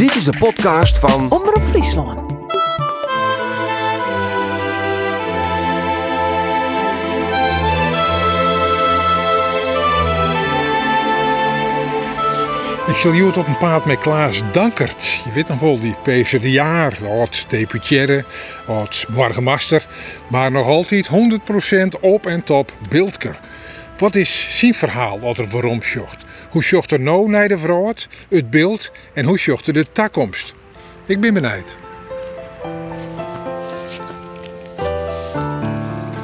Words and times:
Dit 0.00 0.14
is 0.14 0.24
de 0.24 0.38
podcast 0.38 0.98
van 0.98 1.30
Omroep 1.30 1.62
Friesland. 1.62 2.30
Ik 12.86 12.96
zal 12.96 13.12
hier 13.12 13.38
op 13.38 13.46
een 13.46 13.58
paard 13.58 13.84
met 13.84 13.98
Klaas 13.98 14.42
Dankert. 14.52 15.22
Je 15.24 15.32
weet 15.32 15.48
nog 15.48 15.58
wel, 15.58 15.80
die 15.80 15.96
PvdA, 16.02 16.90
oud 17.02 17.46
deputière, 17.48 18.24
oud 18.66 19.06
burgemeester. 19.08 19.86
Maar 20.28 20.50
nog 20.50 20.66
altijd 20.66 21.10
100% 21.96 22.00
op 22.00 22.26
en 22.26 22.44
top 22.44 22.72
beeldker. 22.88 23.38
Wat 23.98 24.14
is 24.14 24.46
zijn 24.58 24.74
verhaal 24.74 25.20
wat 25.20 25.38
er 25.38 25.48
waarom 25.48 25.82
zocht? 25.82 26.24
Hoe 26.50 26.64
zocht 26.64 26.90
er 26.90 27.00
nou 27.00 27.28
naar 27.28 27.48
de 27.48 27.58
vrouw, 27.58 27.94
het 28.28 28.50
beeld 28.50 28.90
en 29.14 29.24
hoe 29.24 29.38
zocht 29.38 29.66
er 29.66 29.72
de 29.72 29.92
toekomst? 29.92 30.54
Ik 31.06 31.20
ben 31.20 31.34
benieuwd. 31.34 31.76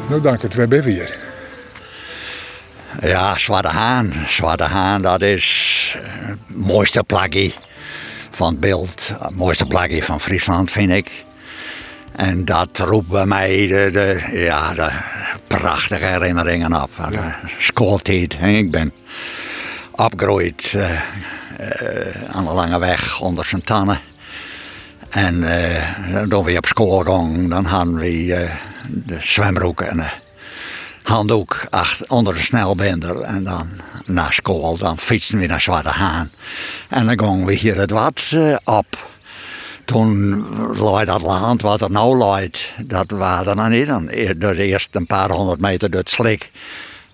Nou 0.09 0.21
dank 0.21 0.43
het, 0.43 0.55
we 0.55 0.67
zijn 0.71 0.83
weer. 0.83 1.17
Ja, 3.01 3.39
Zwarte 3.39 3.69
Haan. 3.69 4.13
Zwarte 4.29 4.63
Haan, 4.63 5.03
dat 5.03 5.23
is 5.23 5.95
het 5.99 6.39
mooiste 6.47 7.05
plaggie 7.07 7.55
van 8.31 8.51
het 8.51 8.61
beeld. 8.61 9.13
Het 9.21 9.37
mooiste 9.37 9.67
plaggie 9.67 10.05
van 10.05 10.21
Friesland, 10.21 10.71
vind 10.71 10.93
ik. 10.93 11.11
En 12.13 12.45
dat 12.45 12.79
roept 12.79 13.09
bij 13.09 13.27
mij 13.27 13.67
de, 13.67 13.91
de 13.93 14.31
ja, 14.33 14.75
de 14.75 14.91
prachtige 15.47 16.05
herinneringen 16.05 16.83
op. 16.83 16.91
De 17.11 17.33
schooltijd. 17.59 18.37
En 18.39 18.49
ik 18.49 18.71
ben 18.71 18.93
opgegroeid 19.97 20.73
eh, 20.75 20.93
eh, 21.57 22.35
aan 22.37 22.45
de 22.45 22.53
lange 22.53 22.79
weg 22.79 23.21
onder 23.21 23.47
zijn 23.47 23.63
tannen. 23.65 24.01
En 25.17 25.43
eh, 25.43 26.23
toen 26.23 26.45
we 26.45 26.57
op 26.57 26.67
school 26.67 26.99
gingen, 26.99 27.49
dan 27.49 27.65
hadden 27.65 27.95
we 27.95 28.35
eh, 28.35 28.51
de 28.89 29.19
zwembroek 29.21 29.81
en 29.81 29.97
de 29.97 30.11
handdoek 31.03 31.67
achter, 31.71 32.07
onder 32.09 32.35
de 32.35 32.41
snelbender. 32.41 33.21
En 33.21 33.43
dan 33.43 33.69
na 34.07 34.31
school, 34.31 34.77
dan 34.77 34.99
fietsten 34.99 35.39
we 35.39 35.47
naar 35.47 35.61
Zwarte 35.61 35.89
Haan. 35.89 36.31
En 36.89 37.07
dan 37.07 37.19
gingen 37.19 37.47
we 37.47 37.53
hier 37.53 37.77
het 37.77 37.91
wat 37.91 38.23
eh, 38.31 38.57
op. 38.65 39.09
Toen 39.85 40.45
lag 40.79 41.05
dat 41.05 41.23
land 41.23 41.61
wat 41.61 41.81
er 41.81 41.91
nou 41.91 42.35
ligt, 42.35 42.73
dat 42.79 43.11
waren 43.11 43.47
er 43.47 43.57
nog 43.57 43.69
niet. 43.69 43.87
Dan 43.87 44.09
e- 44.11 44.39
de 44.39 44.65
eerste 44.65 44.99
een 44.99 45.07
paar 45.07 45.31
honderd 45.31 45.61
meter 45.61 45.91
door 45.91 46.01
het 46.01 46.11
slik. 46.11 46.51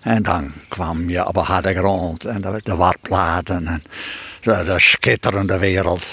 En 0.03 0.23
dan 0.23 0.51
kwam 0.67 1.09
je 1.09 1.27
op 1.27 1.35
een 1.35 1.43
harde 1.43 1.75
grond 1.75 2.25
en 2.25 2.41
de, 2.41 2.59
de 2.63 2.75
watplaten 2.75 3.67
en 3.67 3.83
de, 4.41 4.63
de 4.65 4.79
schitterende 4.79 5.57
wereld. 5.57 6.05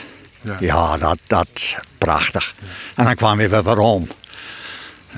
Ja, 0.59 0.97
dat, 0.97 1.19
dat 1.27 1.49
prachtig. 1.99 2.55
En 2.95 3.05
dan 3.05 3.15
kwam 3.15 3.41
je 3.41 3.49
weer 3.49 3.63
waarom. 3.63 4.09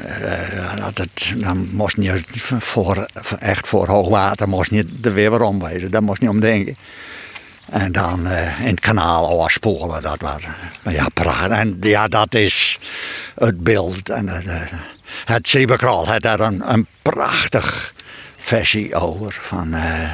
Eh, 0.01 0.77
dat 0.77 0.99
het, 0.99 1.33
dan 1.37 1.69
moest 1.73 1.97
je 1.99 2.23
voor, 2.59 3.07
echt 3.39 3.69
voor 3.69 3.87
hoogwater 3.87 4.49
moest 4.49 4.71
je 4.71 4.99
er 5.03 5.15
weer 5.15 5.31
weer 5.31 5.41
om 5.41 5.63
wezen. 5.63 5.91
Daar 5.91 6.03
moest 6.03 6.21
je 6.21 6.27
niet 6.27 6.35
om 6.35 6.41
denken. 6.41 6.77
En 7.71 7.93
dan 7.93 8.27
eh, 8.27 8.61
in 8.61 8.67
het 8.67 8.81
kanaal 8.81 9.43
afspoelen, 9.45 10.03
dat 10.03 10.21
was 10.21 10.41
ja, 10.83 11.07
prachtig. 11.15 11.59
En 11.59 11.77
ja, 11.81 12.09
dat 12.09 12.35
is 12.35 12.79
het 13.35 13.61
beeld. 13.61 14.09
En 14.09 14.29
eh, 14.29 14.61
het 15.25 15.49
Zeberkral 15.49 16.07
had 16.07 16.23
daar 16.23 16.41
een, 16.41 16.73
een 16.73 16.87
prachtig 17.03 17.93
versie 18.43 18.95
over 18.95 19.39
van 19.41 19.75
eh 19.75 20.11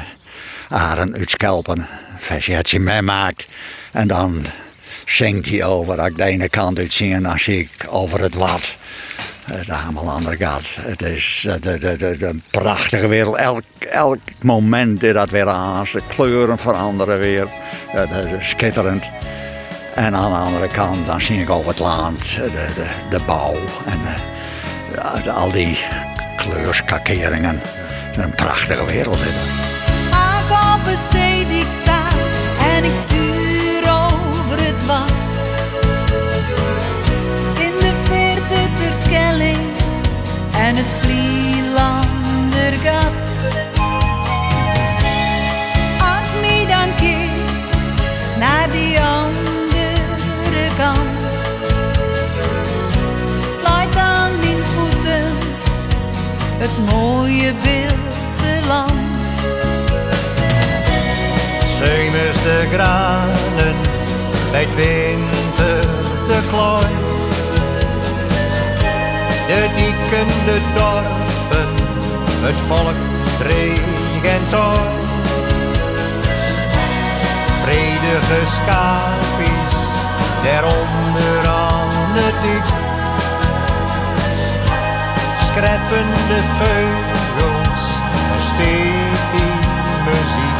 Aren 0.69 1.15
uit 1.15 1.29
Skelpen. 1.29 1.87
Versie 2.17 2.55
had 2.55 2.67
ze. 2.67 2.79
En 3.91 4.07
dan 4.07 4.45
zingt 5.05 5.49
hij 5.49 5.63
over, 5.63 5.97
dat 5.97 6.05
ik 6.05 6.17
de 6.17 6.23
ene 6.23 6.49
kant 6.49 6.79
uit 6.79 6.93
zie 6.93 7.13
dan 7.23 7.39
zie 7.39 7.59
ik 7.59 7.85
over 7.89 8.21
het 8.21 8.35
wat. 8.35 8.75
eh, 9.45 9.65
De 9.65 9.65
de 10.05 10.11
andere 10.11 10.37
kant. 10.37 10.65
Het 10.79 11.01
is 11.01 11.45
eh, 11.47 11.53
de, 11.61 11.77
de 12.17 12.39
prachtige 12.51 13.07
wereld. 13.07 13.35
Elk, 13.35 13.63
elk 13.79 14.19
moment 14.41 15.03
is 15.03 15.13
dat 15.13 15.29
weer 15.29 15.47
aan. 15.47 15.85
De 15.91 16.01
kleuren 16.07 16.57
veranderen 16.57 17.19
weer. 17.19 17.47
Eh, 17.93 18.01
de- 18.09 18.29
de- 18.29 18.37
schitterend. 18.41 19.03
En 19.95 20.15
aan 20.15 20.31
de 20.31 20.37
andere 20.37 20.67
kant 20.67 21.05
dan 21.05 21.21
zie 21.21 21.41
ik 21.41 21.49
over 21.49 21.67
het 21.69 21.79
land. 21.79 22.19
eh, 22.21 22.35
De, 22.41 22.67
de, 22.75 22.87
de 23.09 23.19
bouw. 23.25 23.55
En 23.85 23.99
eh, 25.25 25.35
al 25.35 25.51
die 25.51 25.77
kleurschakeringen. 26.37 27.61
Een 28.19 28.35
prachtige 28.35 28.85
wereld 28.85 29.19
dat. 29.19 29.33
Aan 30.11 30.47
een 30.47 31.49
ik 31.49 31.71
sta 31.71 32.01
en 32.75 32.83
ik 32.83 32.91
tuur 33.05 33.91
over 33.91 34.65
het 34.65 34.85
wat. 34.85 35.33
In 37.59 37.71
de 37.79 37.93
verte 38.03 38.67
ter 38.77 38.93
Schelling 38.95 39.57
en 40.57 40.75
het 40.75 40.85
Vlielandergat. 40.99 43.37
Ach, 45.99 46.33
me 46.41 46.65
dan 46.67 46.95
keer 46.95 47.29
naar 48.39 48.69
die 48.71 48.99
andere 48.99 49.28
het 56.59 56.91
mooie 56.91 57.53
beeldse 57.53 58.67
land. 58.67 59.45
Zomers 61.77 62.41
de 62.43 62.67
granen, 62.73 63.75
bij 64.51 64.61
het 64.61 64.75
winter 64.75 65.81
de 66.27 66.39
klooi. 66.49 66.87
De 69.47 69.67
dieken, 69.75 70.27
de 70.45 70.59
dorpen, 70.75 71.71
het 72.41 72.59
volk 72.67 73.01
dreig 73.37 73.81
en. 74.21 74.97
Vredige 77.63 78.41
schapies, 78.45 79.75
daaronder 80.43 81.47
aan 81.47 82.13
de 82.13 82.29
dik. 82.41 82.78
Schreppende 85.59 86.39
vogels, 86.57 87.83
een 88.33 88.43
steek 88.53 89.31
muziek. 90.05 90.59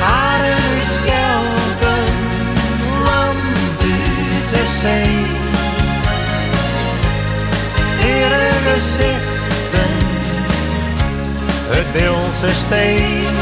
Haren 0.00 0.50
uit 0.50 0.90
Schelpen, 0.96 2.12
land 3.04 3.80
uit 3.80 4.50
de 4.50 4.64
zee. 4.80 5.26
Vere 7.98 8.50
gezichten, 8.68 9.92
het 11.68 11.92
Beeldse 11.92 12.50
steen. 12.66 13.34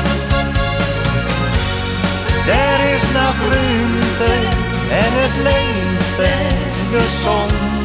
Er 2.49 2.95
is 2.95 3.07
nog 3.13 3.37
ruimte 3.49 4.33
en 4.91 5.13
het 5.23 5.37
leeft 5.43 6.19
en 6.19 6.57
gezond. 6.93 7.76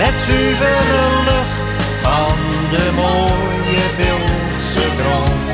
Met 0.00 0.14
zuivere 0.26 1.22
lucht 1.24 1.70
van 2.02 2.38
de 2.70 2.90
mooie 2.94 3.86
Beeldse 3.96 4.86
grond. 4.98 5.48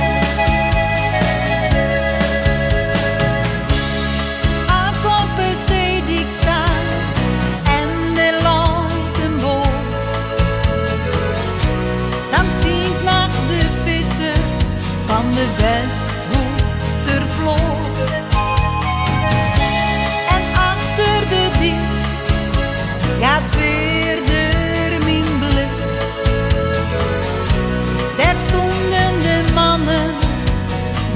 Aan 4.67 4.95
op 5.05 5.37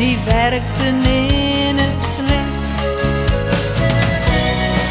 die 0.01 0.19
werkten 0.25 1.05
in 1.05 1.77
het 1.79 2.03
slik. 2.15 2.53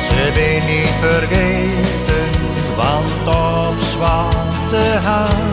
Ze 0.08 0.32
ben 0.38 0.62
niet 0.74 0.94
vergeten, 1.00 2.30
want 2.76 3.28
op 3.28 3.78
Zwarte 3.94 4.86
Haan. 5.06 5.52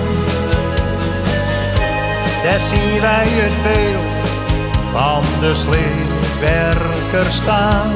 Daar 2.45 2.61
zien 2.61 3.01
wij 3.01 3.29
het 3.29 3.57
beeld 3.63 4.29
van 4.93 5.23
de 5.41 5.55
sleepwerker 5.55 7.33
staan. 7.33 7.91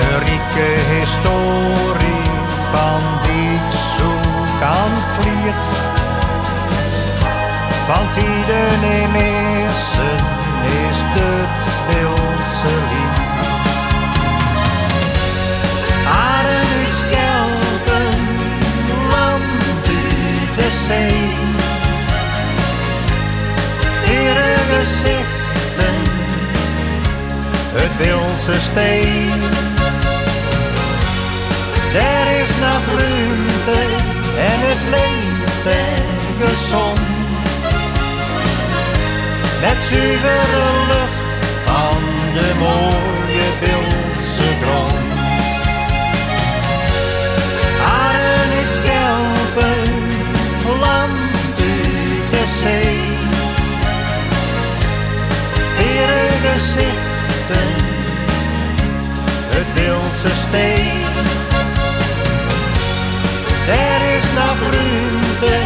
Een 0.00 0.18
rieke 0.18 0.70
historie 0.94 2.26
van 2.72 3.00
die 3.26 3.58
zoek 3.96 4.62
aan. 4.62 5.93
Van 7.86 8.06
ieder 8.16 8.70
is 10.64 10.98
het 11.16 11.62
stilste 11.74 12.72
lied. 12.90 13.16
Adem 16.06 16.68
u 16.80 16.92
u 19.88 20.00
de 20.54 20.68
zee. 20.86 21.28
Vieren 24.02 24.60
gezichten, 24.72 25.96
het 27.74 27.96
Bilse 27.98 28.60
steen. 28.60 29.40
Er 31.94 32.40
is 32.42 32.50
nog 32.60 33.00
ruimte 33.00 33.80
en 34.38 34.58
het 34.68 34.82
leeft 34.90 35.66
en 35.66 36.46
gezond. 36.46 37.13
Met 39.64 39.82
zuivere 39.90 40.72
lucht 40.88 41.32
van 41.64 42.02
de 42.34 42.52
mooie 42.58 43.48
Beeldse 43.60 44.50
grond. 44.62 45.12
Haren 47.84 48.50
iets 48.60 48.76
kelpen, 48.88 49.82
land 50.80 51.58
uit 51.60 52.30
de 52.30 52.44
zee. 52.62 52.98
Vere 55.76 56.26
gezichten, 56.44 57.70
het 59.54 59.74
Beeldse 59.74 60.30
steen. 60.46 61.02
Er 63.68 64.16
is 64.16 64.28
nog 64.40 64.58
ruimte 64.72 65.56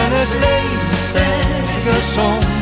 en 0.00 0.10
het 0.18 0.32
leeft 0.40 1.14
en 1.14 1.92
gezond. 1.92 2.55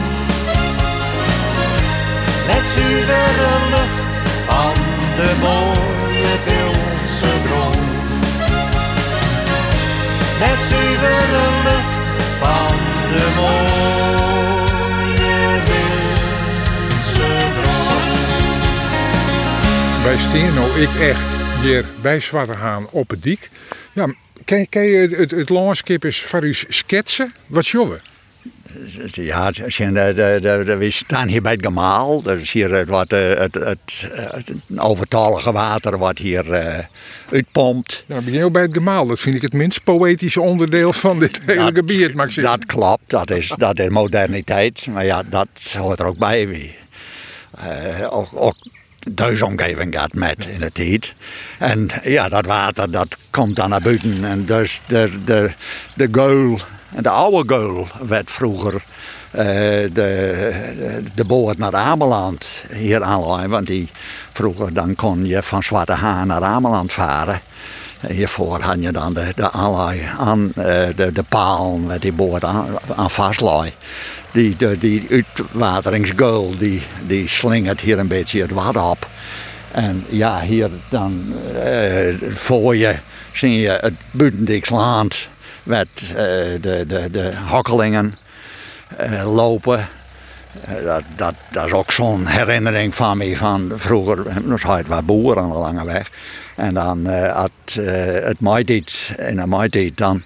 Met 2.47 2.63
zuivere 2.75 3.53
lucht 3.71 4.13
van 4.47 4.75
de 5.17 5.31
mooie 5.41 6.35
Beeldse 6.45 7.33
grond. 7.47 7.77
Met 10.39 10.59
zuivere 10.71 11.47
lucht 11.69 12.07
van 12.41 12.75
de 13.13 13.27
mooie 13.37 13.75
Beeldse 15.69 17.31
grond. 17.59 18.13
Wij 20.05 20.19
staan 20.19 20.55
nou 20.55 20.81
ik 20.81 20.95
echt 21.01 21.27
hier 21.63 21.85
bij 22.03 22.21
Zwarte 22.21 22.53
Haan 22.53 22.87
op 22.91 23.11
het 23.11 23.23
dik. 23.23 23.51
Ja, 23.93 24.15
kan 24.45 24.83
je 24.83 24.97
het, 24.97 25.17
het, 25.17 25.31
het 25.31 25.49
landschap 25.49 26.05
eens 26.05 26.21
voor 26.21 26.45
u 26.45 26.53
schetsen? 26.53 27.35
Wat 27.47 27.67
jongen? 27.67 28.01
Ja, 29.11 29.51
we 29.51 30.91
staan 30.91 31.29
hier 31.29 31.43
bij 31.43 31.53
het 31.53 31.65
gemaal. 31.65 32.23
Dat 32.23 32.39
is 32.39 32.53
hier 32.53 32.75
het, 32.75 32.89
wat, 32.89 33.13
eh, 33.13 33.29
het, 33.35 33.55
het, 33.55 33.79
het, 34.15 34.53
overtollige 34.77 35.53
water 35.53 35.99
wat 35.99 36.19
hier 36.19 36.53
eh, 36.53 36.85
uitpompt. 37.31 38.05
Dan 38.07 38.19
begin 38.25 38.39
je 38.39 38.45
ook 38.45 38.53
bij 38.53 38.63
het 38.63 38.75
gemaal. 38.75 39.07
Dat 39.07 39.21
vind 39.21 39.37
ik 39.37 39.43
het 39.43 39.53
minst 39.53 39.85
poëtische 39.85 40.41
onderdeel 40.41 40.93
van 40.93 41.19
dit 41.19 41.41
hele 41.47 41.65
Dat- 41.73 41.75
gebied. 41.75 42.13
Zeg, 42.33 42.45
Dat 42.45 42.67
klopt, 42.67 43.03
dat 43.07 43.31
is, 43.31 43.53
dat 43.57 43.79
is 43.79 43.89
moderniteit. 43.89 44.87
Maar 44.87 45.05
ja, 45.05 45.23
dat 45.23 45.49
hoort 45.79 46.01
er 46.01 46.07
ook 46.07 46.19
bij. 46.19 46.49
Wie, 46.49 46.75
eh, 47.59 48.13
ook, 48.17 48.29
ook 48.35 48.57
deze 49.11 49.47
omgeving 49.47 49.95
gaat 49.95 50.13
met 50.15 50.47
in 50.47 50.61
de 50.61 50.73
tijd. 50.73 51.15
En 51.59 51.89
ja, 52.03 52.29
dat 52.29 52.47
water 52.47 52.91
dat 52.91 53.17
komt 53.31 53.57
dan 53.57 53.69
naar 53.69 53.81
buiten. 53.83 54.25
En 54.25 54.45
dus 54.45 54.81
de, 54.87 55.11
de, 55.25 55.51
de 55.95 56.09
geul, 56.13 56.59
de 57.01 57.09
oude 57.09 57.55
geul 57.55 57.87
werd 58.07 58.31
vroeger 58.31 58.85
eh, 59.31 59.45
de, 59.93 61.03
de, 61.15 61.25
boot 61.25 61.59
naar 61.59 61.75
Ameland 61.75 62.47
hier 62.73 63.03
aanleggen. 63.03 63.51
Want 63.51 63.67
die, 63.67 63.89
vroeger 64.33 64.73
dan 64.73 64.95
kon 64.95 65.27
je 65.27 65.43
van 65.43 65.63
Zwarte 65.63 65.93
Haan 65.93 66.27
naar 66.27 66.43
Ameland 66.43 66.93
varen. 66.93 67.41
Hiervoor 68.09 68.61
had 68.61 68.83
je 68.83 68.93
dan 68.93 69.15
de, 69.15 69.33
de 69.37 69.51
aan 69.51 70.53
eh, 70.55 70.87
de, 70.97 71.13
de 71.13 71.23
paal 71.29 71.81
waar 71.87 72.01
die 72.01 72.13
boot 72.13 72.45
aan, 72.45 72.67
aan 72.97 73.11
vastlei. 73.11 73.73
Die, 74.33 74.57
de, 74.57 74.79
die 74.79 75.07
uitwateringsgeul 75.11 76.55
die, 76.59 76.83
die 77.07 77.29
slingert 77.29 77.81
hier 77.81 77.99
een 77.99 78.09
beetje 78.09 78.41
het 78.41 78.51
water 78.51 78.83
op. 78.83 79.09
En 79.71 80.05
ja, 80.09 80.41
hier 80.41 80.71
dan 80.89 81.35
eh, 81.63 82.15
voor 82.33 82.77
je 82.77 82.97
zie 83.33 83.61
je 83.61 83.79
het 83.81 83.95
Buitendiksland 84.11 85.29
met 85.65 85.89
eh, 85.99 86.15
de, 86.61 86.85
de, 86.87 87.09
de 87.11 87.33
hakkelingen 87.35 88.15
eh, 88.97 89.35
lopen. 89.35 89.89
Eh, 90.65 90.85
dat, 90.85 91.03
dat, 91.17 91.35
dat 91.51 91.67
is 91.67 91.73
ook 91.73 91.93
zo'n 91.93 92.27
herinnering 92.27 92.95
van 92.95 93.19
me 93.19 93.37
van 93.37 93.73
vroeger. 93.75 94.43
Nog 94.43 94.63
had 94.63 94.87
waar 94.87 95.05
boeren 95.05 95.43
aan 95.43 95.53
lange 95.53 95.85
weg. 95.85 96.11
En 96.57 96.75
dan 96.75 97.07
had 97.07 97.51
het 98.25 98.41
maaitijd, 98.41 99.15
in 99.19 99.37
de 99.37 99.47
maaitijd, 99.47 99.97
dan 99.97 100.23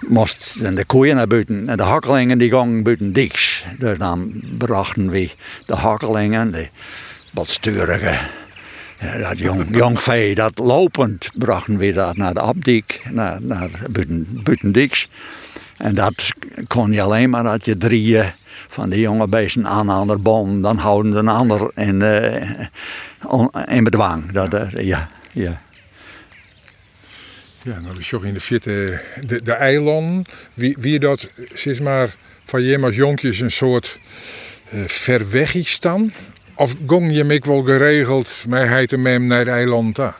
moesten 0.00 0.74
de 0.74 0.84
koeien 0.84 1.16
naar 1.16 1.26
buiten. 1.26 1.68
En 1.68 1.76
de 1.76 1.82
hakkelingen 1.82 2.38
die 2.38 2.50
gingen 2.50 2.82
buiten 2.82 3.12
diks. 3.12 3.64
Dus 3.78 3.98
dan 3.98 4.42
brachten 4.58 5.10
we 5.10 5.30
de 5.66 5.74
hakkelingen, 5.74 6.52
de 6.52 6.68
wat 7.30 7.48
dat 9.00 9.38
jong, 9.38 9.76
jong 9.76 10.00
vee, 10.00 10.34
dat 10.34 10.58
lopend 10.58 11.28
brachten 11.34 11.76
we 11.76 11.92
dat 11.92 12.16
naar 12.16 12.34
de 12.34 12.40
Abdiek, 12.40 13.00
naar, 13.10 13.42
naar 13.42 13.70
buiten, 13.90 14.26
buiten 14.42 14.72
diks. 14.72 15.08
En 15.76 15.94
dat 15.94 16.28
kon 16.66 16.92
je 16.92 17.02
alleen 17.02 17.30
maar 17.30 17.42
dat 17.42 17.64
je 17.64 17.76
drie 17.76 18.18
eh, 18.18 18.28
van 18.68 18.88
die 18.90 19.00
jonge 19.00 19.28
beesten 19.28 19.66
aan 19.66 19.88
een 19.88 19.94
ander 19.94 20.22
boom, 20.22 20.62
dan 20.62 20.76
houden 20.78 21.24
de 21.24 21.30
ander 21.30 21.70
in, 21.74 22.02
eh, 22.02 22.66
on- 23.26 23.50
in 23.68 23.84
bedwang. 23.84 24.32
Dat, 24.32 24.54
eh, 24.54 24.84
ja, 24.84 25.08
ja. 25.32 25.60
Ja, 27.62 27.80
nou 27.80 27.98
is 27.98 28.12
ook 28.14 28.24
in 28.24 28.34
de 28.34 28.40
vierde 28.40 29.00
de, 29.26 29.42
de. 29.42 30.22
Wie, 30.54 30.76
wie 30.78 30.98
dat, 30.98 31.28
zeg 31.54 31.80
maar, 31.80 32.14
van 32.44 32.62
je 32.62 32.82
als 32.82 32.94
jonkjes 32.94 33.40
een 33.40 33.50
soort 33.50 33.98
eh 34.70 34.80
ver 34.86 35.30
weg 35.30 35.54
is 35.54 35.80
dan? 35.80 36.12
Of 36.56 36.74
gong 36.86 37.12
je 37.12 37.40
wel 37.42 37.62
geregeld 37.62 38.44
met 38.48 38.68
hij 38.68 38.88
mem 38.96 39.26
naar 39.26 39.44
de 39.44 39.50
eilanden 39.50 39.92
toe? 39.92 40.12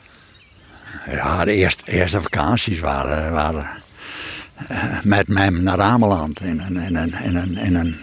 Ja, 1.11 1.45
de 1.45 1.53
eerste, 1.53 1.83
eerste 1.93 2.21
vakanties 2.21 2.79
waren, 2.79 3.33
waren 3.33 3.69
eh, 4.69 4.83
met 5.03 5.29
mem 5.29 5.63
naar 5.63 5.81
Ameland 5.81 6.41
in 6.41 6.61
een, 6.61 6.77
in 6.77 6.97
een, 6.97 7.15
in 7.25 7.37
een, 7.37 7.59
in 7.59 7.75
een 7.75 7.97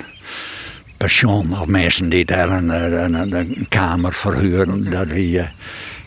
pension. 1.03 1.59
Of 1.59 1.67
mensen 1.67 2.09
die 2.09 2.25
daar 2.25 2.49
een, 2.49 2.71
eh, 2.71 3.03
een, 3.03 3.13
een, 3.13 3.33
een 3.33 3.65
kamer 3.69 4.13
verhuren. 4.13 4.89
Dat 4.89 5.07
we, 5.07 5.39
eh, 5.39 5.45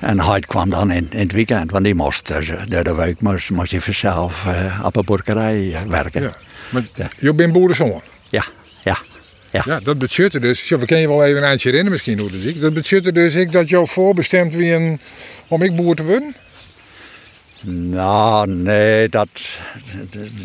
en 0.08 0.20
hij 0.20 0.40
kwam 0.40 0.70
dan 0.70 0.90
in, 0.90 1.06
in 1.10 1.18
het 1.18 1.32
weekend, 1.32 1.70
want 1.70 1.84
die 1.84 1.94
moest 1.94 2.28
door 2.68 2.84
de 2.84 2.94
week 2.94 3.20
moest, 3.20 3.50
moest 3.50 3.70
hij 3.70 3.80
vanzelf 3.80 4.46
op 4.82 4.96
een 4.96 5.04
boerderij 5.04 5.74
eh, 5.74 5.82
werken. 5.82 6.22
Ja. 6.22 6.32
Maar 6.70 6.82
je 7.18 7.34
bent 7.34 7.52
boerenzoon. 7.52 8.02
ja, 8.28 8.44
ja. 8.84 8.98
Ja. 9.64 9.72
Ja, 9.72 9.80
dat 9.82 9.98
betekent 9.98 10.42
dus, 10.42 10.68
we 10.68 10.76
kunnen 10.84 11.00
je 11.00 11.08
wel 11.08 11.24
even 11.24 11.36
een 11.36 11.48
eindje 11.48 11.68
herinneren 11.68 11.92
misschien 11.92 12.18
hoe 12.18 12.30
dat 12.30 12.40
is. 12.40 12.58
Dat 13.04 13.14
dus 13.14 13.34
ik 13.34 13.52
dat 13.52 13.68
jou 13.68 13.88
voorbestemd 13.88 14.54
wie 14.54 14.72
een, 14.72 15.00
om 15.48 15.62
ik 15.62 15.76
boer 15.76 15.94
te 15.94 16.04
worden? 16.04 16.34
Nou, 17.90 18.48
nee, 18.50 19.08
dat, 19.08 19.28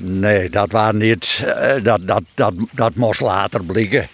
nee, 0.01 0.50
dat 0.50 0.72
was 0.72 0.94
niet. 0.94 1.44
eh, 1.46 1.84
Dat, 1.84 2.08
dat, 2.08 2.24
dat, 2.34 2.53
dat 2.72 2.96
moest 2.96 3.20
later 3.22 3.63
blijken. 3.63 4.08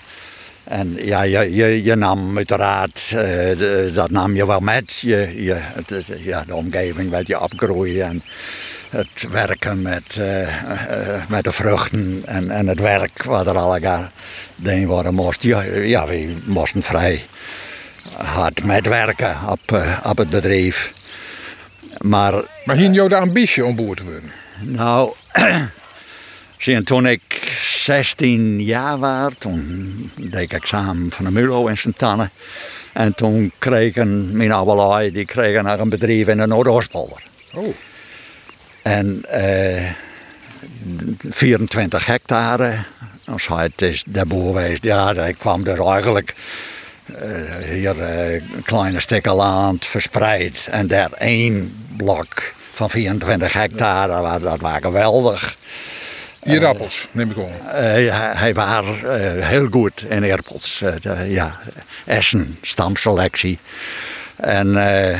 En 0.63 0.97
ja, 1.01 1.21
je, 1.21 1.55
je, 1.55 1.83
je 1.83 1.95
nam 1.95 2.37
uiteraard, 2.37 3.09
de- 3.09 3.91
dat 3.93 4.11
nam 4.11 4.35
je 4.35 4.45
wel 4.47 4.59
met. 4.59 4.93
Je, 4.99 5.43
je, 5.43 5.53
het, 5.57 6.05
ja, 6.23 6.43
de 6.47 6.55
omgeving 6.55 7.09
werd 7.09 7.27
je 7.27 7.41
opgroeien 7.41 8.05
en 8.05 8.23
het 8.89 9.31
werken 9.31 9.81
met, 9.81 10.15
eh, 10.17 10.41
eh, 10.41 11.21
met 11.29 11.43
de 11.43 11.51
vruchten 11.51 12.21
en, 12.25 12.51
en 12.51 12.67
het 12.67 12.79
werk 12.79 13.23
wat 13.23 13.47
er 13.47 13.57
allemaal 13.57 14.09
deed 14.55 14.85
worden 14.85 15.13
moest. 15.13 15.43
Ja, 15.43 15.61
ja, 15.61 16.07
we 16.07 16.35
moesten 16.45 16.83
vrij 16.83 17.25
hard 18.15 18.63
metwerken 18.63 19.37
op, 19.49 19.71
eh, 19.71 19.97
op 20.03 20.17
het 20.17 20.29
bedrijf. 20.29 20.93
Maar 22.01 22.33
Maar 22.65 22.75
hier 22.75 22.91
jou 22.91 23.09
de 23.09 23.17
ambitie 23.17 23.65
om 23.65 23.75
boer 23.75 23.95
te 23.95 24.03
worden? 24.03 24.31
nou, 24.59 25.13
toen 26.83 27.07
ik 27.07 27.57
16 27.61 28.63
jaar 28.63 28.97
was, 28.97 29.33
toen 29.37 30.11
deed 30.15 30.41
ik 30.41 30.53
examen 30.53 31.11
van 31.11 31.25
de 31.25 31.31
MULO 31.31 31.67
in 31.67 31.77
Sint-Anne. 31.77 32.29
En 32.93 33.15
toen 33.15 33.51
kregen 33.57 34.37
mijn 34.37 34.51
oude 34.51 35.11
die 35.11 35.25
kregen 35.25 35.63
nog 35.63 35.79
een 35.79 35.89
bedrijf 35.89 36.27
in 36.27 36.37
de 36.37 36.47
Noordoostpolder. 36.47 37.23
Oh, 37.53 37.75
En 38.87 39.23
eh, 39.29 39.83
24 41.29 42.05
hectare. 42.05 42.75
Als 43.25 43.47
hij 43.47 43.63
het 43.63 43.81
is 43.81 44.03
de 44.07 44.25
boer 44.25 44.45
geweest, 44.55 44.83
ja, 44.83 45.11
ik 45.11 45.35
kwam 45.37 45.65
er 45.65 45.85
eigenlijk 45.87 46.33
eh, 47.05 47.69
hier 47.69 48.01
eh, 48.01 48.41
kleine 48.63 48.99
stukken 48.99 49.33
land 49.33 49.85
verspreid. 49.85 50.67
En 50.71 50.87
daar 50.87 51.11
één 51.11 51.75
blok 51.97 52.53
van 52.73 52.89
24 52.89 53.53
hectare, 53.53 54.11
dat, 54.11 54.21
wa- 54.21 54.39
dat 54.39 54.59
was 54.59 54.77
geweldig. 54.81 55.55
hier 56.43 56.65
appels, 56.65 57.07
neem 57.11 57.29
ik. 57.31 57.37
Eh, 57.37 57.73
hij, 57.73 58.09
hij 58.37 58.53
was 58.53 58.85
eh, 59.03 59.47
heel 59.47 59.67
goed 59.71 60.05
in. 60.09 60.23
Eh, 60.81 60.91
de- 61.01 61.25
ja, 61.29 61.59
Essen, 62.05 62.57
stamselectie. 62.61 63.59
En 64.35 64.77
eh, 65.11 65.19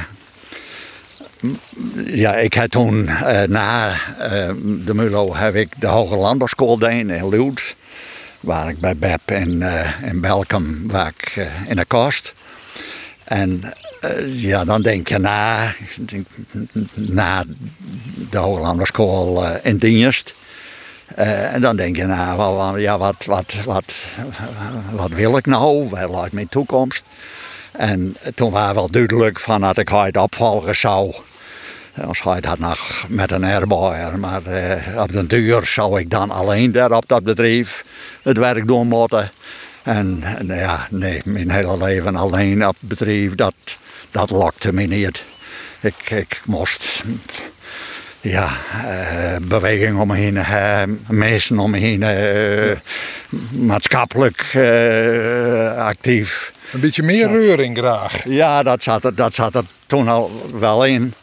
ja, 2.06 2.36
ik 2.36 2.54
heb 2.54 2.70
toen 2.70 3.08
eh, 3.08 3.44
na 3.44 3.92
eh, 4.20 4.52
de 4.86 4.94
Mulo 4.94 5.36
heb 5.36 5.56
ik 5.56 5.74
de 5.80 5.88
Hoge 5.88 6.16
Landerschool 6.16 6.88
in 6.88 7.30
Luwt. 7.30 7.76
waar 8.40 8.70
ik 8.70 8.80
bij 8.80 8.98
Beb 8.98 9.32
in, 9.32 9.62
eh, 9.62 10.10
in 10.10 10.24
eh, 11.36 11.70
in 11.70 11.76
de 11.76 11.86
kast. 11.86 12.34
En 13.24 13.64
eh, 14.02 14.42
ja, 14.42 14.66
dan 14.66 14.82
denk 14.82 15.08
je 15.08 15.18
na, 15.18 15.74
na 16.94 17.44
de 18.30 18.38
Hollander 18.38 18.88
school 18.88 19.46
eh, 19.46 19.52
in 19.64 19.78
dienst. 19.78 20.34
En 21.16 21.62
dan 21.62 21.76
denk 21.76 21.96
je 21.96 22.06
na, 22.06 22.76
ja, 22.78 22.98
wat, 22.98 23.26
wat, 23.26 23.54
wat, 23.66 23.94
wat 24.92 25.12
wil 25.12 25.38
ik 25.38 25.46
nou? 25.46 25.90
Waar 25.90 26.12
lijkt 26.12 26.34
mijn 26.34 26.50
toekomst? 26.50 27.04
En 27.78 28.16
toen 28.36 28.52
was 28.52 28.74
wel 28.74 28.92
duidelijk 28.92 29.40
van 29.40 29.62
dat 29.62 29.78
ik 29.78 29.90
het 29.90 30.18
opvolgen 30.18 30.76
zou. 30.76 31.16
Als 32.06 32.22
hij 32.22 32.42
dat 32.42 32.60
nog 32.60 33.06
met 33.08 33.32
een 33.32 33.44
erbij, 33.44 34.12
maar 34.18 34.46
eh, 34.46 35.02
op 35.02 35.12
den 35.12 35.28
duur 35.28 35.66
zou 35.66 36.00
ik 36.00 36.10
dan 36.10 36.32
alleen 36.32 36.72
daar 36.72 36.92
op 36.92 37.04
dat 37.08 37.24
bedrijf 37.24 37.86
het 38.22 38.38
werk 38.38 38.68
doen 38.68 38.88
moeten. 38.88 39.32
En, 39.84 40.24
ja, 40.48 40.88
nee, 40.90 41.22
mijn 41.26 41.52
hele 41.52 41.78
leven 41.78 42.16
alleen 42.16 42.68
op 42.68 42.76
het 42.80 42.90
bedrijf, 42.90 43.36
dat, 43.36 43.54
dat 44.12 44.30
lokte 44.30 44.74
me 44.74 44.84
niet. 44.84 45.24
Ik, 45.80 46.10
ik 46.10 46.42
moest 46.46 47.04
ja, 48.22 48.52
eh, 48.86 49.36
beweging 49.42 50.00
om 50.00 50.08
me 50.08 50.16
heen, 50.16 50.38
eh, 50.38 50.82
mensen 51.08 51.60
om 51.60 51.72
me 51.72 51.78
heen, 51.78 52.04
maatschappelijk 53.52 54.58
actief. 55.78 56.56
Een 56.74 56.80
beetje 56.80 57.04
meer 57.04 57.28
reuring 57.28 57.78
graag. 57.78 58.24
Ja, 58.28 58.64
dat 58.64 58.84
zat, 58.84 59.04
er, 59.04 59.16
dat 59.16 59.34
zat 59.34 59.56
er 59.56 59.64
toen 59.86 60.08
al 60.08 60.42
wel 60.60 60.86
in. 60.86 61.14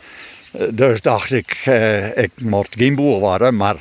Dus 0.71 1.01
dacht 1.01 1.33
ik, 1.33 1.61
eh, 1.65 2.17
ik 2.17 2.31
moet 2.41 2.69
geen 2.71 2.95
boer 2.95 3.19
worden, 3.21 3.57
maar 3.57 3.77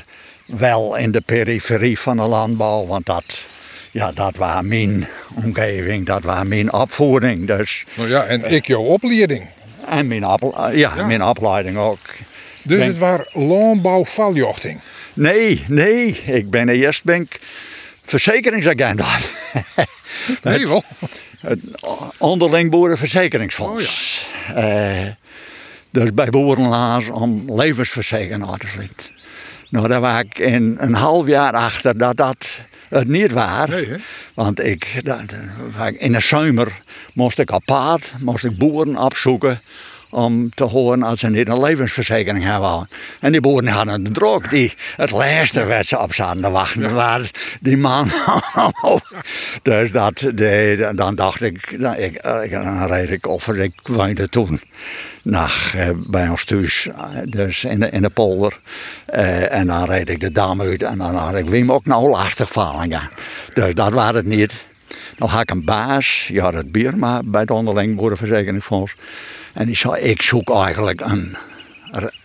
wel 0.45 0.95
in 0.95 1.11
de 1.11 1.21
periferie 1.21 1.99
van 1.99 2.17
de 2.17 2.23
landbouw. 2.23 2.85
Want 2.85 3.05
dat, 3.05 3.45
ja, 3.91 4.11
dat 4.11 4.35
was 4.37 4.61
mijn 4.61 5.07
omgeving, 5.43 6.05
dat 6.05 6.23
was 6.23 6.43
mijn 6.43 6.73
opvoeding. 6.73 7.47
Dus, 7.47 7.83
Nou 7.95 8.09
ja, 8.09 8.23
en 8.23 8.45
ik 8.51 8.67
jouw 8.67 8.81
opleiding. 8.81 9.45
en 9.87 10.07
mijn, 10.07 10.21
ja, 10.21 10.71
Ja. 10.73 11.05
mijn 11.05 11.23
opleiding 11.23 11.77
ook. 11.77 11.99
Dus 12.63 12.77
Ben- 12.77 12.87
het 12.87 12.97
was 12.97 13.19
landbouwvaljochting. 13.31 14.79
Nee, 15.13 15.63
nee, 15.67 16.21
ik 16.25 16.49
ben 16.49 16.69
eerst 16.69 17.03
ben 17.03 17.21
ik 17.21 17.39
verzekeringsagent. 18.05 19.01
Nee, 20.43 20.67
wel. 20.67 20.83
Het 21.47 21.59
onderling 22.17 22.71
boerenverzekeringsfonds. 22.71 24.25
Eh, 24.55 25.01
dus 25.89 26.13
bij 26.13 26.29
boerenlaars 26.29 27.09
om 27.09 27.55
levensverzekering 27.55 28.57
te 28.57 28.67
sluiten. 28.67 29.05
Nou, 29.69 29.87
daar 29.87 30.01
was 30.01 30.19
ik 30.19 30.39
in 30.39 30.75
een 30.79 30.93
half 30.93 31.27
jaar 31.27 31.53
achter 31.53 31.97
dat 31.97 32.17
dat 32.17 32.47
het 32.89 33.07
niet 33.07 33.31
was. 33.31 33.67
Nee? 33.69 33.87
Want 34.33 34.63
ik, 34.63 34.99
dat, 35.03 35.19
was 35.77 35.87
ik- 35.87 35.99
in 35.99 36.11
de 36.11 36.19
zomer 36.19 36.81
moest 37.13 37.39
ik 37.39 37.51
apart, 37.51 38.13
moest 38.19 38.43
ik 38.43 38.57
boeren 38.57 38.97
opzoeken 38.97 39.61
om 40.13 40.49
te 40.49 40.63
horen 40.63 41.03
als 41.03 41.19
ze 41.19 41.27
niet 41.27 41.47
een 41.47 41.59
levensverzekering 41.59 42.43
hebben. 42.43 42.89
En 43.19 43.31
die 43.31 43.41
boeren 43.41 43.67
hadden 43.67 44.03
het 44.03 44.13
druk. 44.13 44.49
Die, 44.49 44.73
het 44.95 45.11
laatste 45.11 45.63
werd 45.63 45.85
ze 45.85 45.99
op 45.99 46.13
zaten 46.13 46.41
te 46.41 46.49
wachten. 46.49 46.93
waar 46.93 47.31
die 47.59 47.77
man. 47.77 48.09
dus 49.61 49.91
dat, 49.91 50.17
de, 50.33 50.91
dan 50.95 51.15
dacht 51.15 51.41
ik, 51.41 51.77
nou, 51.77 51.97
ik, 51.97 52.15
eh, 52.15 52.51
dan 52.51 52.87
reed 52.87 53.11
ik 53.11 53.27
of 53.27 53.47
ik 53.47 53.73
woonde 53.83 54.29
toen 54.29 54.59
naar, 55.23 55.71
eh, 55.75 55.89
bij 55.95 56.29
ons 56.29 56.45
thuis, 56.45 56.87
eh, 56.87 57.03
dus 57.25 57.63
in 57.63 57.79
de, 57.79 57.89
in 57.89 58.01
de 58.01 58.09
polder. 58.09 58.59
En 59.49 59.67
dan 59.67 59.85
reed 59.85 60.09
ik 60.09 60.19
de 60.19 60.31
dam 60.31 60.61
uit 60.61 60.83
en 60.83 60.97
dan 60.97 61.15
had 61.15 61.35
ik 61.35 61.49
Wim 61.49 61.71
ook 61.71 61.85
nou 61.85 62.09
lastig 62.09 62.51
vallen. 62.51 62.89
Ja. 62.89 63.09
Dus 63.53 63.73
dat 63.73 63.93
was 63.93 64.13
het 64.13 64.25
niet. 64.25 64.53
Dan 65.17 65.29
had 65.29 65.41
ik 65.41 65.51
een 65.51 65.65
baas, 65.65 66.27
je 66.27 66.41
had 66.41 66.53
het 66.53 66.71
Bierma 66.71 67.21
bij 67.25 67.41
het 67.41 67.51
onderling 67.51 67.95
boerenverzekeringsfonds. 67.95 68.95
En 69.53 69.65
die 69.65 69.75
zei, 69.75 70.01
ik 70.01 70.21
zoek 70.21 70.49
eigenlijk 70.49 71.01
een, 71.01 71.35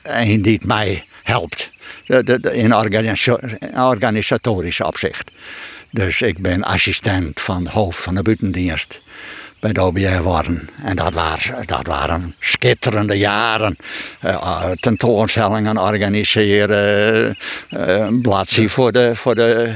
een 0.02 0.42
die 0.42 0.60
mij 0.64 1.04
helpt. 1.22 1.70
In 2.52 2.74
organisa- 2.74 3.40
organisatorisch 3.74 4.80
opzicht. 4.80 5.30
Dus 5.90 6.20
ik 6.22 6.38
ben 6.38 6.62
assistent 6.62 7.40
van 7.40 7.66
hoofd 7.66 8.00
van 8.00 8.14
de 8.14 8.22
buitendienst 8.22 9.00
bij 9.60 9.72
de 9.72 9.80
OBR 9.80 10.00
geworden. 10.06 10.68
En 10.84 10.96
dat 10.96 11.12
waren, 11.12 11.66
dat 11.66 11.86
waren 11.86 12.34
schitterende 12.40 13.18
jaren. 13.18 13.76
Eh, 14.20 14.32
eh, 14.34 14.70
tentoonstellingen 14.70 15.78
organiseren, 15.78 17.36
een 17.68 18.20
bladzij 18.20 18.68
voor 18.68 18.92
de, 18.92 19.14
voor 19.14 19.34
de, 19.34 19.72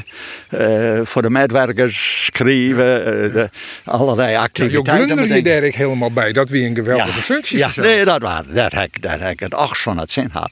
voor 1.04 1.22
de 1.22 1.30
medewerkers 1.30 2.24
schrijven, 2.32 3.04
de, 3.32 3.50
allerlei 3.84 4.30
Je 4.30 4.38
activiteiten. 4.38 4.92
glunder 4.94 5.16
je 5.16 5.22
bedenken. 5.28 5.52
daar 5.52 5.62
ik 5.62 5.74
helemaal 5.74 6.12
bij. 6.12 6.32
Dat 6.32 6.48
wie 6.48 6.68
een 6.68 6.74
geweldige 6.74 7.20
functie 7.20 7.58
Ja, 7.58 7.64
voor 7.70 7.82
zelf. 7.82 7.86
nee, 7.96 8.04
dat 8.04 8.22
was 8.22 8.42
dat 8.52 8.72
heb, 8.72 8.82
ik- 8.94 9.02
dat 9.02 9.20
heb 9.20 9.30
ik 9.30 9.40
het 9.40 9.54
acht 9.54 9.80
van 9.82 9.98
het 9.98 10.10
zin 10.10 10.28
had. 10.32 10.50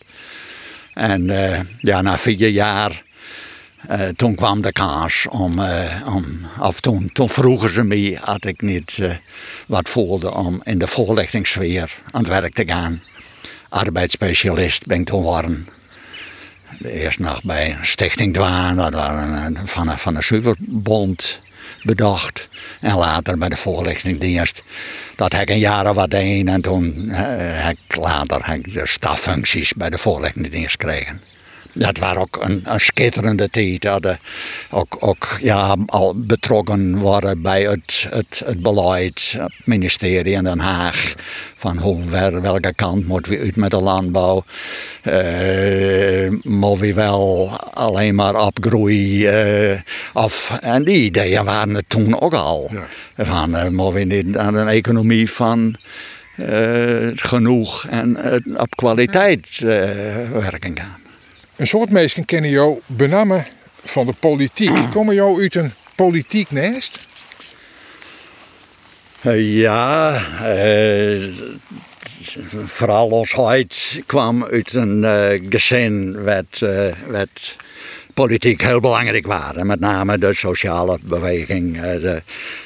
En 0.94 1.30
ja, 1.78 2.00
na 2.02 2.18
vier 2.18 2.48
jaar, 2.48 3.02
eh, 3.90 4.08
toen 4.08 4.34
kwam 4.34 4.62
de 4.62 4.72
kans 4.72 5.26
om, 5.30 5.58
eh, 5.58 6.06
of 6.60 6.80
toen, 6.80 7.10
toen 7.12 7.28
vroegen 7.28 7.74
ze 7.74 7.84
me, 7.84 8.18
had 8.20 8.44
ik 8.44 8.62
niet 8.62 8.98
eh, 9.00 9.10
wat 9.66 9.88
voelde 9.88 10.34
om 10.34 10.60
in 10.64 10.78
de 10.78 10.86
voorlichtingssfeer 10.86 11.92
aan 12.10 12.20
het 12.20 12.30
werk 12.30 12.54
te 12.54 12.66
gaan. 12.66 13.02
Arbeidsspecialist 13.68 14.86
ben 14.86 15.00
ik 15.00 15.06
toen 15.06 15.20
geworden. 15.20 15.68
Eerst 16.84 17.18
nog 17.18 17.42
bij 17.42 17.76
Stichting 17.82 18.34
Dwaan, 18.34 18.76
dat 18.76 18.94
een- 18.94 19.58
van, 19.64 19.98
van 19.98 20.14
de 20.14 20.22
Superbond 20.22 21.38
bedacht. 21.82 22.48
En 22.80 22.96
later 22.96 23.38
bij 23.38 23.48
de 23.48 23.56
voorlichtingdienst. 23.56 24.62
Dat 25.16 25.32
heb 25.32 25.42
ik 25.42 25.50
een 25.50 25.58
jaar 25.58 25.88
of 25.90 25.94
wat 25.94 26.12
een 26.14 26.48
en 26.48 26.60
toen 26.60 27.08
heb 27.08 27.76
ik 27.88 27.96
later 27.96 28.40
heb 28.46 28.72
de 28.72 28.86
staffuncties 28.86 29.72
bij 29.72 29.90
de 29.90 29.98
voorlichtingdienst 29.98 30.70
gekregen. 30.70 31.20
Dat 31.72 31.98
was 31.98 32.16
ook 32.16 32.38
een, 32.40 32.60
een 32.64 32.80
schitterende 32.80 33.48
tijd. 33.48 33.82
Dat, 33.82 34.16
ook, 34.70 34.96
ook 35.00 35.38
ja, 35.40 35.76
al 35.86 36.14
betrokken 36.16 36.98
worden 36.98 37.42
bij 37.42 37.62
het, 37.62 38.06
het, 38.10 38.42
het 38.44 38.62
beleid, 38.62 39.34
het 39.38 39.52
ministerie 39.64 40.34
in 40.34 40.44
Den 40.44 40.58
Haag. 40.58 41.14
Van 41.56 41.78
hoe, 41.78 42.02
ver- 42.08 42.40
welke 42.40 42.74
kant 42.74 43.06
moeten 43.06 43.32
we 43.32 43.38
uit 43.38 43.56
met 43.56 43.70
de 43.70 43.80
landbouw? 43.80 44.44
Moeten 46.42 46.86
we 46.86 46.94
wel 46.94 47.50
alleen 47.74 48.14
maar 48.14 48.46
opgroeien? 48.46 49.84
of, 50.12 50.58
en 50.60 50.84
die 50.84 51.04
ideeën 51.04 51.44
waren 51.44 51.76
er 51.76 51.86
toen 51.86 52.20
ook 52.20 52.34
al. 52.34 52.70
Van, 53.16 53.56
eh 53.56 53.68
moeten 53.68 54.08
we 54.08 54.14
niet 54.14 54.36
aan 54.36 54.54
een 54.54 54.68
economie 54.68 55.30
van 55.30 55.76
genoeg 57.14 57.86
en 57.86 58.16
eh, 58.16 58.60
op 58.60 58.76
kwaliteit 58.76 59.58
werken 60.32 60.78
gaan. 60.78 60.99
Een 61.60 61.66
soort 61.66 61.90
mensen 61.90 62.24
kennen 62.24 62.50
jou 62.50 62.80
benamen 62.86 63.46
van 63.84 64.06
de 64.06 64.12
politiek. 64.12 64.70
Komen 64.92 65.14
jou 65.14 65.42
uit 65.42 65.54
een 65.54 65.72
politiek 65.94 66.50
nest? 66.50 66.98
Eh, 69.20 69.56
Ja, 69.56 70.14
eh, 70.42 71.28
huid 73.34 74.02
kwam 74.06 74.44
uit 74.44 74.74
een 74.74 75.04
eh, 75.04 75.40
gezin 75.48 76.22
wat, 76.24 76.60
eh, 76.60 76.86
wat 77.06 77.56
politiek 78.14 78.62
heel 78.62 78.80
belangrijk 78.80 79.26
waren. 79.26 79.66
Met 79.66 79.80
name 79.80 80.18
de 80.18 80.34
sociale 80.34 80.98
beweging. 81.02 81.80
de 81.80 82.22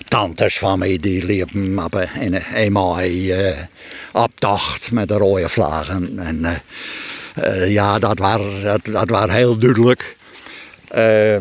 tantes 0.08 0.58
van 0.58 0.78
mij 0.78 0.98
die 1.00 1.26
liepen 1.26 1.84
op 1.84 1.94
een, 1.94 2.08
in 2.20 2.34
een 2.34 2.54
eenmaal 2.54 2.98
eh, 3.00 3.56
optocht 4.12 4.92
met 4.92 5.08
de 5.08 5.16
rode 5.16 5.48
vlaggen. 5.48 6.18
En 6.18 6.62
eh, 7.34 7.70
ja, 7.70 7.98
dat 7.98 8.18
was 8.18 8.40
dat, 8.62 8.80
dat 8.84 9.08
was 9.08 9.30
heel 9.30 9.58
duidelijk. 9.58 10.16
Eh, 10.88 11.36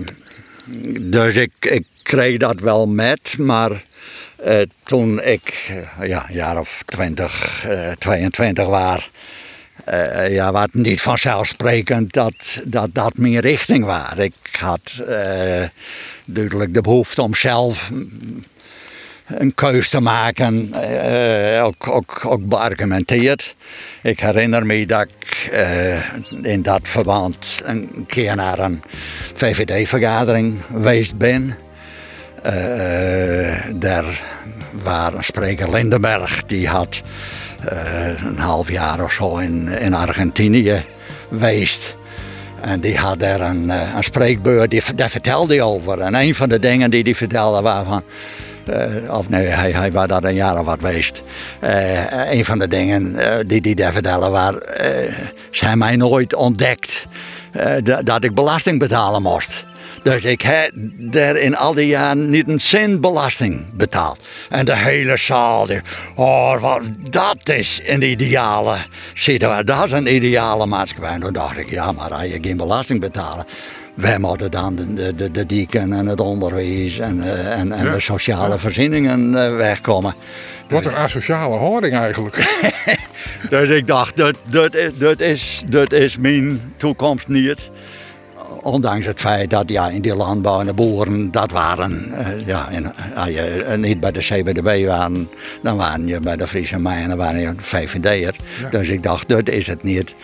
dus 0.99 1.35
ik, 1.35 1.51
ik 1.59 1.83
kreeg 2.03 2.37
dat 2.37 2.59
wel 2.59 2.87
met, 2.87 3.37
maar 3.37 3.83
eh, 4.35 4.61
toen 4.83 5.21
ik 5.21 5.73
ja, 6.01 6.25
jaar 6.29 6.59
of 6.59 6.81
20, 6.85 7.65
eh 7.67 7.91
22 7.91 8.67
was, 8.67 9.09
ja, 10.29 10.51
was 10.51 10.63
het 10.63 10.73
niet 10.73 11.01
vanzelfsprekend 11.01 12.13
dat, 12.13 12.61
dat 12.63 12.89
dat 12.93 13.17
mijn 13.17 13.39
richting 13.39 13.85
was. 13.85 14.15
Ik 14.15 14.33
had 14.59 15.03
duidelijk 16.25 16.73
de 16.73 16.81
behoefte 16.81 17.21
om 17.21 17.35
zelf 17.35 17.91
een 19.27 19.55
keus 19.55 19.89
te 19.89 19.99
maken, 19.99 20.73
eh, 20.73 21.65
ook, 21.65 21.87
ook, 21.89 22.21
ook 22.25 22.47
beargumenteerd. 22.47 23.55
Ik 24.01 24.19
herinner 24.19 24.65
me 24.65 24.85
dat 24.85 25.01
ik 25.01 25.49
eh, 25.51 25.95
in 26.41 26.61
dat 26.61 26.81
verband 26.83 27.61
een 27.63 28.05
keer 28.07 28.35
naar 28.35 28.59
een 28.59 28.81
VVD-vergadering 29.33 30.61
geweest 30.71 31.17
ben. 31.17 31.55
Eh, 32.41 33.55
daar 33.73 34.05
was 34.83 35.13
een 35.13 35.23
spreker 35.23 35.71
Lindenberg, 35.71 36.43
die 36.43 36.67
had 36.67 37.01
eh, 37.67 38.23
een 38.25 38.39
half 38.39 38.71
jaar 38.71 39.03
of 39.03 39.11
zo 39.11 39.37
in, 39.37 39.67
in 39.67 39.93
Argentinië 39.93 40.83
geweest. 41.29 41.95
En 42.61 42.79
die 42.79 42.97
had 42.97 43.19
daar 43.19 43.41
een, 43.41 43.69
een 43.69 44.03
spreekbeurt, 44.03 44.69
die, 44.69 44.81
daar 44.95 45.09
vertelde 45.09 45.53
hij 45.53 45.63
over. 45.63 45.99
En 45.99 46.15
een 46.15 46.35
van 46.35 46.49
de 46.49 46.59
dingen 46.59 46.91
die 46.91 47.03
hij 47.03 47.15
vertelde 47.15 47.61
waarvan. 47.61 48.03
Eh, 48.65 49.15
of 49.17 49.29
nee, 49.29 49.45
hij, 49.45 49.71
hij 49.71 49.91
was 49.91 50.07
daar 50.07 50.23
een 50.23 50.33
jaar 50.33 50.59
of 50.59 50.65
wat 50.65 50.79
geweest. 50.79 51.21
Eh, 51.59 52.31
een 52.33 52.45
van 52.45 52.59
de 52.59 52.67
dingen 52.67 53.15
die 53.47 53.59
hij 53.61 53.73
daar 53.73 53.95
eh, 53.95 55.13
ze 55.51 55.59
hebben 55.65 55.77
mij 55.77 55.95
nooit 55.95 56.35
ontdekt 56.35 57.05
dat- 57.83 58.05
dat 58.05 58.23
ik 58.23 58.33
belasting 58.33 58.79
betalen 58.79 59.21
moest. 59.21 59.65
Dus 60.03 60.23
ik 60.23 60.41
heb 60.41 60.71
daar 60.97 61.35
in 61.35 61.55
al 61.57 61.73
die 61.73 61.87
jaren 61.87 62.29
niet 62.29 62.47
een 62.47 62.59
cent 62.59 63.01
belasting 63.01 63.65
betaald. 63.73 64.19
En 64.49 64.65
de 64.65 64.75
hele 64.75 65.17
zaal, 65.17 65.65
die, 65.65 65.81
oh, 66.15 66.61
wat, 66.61 66.81
dat 67.09 67.49
is 67.49 67.81
een 67.85 68.01
ideale 68.01 68.77
situatie. 69.13 69.65
Dat 69.65 69.85
is 69.85 69.91
een 69.91 70.15
ideale 70.15 70.65
maatschappij. 70.65 71.09
En 71.11 71.19
toen 71.19 71.33
dacht 71.33 71.57
ik, 71.57 71.69
ja, 71.69 71.91
maar 71.91 72.11
als 72.11 72.21
je 72.23 72.37
geen 72.41 72.57
belasting 72.57 72.99
betalen. 72.99 73.45
Wij 73.93 74.19
moeten 74.19 74.51
dan 74.51 74.75
de, 74.75 75.31
de, 75.31 75.45
dieken 75.45 75.93
en 75.93 76.05
het 76.07 76.19
onderwijs 76.19 76.99
en, 76.99 77.21
eh, 77.21 77.59
en, 77.59 77.71
en 77.71 77.85
Ja. 77.85 77.91
de 77.93 77.99
sociale 77.99 78.57
voorzieningen 78.57 79.43
eh, 79.45 79.55
wegkomen. 79.55 80.15
Wat 80.69 80.85
een 80.85 80.95
asociale 80.95 81.57
houding 81.57 81.93
eigenlijk. 81.93 82.35
Dus 83.49 83.69
ik 83.69 83.87
dacht, 83.87 84.17
dat, 84.17 84.37
dat, 84.43 84.75
is, 84.75 84.91
dat, 84.95 85.19
is, 85.19 85.63
dat 85.67 85.91
is 85.91 86.17
mijn 86.17 86.73
toekomst 86.77 87.27
niet. 87.27 87.69
Ondanks 88.63 89.05
het 89.05 89.19
feit 89.19 89.49
dat 89.49 89.69
ja, 89.69 89.89
in 89.89 90.01
die 90.01 90.15
landbouw 90.15 90.59
en 90.59 90.65
de 90.65 90.73
boeren, 90.73 91.31
dat 91.31 91.51
waren, 91.51 92.11
eh, 92.11 92.45
ja, 92.45 92.69
en, 92.71 92.93
als 93.15 93.27
je 93.27 93.41
eh, 93.41 93.77
niet 93.77 93.99
bij 93.99 94.11
de 94.11 94.19
CBDB 94.19 94.85
waren, 94.85 95.29
dan 95.61 95.77
waren 95.77 96.07
je 96.07 96.19
bij 96.19 96.35
de 96.35 96.47
Friese 96.47 96.79
Mijnen, 96.79 97.17
waren 97.17 97.39
je 97.39 97.53
VVD'er. 97.57 98.35
Dus 98.71 98.87
ik 98.87 99.03
dacht, 99.03 99.27
dat 99.27 99.49
is 99.49 99.67
het 99.67 99.83
niet. 99.83 100.15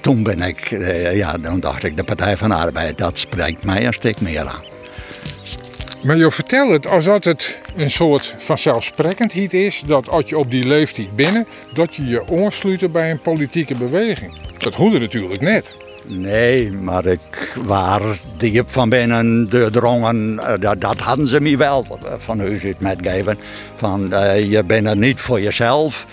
Toen 0.00 0.22
ben 0.22 0.40
ik, 0.40 0.70
eh, 0.70 1.16
ja, 1.16 1.38
dan 1.38 1.60
dacht 1.60 1.84
ik, 1.84 1.96
de 1.96 2.04
Partij 2.04 2.36
van 2.36 2.48
de 2.48 2.54
Arbeid, 2.54 2.98
dat 2.98 3.18
spreekt 3.18 3.64
mij 3.64 3.86
een 3.86 3.92
stuk 3.92 4.20
meer 4.20 4.46
aan. 4.46 4.62
Maar 6.02 6.16
je 6.16 6.30
vertelt 6.30 6.70
het 6.70 6.86
alsof 6.86 7.24
het 7.24 7.60
een 7.76 7.90
soort 7.90 8.34
vanzelfsprekendheid 8.38 9.54
is 9.54 9.82
dat 9.86 10.08
als 10.08 10.24
je 10.26 10.38
op 10.38 10.50
die 10.50 10.66
leeftijd 10.66 11.16
binnen, 11.16 11.46
dat 11.74 11.94
je 11.94 12.06
je 12.06 12.22
aansluit 12.30 12.92
bij 12.92 13.10
een 13.10 13.20
politieke 13.20 13.74
beweging. 13.74 14.32
Dat 14.58 14.74
hoorde 14.74 14.98
natuurlijk 14.98 15.40
net. 15.40 15.72
Nee, 16.10 16.72
maar 16.72 17.06
ik 17.06 17.52
waar 17.64 18.00
diep 18.36 18.70
van 18.70 18.88
binnen 18.88 19.50
de 19.50 19.68
drongen, 19.72 20.38
eh, 20.38 20.60
dat, 20.60 20.80
dat 20.80 20.98
hadden 20.98 21.26
ze 21.26 21.40
me 21.40 21.56
wel 21.56 21.86
eh, 21.88 22.12
van 22.18 22.38
huis 22.40 22.64
uit 22.64 22.80
metgegeven. 22.80 23.38
Van 23.76 24.12
eh, 24.12 24.50
je 24.50 24.64
bent 24.64 24.86
er 24.86 24.96
niet 24.96 25.20
voor 25.20 25.40
jezelf, 25.40 26.06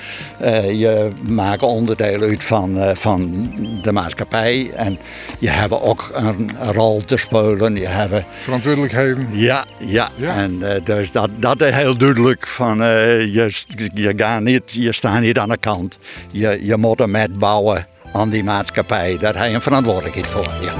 je 0.71 1.07
maakt 1.21 1.63
onderdeel 1.63 2.21
uit 2.21 2.43
van, 2.43 2.95
van 2.95 3.49
de 3.81 3.91
maatschappij 3.91 4.71
en 4.75 4.99
je 5.39 5.49
hebt 5.49 5.81
ook 5.81 6.11
een 6.13 6.51
rol 6.71 7.01
te 7.05 7.17
spelen. 7.17 7.75
Je 7.75 7.87
hebt, 7.87 8.25
Verantwoordelijkheden. 8.39 9.27
ja, 9.31 9.65
ja, 9.77 10.09
Ja. 10.15 10.35
en 10.35 10.81
dus 10.83 11.11
dat, 11.11 11.29
dat 11.35 11.61
is 11.61 11.71
heel 11.71 11.97
duidelijk 11.97 12.47
van 12.47 12.77
je, 12.77 13.51
je, 13.93 14.13
gaat 14.15 14.41
niet, 14.41 14.63
je 14.71 14.91
staat 14.93 15.21
niet 15.21 15.37
aan 15.39 15.49
de 15.49 15.57
kant. 15.57 15.97
Je, 16.31 16.59
je 16.61 16.77
moet 16.77 16.99
er 16.99 17.09
met 17.09 17.39
bouwen 17.39 17.87
aan 18.15 18.29
die 18.29 18.43
maatschappij. 18.43 19.17
Daar 19.17 19.47
je 19.47 19.55
een 19.55 19.61
verantwoordelijkheid 19.61 20.27
voor. 20.27 20.53
Ja. 20.61 20.73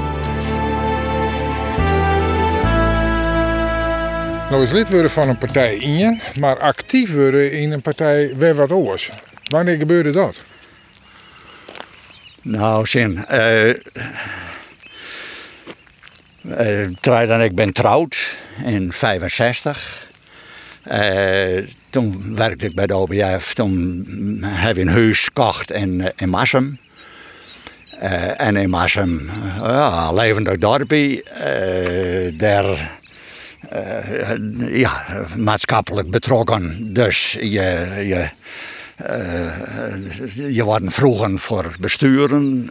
Nou 4.50 4.62
is 4.62 4.70
lid 4.70 4.90
worden 4.90 5.10
van 5.10 5.28
een 5.28 5.38
partij 5.38 5.76
in 5.76 5.96
je, 5.96 6.18
maar 6.40 6.58
actief 6.58 7.14
worden 7.14 7.52
in 7.52 7.72
een 7.72 7.82
partij 7.82 8.36
weer 8.36 8.54
wat 8.54 8.72
oors. 8.72 9.10
Wanneer 9.44 9.76
gebeurde 9.76 10.10
dat? 10.10 10.44
Nou, 12.42 12.86
zin. 12.86 13.24
terwijl 17.00 17.26
dan 17.26 17.42
ik 17.42 17.54
ben 17.54 17.72
trouwd 17.72 18.36
in 18.64 18.92
65. 18.92 20.06
Eh, 20.82 21.62
toen 21.90 22.34
werkte 22.36 22.66
ik 22.66 22.74
bij 22.74 22.86
de 22.86 22.94
OBF. 22.94 23.54
Toen 23.54 24.42
heb 24.42 24.76
ik 24.76 24.82
een 24.82 24.92
huis 24.92 25.24
gekocht 25.24 25.70
in, 25.70 26.00
eh, 26.00 26.10
in 26.16 26.28
Massum. 26.28 26.78
Eh, 28.00 28.40
en 28.40 28.56
in 28.56 28.70
Massum, 28.70 29.28
eh, 29.28 29.56
ja, 29.56 30.12
levendig 30.12 30.58
dorpje. 30.58 31.22
eh 31.22 32.38
daar 32.38 32.94
ja, 34.58 35.04
maatschappelijk 35.36 36.10
betrokken. 36.10 36.92
Dus 36.92 37.32
je, 37.40 37.86
je, 38.04 38.28
eh, 38.96 40.54
je 40.54 40.64
wordt 40.64 40.94
vroegen 40.94 41.38
voor 41.38 41.74
besturen. 41.80 42.70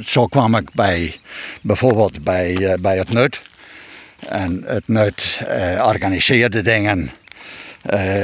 Zo 0.00 0.26
kwam 0.26 0.56
ik 0.56 0.68
bij, 0.72 1.16
bijvoorbeeld 1.60 2.24
bij, 2.24 2.76
bij 2.80 2.96
het 2.98 3.12
NUT. 3.12 3.42
En 4.28 4.62
het 4.66 4.88
NUT 4.88 5.40
organiseerde 5.80 6.62
dingen. 6.62 7.10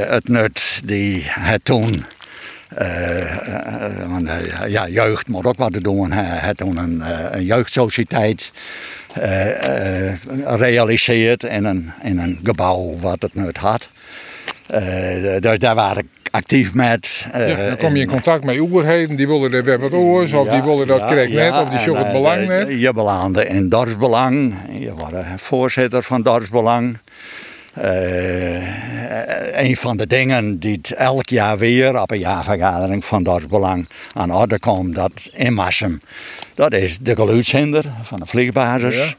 Het 0.07 0.29
NUT 0.29 0.81
die 0.85 1.31
had 1.31 1.65
toen... 1.65 2.05
eh, 2.75 3.21
eh, 3.21 4.27
eh, 4.27 4.69
ja, 4.69 4.89
jeugd 4.89 5.29
moet 5.29 5.45
ook 5.45 5.57
wat 5.57 5.73
te 5.73 5.81
doen. 5.81 6.13
Toen 6.57 6.77
een, 6.77 7.03
een 7.31 7.45
jeugdsociëteit 7.45 8.53
realiseerd 10.45 11.43
in 11.43 11.65
een, 11.65 11.93
in 12.03 12.19
een 12.19 12.39
gebouw 12.43 12.95
wat 13.01 13.23
het 13.23 13.35
NUT 13.35 13.57
had. 13.57 13.89
Dus 15.41 15.59
daar 15.59 15.97
ik 15.99 16.07
actief 16.31 16.75
met. 16.75 17.27
Ja, 17.33 17.67
dan 17.67 17.77
kom 17.77 17.97
je 17.97 18.03
in 18.03 18.09
contact 18.09 18.45
met 18.45 18.59
oerheden, 18.59 19.17
die 19.17 19.29
willen 19.29 19.53
er 19.53 19.65
weer 19.65 19.81
wat 19.81 19.93
oors, 19.93 20.33
of 20.33 20.49
die 20.49 20.63
willen 20.63 20.87
dat 20.87 20.99
ja, 20.99 21.07
krijg 21.07 21.31
net, 21.31 21.53
of 21.53 21.69
die 21.69 21.79
en, 21.79 21.85
zocht 21.85 22.03
het 22.03 22.13
belang 22.13 22.47
net. 22.47 22.69
Je 22.81 22.93
belandde 22.93 23.47
in 23.47 23.69
dorpsbelang. 23.69 24.55
Je 24.79 24.95
was 24.95 25.13
voorzitter 25.37 26.03
van 26.03 26.23
dorpsbelang. 26.23 26.99
Eh, 27.75 29.65
een 29.65 29.77
van 29.77 29.97
de 29.97 30.07
dingen 30.07 30.59
die 30.59 30.81
elk 30.97 31.29
jaar 31.29 31.59
weer 31.59 32.03
op 32.03 32.11
een 32.11 32.19
jaarvergadering 32.19 33.05
van 33.05 33.23
dorpsbelang 33.23 33.89
aan 34.13 34.35
orde 34.35 34.59
komt, 34.59 34.95
dat 34.95 35.13
in 35.33 35.55
Massum, 35.55 36.01
dat 36.55 36.73
is 36.73 36.99
de 36.99 37.15
geluidshinder 37.15 37.85
van 38.03 38.19
de 38.19 38.27
vliegbasis. 38.27 38.97
Ja. 38.97 39.15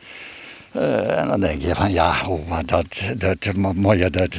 Eh, 0.71 1.19
en 1.19 1.27
dan 1.27 1.39
denk 1.39 1.61
je 1.61 1.75
van 1.75 1.91
ja, 1.91 2.15
hoe, 2.23 2.39
wat 2.47 2.67
dat, 2.67 3.11
dat, 3.15 3.55
mo- 3.55 3.73
moet 3.75 3.97
je 3.97 4.09
dat, 4.09 4.35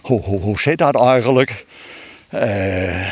hoe, 0.00 0.20
hoe, 0.20 0.40
hoe 0.40 0.60
zit 0.60 0.78
dat 0.78 0.96
eigenlijk? 1.00 1.64
Eh, 2.28 3.06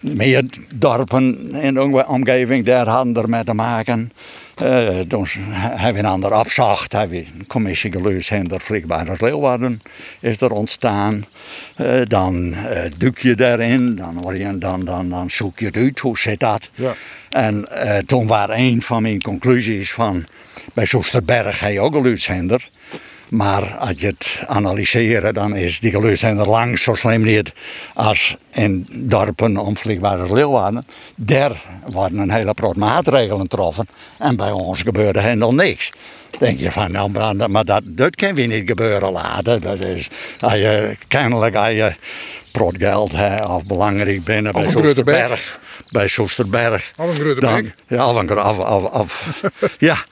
meer 0.00 0.44
dorpen 0.74 1.54
in 1.54 1.74
de 1.74 2.06
omgeving 2.06 2.64
daar 2.64 2.86
hadden 2.88 3.16
ermee 3.16 3.44
te 3.44 3.54
maken. 3.54 4.12
Eh 4.54 5.00
toen 5.00 5.26
hebben 5.52 5.92
we 5.92 5.98
een 5.98 6.12
ander 6.12 6.38
opzacht, 6.38 6.92
hebben 6.92 7.16
we 7.16 7.26
een 7.38 7.46
commissie 7.46 7.92
geluidshinder 7.92 8.60
vliegbaar 8.60 9.10
als 9.10 9.20
Leeuwarden 9.20 9.82
is 10.20 10.40
er 10.40 10.50
ontstaan. 10.50 11.24
Eh, 11.76 12.00
dan 12.04 12.54
eh 12.54 12.90
duik 12.98 13.18
je 13.18 13.34
daarin, 13.34 13.94
dan, 13.96 14.58
dan, 14.58 14.84
dan, 14.84 15.08
dan 15.08 15.30
zoek 15.30 15.58
je 15.58 15.66
het 15.66 15.76
uit, 15.76 15.98
hoe 15.98 16.18
zit 16.18 16.40
dat? 16.40 16.70
Ja. 16.74 16.94
En 17.30 17.68
toen 18.06 18.26
was 18.26 18.48
een 18.52 18.82
van 18.82 19.02
mijn 19.02 19.20
conclusies 19.20 19.92
van, 19.92 20.26
bij 20.74 20.84
Soesterberg 20.84 21.60
heb 21.60 21.72
je 21.72 21.80
ook 21.80 21.94
een. 21.94 22.70
Maar 23.34 23.76
als 23.76 23.94
je 24.00 24.06
het 24.06 24.42
analyseren, 24.46 25.34
dan 25.34 25.56
is 25.56 25.80
die 25.80 25.90
geluidszender 25.90 26.48
lang 26.48 26.78
zo 26.78 26.94
slim 26.94 27.22
niet 27.22 27.52
als 27.94 28.36
in 28.52 28.86
dorpen 28.90 29.56
omvliegbaar 29.56 30.20
als 30.20 30.30
Leeuwarden. 30.30 30.86
Daar 31.14 31.62
worden 31.86 32.18
een 32.18 32.30
hele 32.30 32.52
groot 32.54 32.76
maatregelen 32.76 33.40
getroffen 33.40 33.88
en 34.18 34.36
bij 34.36 34.50
ons 34.50 34.82
gebeurde 34.82 35.20
helemaal 35.20 35.54
niks. 35.54 35.90
denk 36.38 36.58
je 36.58 36.70
van, 36.70 36.90
nou, 36.90 37.10
maar, 37.10 37.50
maar 37.50 37.64
dat, 37.64 37.82
dat 37.84 38.16
kan 38.16 38.34
weer 38.34 38.48
niet 38.48 38.68
gebeuren 38.68 39.12
laten. 39.12 39.60
Dat 39.60 39.84
is, 39.84 40.08
als 40.40 40.54
je, 40.54 40.96
kennelijk 41.08 41.54
als 41.54 41.72
je 41.74 41.92
geld 42.52 43.12
hebt 43.12 43.48
of 43.48 43.64
belangrijk 43.64 44.24
bent 44.24 44.52
bij. 44.52 44.70
Soesterberg. 44.70 45.60
Bij 45.90 46.08
Soesterberg. 46.08 46.92
Of 46.96 47.18
een. 47.18 47.72
Ja, 47.88 48.10
of 48.10 48.16
een 48.16 48.28
gro- 48.28 48.48
of, 48.48 48.58
of, 48.58 48.84
of, 48.84 49.40
ja. 49.78 50.04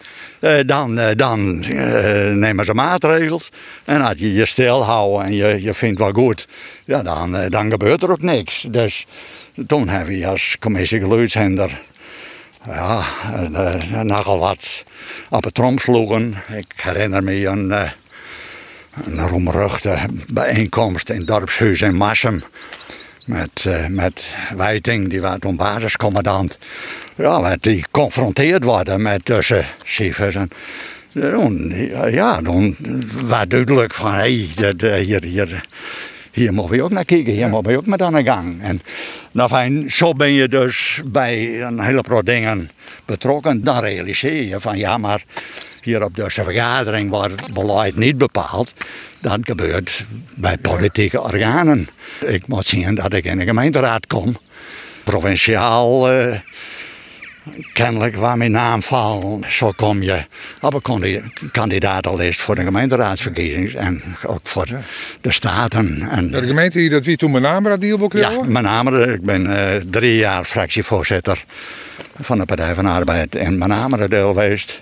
Eh, 0.43 0.59
dan 0.67 0.99
eh, 0.99 1.17
dan 1.17 1.65
eh, 1.65 2.31
nemen 2.31 2.65
ze 2.65 2.75
maatregels. 2.75 3.51
En 3.85 4.01
als 4.01 4.19
je 4.19 4.33
je 4.33 4.47
stilhoudt 4.47 5.25
en 5.25 5.35
je, 5.35 5.63
je 5.63 5.75
vindt 5.75 5.99
wel 5.99 6.13
goed, 6.13 6.49
ja, 6.85 7.03
dan, 7.03 7.49
dan 7.49 7.71
gebeurt 7.71 8.03
er 8.03 8.11
ook 8.11 8.23
niks. 8.23 8.67
Dus 8.71 9.07
toen 9.67 9.89
heb 9.89 10.09
je 10.09 10.27
als 10.27 10.57
commissie 10.61 11.01
geluidshender 11.01 11.81
ja, 12.67 13.05
nogal 14.03 14.39
wat 14.39 14.85
op 15.31 15.47
trom 15.53 15.79
sloegen. 15.79 16.35
Ik 16.57 16.73
herinner 16.77 17.23
me 17.23 17.47
een, 17.47 17.71
een 19.05 19.29
roemruchte 19.29 19.99
bijeenkomst 20.33 21.11
in 21.11 21.25
dorpshuis 21.25 21.81
in 21.81 21.95
Massum. 21.95 22.43
Met, 23.25 23.65
eh, 23.67 23.87
met 23.87 24.35
Wijting, 24.57 25.09
die 25.09 25.21
was 25.21 25.39
toen 25.39 25.57
basiscommandant. 25.57 26.59
Ja, 27.15 27.39
met 27.39 27.63
die 27.63 27.83
geconfronteerd 27.83 28.65
worden 28.65 29.03
met 29.03 29.25
tussen 29.25 29.65
cijfers. 29.85 30.35
En 30.35 30.51
toen, 31.13 31.75
ja, 32.11 32.41
toen 32.43 32.77
was 33.25 33.45
duidelijk 33.49 33.95
van, 33.95 34.13
hé, 34.13 34.47
hey, 34.55 34.75
eh, 34.77 35.05
hier, 35.05 35.25
hier, 35.25 35.65
hier 36.33 36.53
moeten 36.53 36.77
we 36.77 36.83
ook 36.83 36.91
naar 36.91 37.05
kijken, 37.05 37.33
hier 37.33 37.49
moeten 37.49 37.73
we 37.73 37.79
ook 37.79 37.87
met 37.87 38.03
aan 38.03 38.15
de 38.15 38.23
gang. 38.23 38.63
En 38.63 38.83
nou 39.33 39.49
fijn, 39.49 39.91
zo 39.91 40.13
ben 40.13 40.33
je 40.33 40.49
dus 40.49 41.01
bij 41.05 41.63
een 41.63 41.81
heleboel 41.81 42.25
dingen 42.25 42.71
betrokken. 43.05 43.65
Dan 43.65 43.81
realiseer 43.81 44.43
je 44.43 44.61
van 44.61 44.79
ja, 44.79 44.99
maar 44.99 45.25
hier 45.83 46.05
op 46.05 46.17
deze 46.17 46.45
vergadering 46.45 47.11
wordt 47.11 47.53
beleid 47.53 47.97
niet 47.97 48.19
bepaald. 48.19 48.73
Dat 49.21 49.39
gebeurt 49.43 50.05
bij 50.35 50.57
politieke 50.59 51.21
organen. 51.21 51.89
Ik 52.27 52.47
moet 52.47 52.67
zien 52.67 52.95
dat 52.95 53.13
ik 53.13 53.25
in 53.25 53.39
de 53.39 53.45
gemeenteraad 53.45 54.07
kom. 54.07 54.37
Provinciaal 55.05 56.11
eh, 56.11 56.39
kennelijk 57.73 58.17
waar 58.17 58.37
mijn 58.37 58.51
naam 58.51 58.83
valt. 58.83 59.45
Zo 59.49 59.73
kom 59.77 60.03
je 60.03 60.25
op 60.61 60.89
een 60.89 61.33
kandidatenlijst 61.53 62.41
voor 62.41 62.55
de 62.55 62.63
gemeenteraadsverkiezingen. 62.63 63.77
En 63.77 64.03
ook 64.27 64.41
voor 64.43 64.67
de 65.21 65.33
staten. 65.33 66.09
En, 66.11 66.31
De 66.31 66.43
gemeente 66.43 66.79
die 66.79 66.91
dat 66.91 67.05
wie 67.05 67.17
toen 67.17 67.31
mijn 67.31 67.43
naam 67.43 67.67
had, 67.67 67.79
wil 67.79 68.11
ja, 68.13 68.43
met 68.45 68.63
name, 68.63 69.13
ik 69.13 69.23
ben 69.23 69.57
eh, 69.57 69.81
drie 69.91 70.17
jaar 70.17 70.45
fractievoorzitter 70.45 71.45
van 72.21 72.39
de 72.39 72.45
Partij 72.45 72.75
van 72.75 72.85
de 72.85 72.91
Arbeid 72.91 73.35
in 73.35 73.59
name 73.59 74.09
deel 74.09 74.29
geweest. 74.29 74.81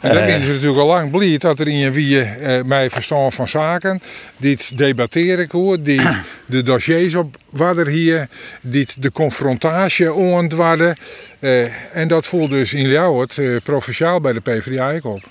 En 0.00 0.14
dan 0.14 0.24
ben 0.26 0.40
je 0.40 0.46
natuurlijk 0.46 0.78
al 0.78 0.86
lang 0.86 1.10
blij 1.10 1.38
dat 1.38 1.60
er 1.60 1.68
in 1.68 1.92
wie 1.92 2.20
eh, 2.20 2.64
mij 2.64 2.90
verstand 2.90 3.34
van 3.34 3.48
zaken, 3.48 4.02
dit 4.36 4.78
debatteren 4.78 5.48
hoor, 5.50 5.82
die 5.82 6.00
de 6.46 6.62
dossiers 6.62 7.14
op 7.14 7.36
waar 7.50 7.86
hier, 7.86 8.28
dit 8.62 9.02
de 9.02 9.12
confrontatie 9.12 10.12
ontwarden. 10.12 10.96
Eh, 11.38 11.96
en 11.96 12.08
dat 12.08 12.26
voelt 12.26 12.50
dus 12.50 12.72
in 12.72 12.88
jou 12.88 13.20
het 13.20 13.38
eh, 13.38 13.56
provinciaal 13.62 14.20
bij 14.20 14.32
de 14.32 14.40
PvdA 14.40 14.94
ook 14.94 15.04
op. 15.04 15.22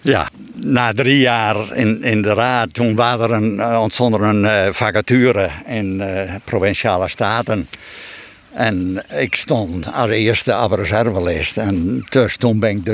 Ja, 0.00 0.28
na 0.54 0.92
drie 0.92 1.18
jaar 1.18 1.76
in, 1.76 2.02
in 2.02 2.22
de 2.22 2.32
raad, 2.32 2.74
toen 2.74 2.94
was 2.94 3.20
er 3.20 3.30
een, 3.30 3.60
eh, 3.60 3.80
ontstond 3.80 4.14
er 4.14 4.22
een 4.22 4.44
eh, 4.44 4.72
vacature 4.72 5.50
in 5.66 6.00
eh, 6.00 6.34
provinciale 6.44 7.08
staten. 7.08 7.68
En 8.52 9.04
ik 9.16 9.34
stond 9.34 9.92
als 9.92 10.10
eerste 10.10 10.52
op. 10.52 11.56
En 11.56 12.06
dus 12.08 12.36
toen 12.36 12.58
ben 12.58 12.70
ik 12.70 12.84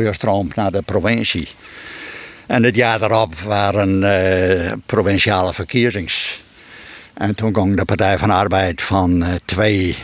naar 0.54 0.70
de 0.70 0.82
provincie. 0.82 1.48
En 2.46 2.62
het 2.62 2.74
jaar 2.74 2.98
daarop 2.98 3.34
waren 3.34 4.02
eh, 4.02 4.72
provinciale 4.86 5.52
verkiezings. 5.52 6.42
En 7.14 7.34
toen 7.34 7.54
ging 7.54 7.76
de 7.76 7.84
Partij 7.84 8.18
van 8.18 8.30
Arbeid 8.30 8.82
van 8.82 9.22
eh, 9.22 9.34
twee 9.44 9.96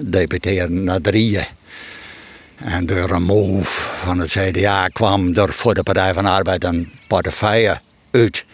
deputeren 0.00 0.84
naar 0.84 1.00
drieën. 1.00 1.46
En 2.56 2.86
door 2.86 3.10
een 3.10 3.22
move 3.22 3.80
van 4.04 4.18
het 4.18 4.30
CDA 4.30 4.88
kwam 4.88 5.34
er 5.34 5.52
voor 5.52 5.74
de 5.74 5.82
Partij 5.82 6.14
van 6.14 6.26
Arbeid 6.26 6.64
een 6.64 6.92
portefeuille 7.08 7.80
uit. 8.10 8.44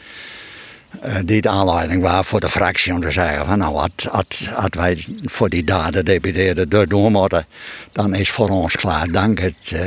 Eh, 1.05 1.17
die 1.25 1.41
de 1.41 1.49
aanleiding 1.49 2.03
was 2.03 2.27
voor 2.27 2.41
de 2.41 2.49
fractie 2.49 2.93
om 2.93 3.01
te 3.01 3.11
zeggen 3.11 3.45
van 3.45 3.59
nou, 3.59 3.75
als 3.75 4.69
wij 4.71 5.05
voor 5.25 5.49
die 5.49 5.65
daden 5.65 6.05
deputeerden 6.05 6.69
door 6.69 7.11
moeten, 7.11 7.47
dan 7.93 8.15
is 8.15 8.31
voor 8.31 8.49
ons 8.49 8.77
klaar, 8.77 9.11
dank 9.11 9.39
het 9.39 9.57
eh, 9.65 9.79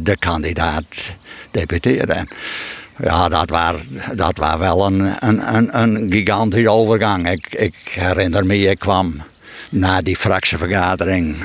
de 0.00 0.16
kandidaat 0.18 0.84
deputeren. 1.50 2.16
En 2.16 2.28
Ja, 3.02 3.28
dat 3.28 3.50
was, 3.50 3.74
dat 4.14 4.38
wel 4.38 4.86
een, 4.86 5.26
een, 5.80 6.12
gigantische 6.12 6.70
overgang. 6.70 7.30
Ik, 7.50 7.76
herinner 7.90 8.46
me, 8.46 8.58
ik 8.58 8.78
kwam 8.78 9.22
na 9.68 10.00
die 10.00 10.16
fractievergadering, 10.16 11.36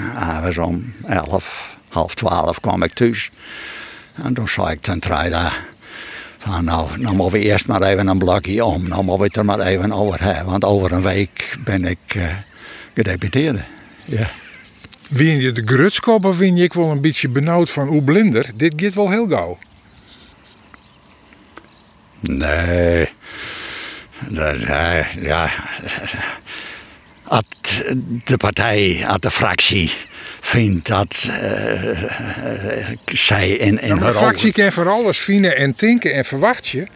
was 0.42 0.58
om 0.58 0.94
11, 1.08 1.78
half 1.90 2.16
12 2.16 2.60
kwam 2.60 2.84
ik 2.84 2.94
thuis. 2.94 3.32
En 4.24 4.34
toen 4.34 4.48
zei 4.48 4.72
ik 4.72 4.82
ten 4.82 5.00
tweede 5.00 5.52
van 6.40 6.64
nou, 6.64 7.00
nou 7.00 7.16
moeten 7.16 7.40
we 7.40 7.46
eerst 7.46 7.68
maar 7.68 7.82
even 7.82 8.08
een 8.08 8.18
blokje 8.18 8.66
om. 8.66 8.88
Nou 8.88 9.04
moeten 9.04 9.20
we 9.20 9.26
het 9.26 9.36
er 9.36 9.46
maar 9.46 9.60
even 9.60 9.92
over 9.92 10.24
hebben. 10.24 10.46
Want 10.46 10.64
over 10.64 10.92
een 10.92 11.02
week 11.02 11.58
ben 11.64 11.86
ik 11.86 12.00
eh 12.08 12.28
gedeputeerde. 12.94 13.64
Ja. 14.06 14.30
Je 15.10 15.52
de 15.52 15.62
grutskop 15.66 16.26
of 16.26 16.38
win 16.38 16.56
je 16.56 16.64
ik 16.64 16.74
wel 16.74 16.92
een 16.92 17.02
beetje 17.02 17.30
benauwd 17.30 17.70
van 17.70 17.88
hoe 17.88 18.04
blinder? 18.04 18.46
Dit 18.56 18.74
gaat 18.76 18.94
wel 18.94 19.10
heel 19.10 19.28
gauw. 19.28 19.58
Nee. 22.20 23.10
Dat, 24.28 24.62
ja. 25.22 25.50
Als 27.24 27.44
de 28.26 28.38
partij, 28.38 29.04
als 29.08 29.20
de 29.20 29.32
fractie 29.32 29.92
vindt 30.42 30.88
dat 30.88 31.28
eh, 31.30 31.90
eh, 31.90 32.98
zij 33.06 33.50
in 33.50 33.76
De 33.76 33.88
haar 33.88 34.14
fractie 34.14 34.52
kan 34.52 34.72
voor 34.72 34.90
alles 34.90 35.18
vinden 35.18 35.56
en 35.58 35.76
tinken 35.76 36.14
en 36.14 36.26
verwacht 36.26 36.68
je. 36.68 36.88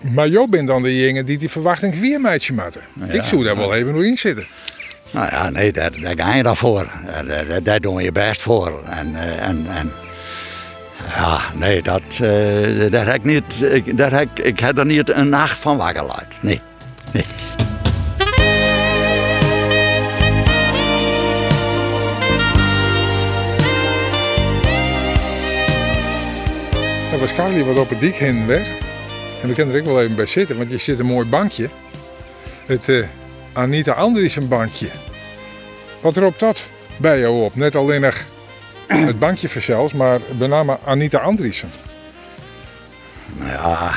Maar 0.00 0.28
jou 0.28 0.48
bent 0.48 0.66
dan 0.68 0.82
de 0.82 1.06
jongen 1.06 1.26
die 1.26 1.38
die 1.38 1.48
verwachting 1.48 2.00
weer 2.00 2.20
meidje 2.20 2.52
matten. 2.52 2.80
ik 3.08 3.22
zou 3.24 3.44
daar 3.44 3.56
wel 3.56 3.74
even 3.74 3.92
nog 3.94 4.02
in 4.02 4.18
zitten. 4.18 4.46
Nou 5.10 5.26
ja, 5.30 5.50
nee, 5.50 5.72
daar, 5.72 5.90
daar 6.00 6.14
ga 6.16 6.34
je 6.34 6.42
dan 6.42 6.56
voor. 6.56 6.90
Daar, 7.06 7.46
daar, 7.48 7.62
daar 7.62 7.80
doe 7.80 7.98
je 7.98 8.04
je 8.04 8.12
best 8.12 8.40
voor. 8.40 8.82
En, 8.90 9.14
eh, 9.16 9.48
en, 9.48 9.66
en 9.68 9.92
ja, 11.16 11.40
nee, 11.54 11.82
dat, 11.82 12.02
daar 12.90 13.06
heb 13.06 13.14
ik 13.14 13.24
niet, 13.24 13.62
ik, 13.72 13.96
daar 13.96 14.12
heb, 14.12 14.38
ik- 14.38 14.58
heb 14.58 14.78
er 14.78 14.86
niet 14.86 15.08
een 15.10 15.28
nacht 15.28 15.58
van 15.58 15.76
wakker. 15.76 16.04
Nee, 16.40 16.60
nee. 17.12 17.24
Was 27.18 27.34
Carly 27.34 27.64
wat 27.64 27.78
op 27.78 27.88
het 27.88 28.00
dik 28.00 28.14
heen 28.14 28.46
weg. 28.46 28.66
En 29.42 29.48
we 29.48 29.54
kunnen 29.54 29.74
er 29.74 29.80
ook 29.80 29.86
wel 29.86 30.02
even 30.02 30.16
bij 30.16 30.26
zitten, 30.26 30.56
want 30.56 30.70
je 30.70 30.78
zit 30.78 30.98
een 30.98 31.06
mooi 31.06 31.28
bankje. 31.28 31.68
Het 32.66 32.88
eh, 32.88 33.06
Anita 33.52 33.92
Andriessen 33.92 34.48
bankje. 34.48 34.88
Wat 36.02 36.16
erop 36.16 36.38
dat 36.38 36.66
bij 36.96 37.20
jou 37.20 37.44
op? 37.44 37.56
Net 37.56 37.76
alleen 37.76 38.00
nog 38.00 38.24
het 39.10 39.18
bankje 39.18 39.48
verzels, 39.48 39.92
maar 39.92 40.20
met 40.38 40.48
name 40.48 40.78
Anita 40.84 41.18
Andriessen. 41.18 41.70
Ja. 43.40 43.94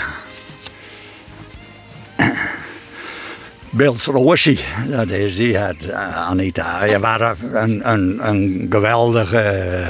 Bils 3.69 4.05
Rossi, 4.05 4.59
dat 4.87 5.09
is 5.09 5.35
die 5.35 5.57
had 5.57 5.83
eh, 5.83 6.27
Anita. 6.29 6.85
Je 6.85 6.99
was 6.99 7.37
een, 7.53 7.91
een, 7.91 8.27
een 8.27 8.67
geweldige 8.69 9.83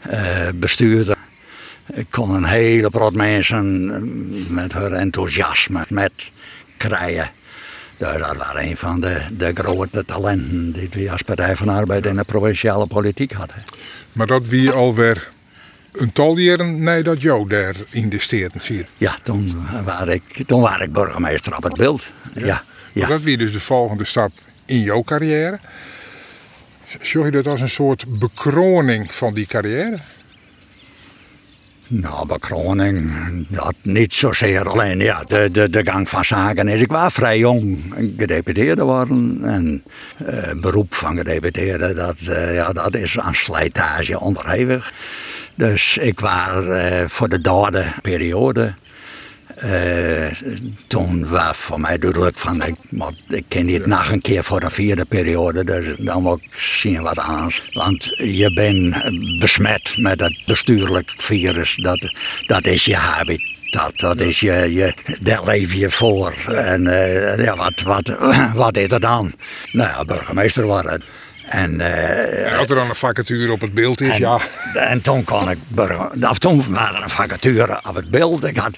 eh, 0.00 0.48
bestuurder. 0.54 1.16
Ik 1.94 2.06
kon 2.10 2.34
een 2.34 2.44
hele 2.44 2.90
prot 2.90 3.14
mensen 3.14 3.90
eh, 3.94 4.50
met 4.50 4.72
haar 4.72 4.92
enthousiasme 4.92 5.84
met 5.88 6.12
krijgen. 6.76 7.30
Dus 7.98 8.18
dat 8.18 8.36
was 8.36 8.54
een 8.54 8.76
van 8.76 9.00
de, 9.00 9.20
de 9.36 9.52
grote 9.54 10.04
talenten 10.04 10.72
die 10.72 10.88
we 10.92 11.10
als 11.10 11.22
Partij 11.22 11.56
van 11.56 11.68
Arbeid 11.68 12.06
in 12.06 12.16
de 12.16 12.24
provinciale 12.24 12.86
politiek 12.86 13.32
hadden. 13.32 13.64
Maar 14.12 14.26
dat 14.26 14.46
wie 14.46 14.70
alweer 14.70 15.28
een 15.92 16.12
tal 16.12 16.36
jaren 16.36 16.82
nee 16.82 17.02
dat 17.02 17.20
jou 17.20 17.48
daar 17.48 17.74
in 17.90 18.08
de 18.08 18.18
steden 18.18 18.60
vier. 18.60 18.86
Ja, 18.96 19.16
toen 19.22 19.68
was 19.84 20.06
ik, 20.06 20.42
toen 20.46 20.60
was 20.60 20.80
ik 20.80 20.92
burgemeester 20.92 21.56
op 21.56 21.62
het 21.62 21.76
beeld. 21.76 22.06
Ja, 22.34 22.62
dat 22.92 23.22
wie 23.22 23.36
dus 23.36 23.52
de 23.52 23.60
volgende 23.60 24.04
stap 24.04 24.30
in 24.64 24.80
jouw 24.80 25.02
carrière. 25.02 25.58
Zorg 27.00 27.26
je 27.26 27.32
dat 27.32 27.46
als 27.46 27.60
een 27.60 27.68
soort 27.68 28.18
bekroning 28.18 29.14
van 29.14 29.34
die 29.34 29.46
carrière? 29.46 29.98
Nou, 31.92 32.26
bekroning, 32.26 33.12
dat 33.48 33.74
niet 33.82 34.14
zozeer 34.14 34.68
alleen. 34.68 34.98
Ja, 34.98 35.24
de, 35.26 35.48
de, 35.52 35.70
de 35.70 35.84
gang 35.84 36.08
van 36.08 36.24
zaken 36.24 36.68
is. 36.68 36.80
Ik 36.80 36.90
was 36.90 37.12
vrij 37.12 37.38
jong 37.38 37.78
gedeputeerde 38.16 38.82
worden. 38.82 39.40
En 39.44 39.82
eh, 40.26 40.52
beroep 40.60 40.94
van 40.94 41.16
gedeputeerde, 41.16 41.94
dat, 41.94 42.16
eh, 42.28 42.54
ja, 42.54 42.72
dat 42.72 42.94
is 42.94 43.18
aan 43.18 43.34
slijtage 43.34 44.20
onderhevig. 44.20 44.92
Dus 45.54 45.96
ik 45.96 46.20
was 46.20 46.66
eh, 46.66 47.02
voor 47.06 47.28
de 47.28 47.40
derde 47.40 47.84
periode. 48.02 48.74
Eh, 49.60 50.26
toen 50.86 51.28
was 51.28 51.56
voor 51.56 51.80
mij 51.80 51.98
duidelijk 51.98 52.38
van 52.38 52.62
ik, 52.62 52.74
moet, 52.88 53.14
ik 53.28 53.44
ken 53.48 53.66
niet 53.66 53.86
nog 53.86 54.10
een 54.10 54.20
keer 54.20 54.44
voor 54.44 54.60
de 54.60 54.70
vierde 54.70 55.04
periode, 55.04 55.64
dus 55.64 55.96
dan 55.98 56.22
moet 56.22 56.42
ik 56.42 56.48
zien 56.58 57.02
wat 57.02 57.18
anders. 57.18 57.62
Want 57.72 58.04
je 58.16 58.52
bent 58.54 58.96
besmet 59.40 59.94
met 59.96 60.20
het 60.20 60.42
bestuurlijk 60.46 61.14
virus, 61.16 61.76
dat, 61.76 62.14
dat 62.46 62.64
is 62.64 62.84
je 62.84 62.96
habit. 62.96 63.58
Dat, 63.70 63.92
dat 63.96 64.20
is 64.20 64.40
je, 64.40 64.74
je, 64.74 64.94
daar 65.20 65.44
leef 65.44 65.72
je 65.72 65.90
voor. 65.90 66.34
En 66.46 66.86
eh, 66.86 67.44
ja, 67.44 67.56
wat, 67.56 67.80
wat, 67.80 68.12
wat 68.54 68.76
is 68.76 68.90
er 68.90 69.00
dan? 69.00 69.32
Nou 69.72 69.88
ja, 69.88 70.04
burgemeester 70.04 70.64
worden. 70.64 71.02
En 71.48 71.80
als 72.58 72.68
er 72.68 72.74
dan 72.74 72.88
een 72.88 72.94
vacature 72.94 73.52
op 73.52 73.60
het 73.60 73.74
beeld 73.74 74.00
is, 74.00 74.10
en, 74.10 74.18
ja. 74.18 74.38
en 74.74 75.00
toen 75.00 75.24
kon 75.24 75.50
ik 75.50 75.58
of 76.30 76.38
toen 76.38 76.64
was 76.68 76.88
er 76.88 77.02
een 77.02 77.10
vacature 77.10 77.80
op 77.88 77.94
het 77.94 78.10
beeld. 78.10 78.44
Ik 78.44 78.56
had, 78.56 78.76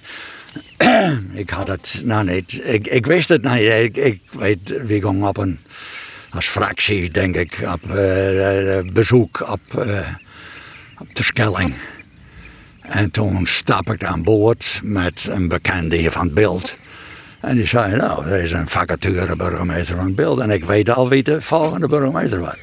ik 1.43 1.51
had 1.51 1.69
het 1.69 2.01
nou 2.05 2.31
niet, 2.31 2.61
ik, 2.85 3.07
wist 3.07 3.29
het 3.29 3.43
niet. 3.43 3.61
Ik, 3.61 3.97
ik 3.97 4.21
weet, 4.31 4.69
we 4.69 5.01
gingen 5.01 5.23
op 5.23 5.37
een, 5.37 5.59
als 6.31 6.47
fractie 6.47 7.11
denk 7.11 7.37
ik, 7.37 7.59
op 7.73 7.91
eh, 7.91 8.79
eh, 8.79 8.87
bezoek 8.93 9.51
op, 9.51 9.79
eh, 9.79 10.09
op 10.99 11.15
de 11.15 11.23
Skelling. 11.23 11.75
En 12.81 13.11
toen 13.11 13.47
stap 13.47 13.93
ik 13.93 14.05
aan 14.05 14.23
boord 14.23 14.81
met 14.83 15.27
een 15.31 15.49
bekende 15.49 15.97
hier 15.97 16.11
van 16.11 16.25
het 16.25 16.35
beeld. 16.35 16.77
En 17.41 17.57
die 17.57 17.67
zei, 17.67 17.97
nou, 17.97 18.27
er 18.27 18.43
is 18.43 18.53
een 18.53 18.69
vacature 18.69 19.37
burgemeester 19.37 19.97
van 19.97 20.15
beeld. 20.15 20.41
En 20.41 20.51
ik 20.51 20.65
weet 20.65 20.91
al 20.91 21.09
wie 21.09 21.23
de 21.23 21.41
volgende 21.41 21.89
burgemeester 21.89 22.41
was. 22.41 22.57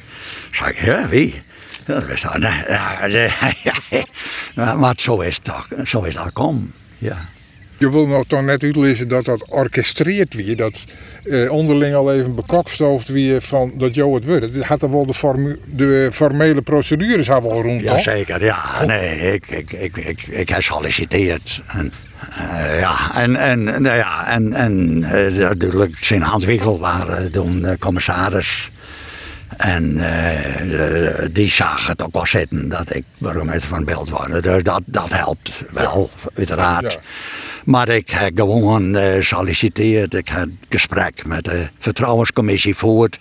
Zeg 0.50 0.68
ik, 0.68 0.84
ja, 0.84 1.08
wie? 1.08 1.42
Dat 1.84 2.06
wist 2.06 2.24
ik, 2.24 2.38
nee, 2.38 2.64
ja, 4.54 4.74
maar 4.74 4.94
zo 4.96 5.20
is 5.20 5.40
het 5.42 5.88
zo 5.88 6.02
is 6.02 6.14
dat 6.14 6.32
kom. 6.32 6.72
Ja. 6.98 7.16
Je 7.80 7.90
wil 7.90 8.06
nou 8.06 8.24
toch 8.26 8.42
net 8.42 8.62
uitlezen 8.62 9.08
dat 9.08 9.24
dat 9.24 9.44
orchestreerd 9.48 10.34
wie, 10.34 10.56
dat 10.56 10.72
eh, 11.24 11.50
onderling 11.52 11.94
al 11.94 12.12
even 12.12 12.34
bekokstoofd 12.34 13.08
wie 13.08 13.40
van 13.40 13.72
dat 13.76 13.94
jou 13.94 14.14
het 14.14 14.24
wordt. 14.24 14.54
Het 14.54 14.64
had 14.64 14.82
er 14.82 14.90
wel 14.90 15.06
de, 15.06 15.14
formu- 15.14 15.58
de 15.70 16.08
formele 16.12 16.62
procedures 16.62 17.30
al 17.30 17.42
wel 17.42 17.62
rond? 17.62 17.80
Jazeker, 17.80 18.44
ja. 18.44 18.84
Nee, 18.84 19.32
ik, 19.32 19.46
ik, 19.50 19.72
ik, 19.72 19.96
ik, 19.96 20.22
ik 20.26 20.48
heb 20.48 20.62
solliciteerd. 20.62 21.62
En, 21.66 21.92
eh, 22.30 22.80
ja, 22.80 23.14
en, 23.14 23.36
en, 23.36 23.64
nou 23.64 23.96
ja, 23.96 24.26
en, 24.26 24.52
en 24.52 25.04
eh, 25.04 25.32
natuurlijk 25.48 25.96
zijn 26.00 26.22
Hans 26.22 26.44
Wigel 26.44 26.78
waren 26.78 27.32
toen 27.32 27.64
eh, 27.64 27.78
commissaris. 27.78 28.70
En 29.56 29.98
eh, 29.98 31.26
die 31.30 31.50
zag 31.50 31.86
het 31.86 32.02
ook 32.02 32.12
wel 32.12 32.26
zitten 32.26 32.68
dat 32.68 32.94
ik 32.94 33.04
burgemeester 33.18 33.68
van 33.68 33.84
Beeld 33.84 34.08
word. 34.08 34.42
Dus 34.42 34.62
dat, 34.62 34.82
dat 34.84 35.08
helpt 35.12 35.50
wel, 35.70 36.10
uiteraard. 36.34 36.92
Ja. 36.92 36.98
Maar 37.70 37.88
ik 37.88 38.10
heb 38.10 38.38
gewoon 38.38 38.96
eh 38.96 39.22
solliciteerd. 39.22 40.14
Ik 40.14 40.28
heb 40.28 40.48
gesprek 40.68 41.26
met 41.26 41.44
de 41.44 41.68
vertrouwenscommissie 41.78 42.76
voerd. 42.76 43.20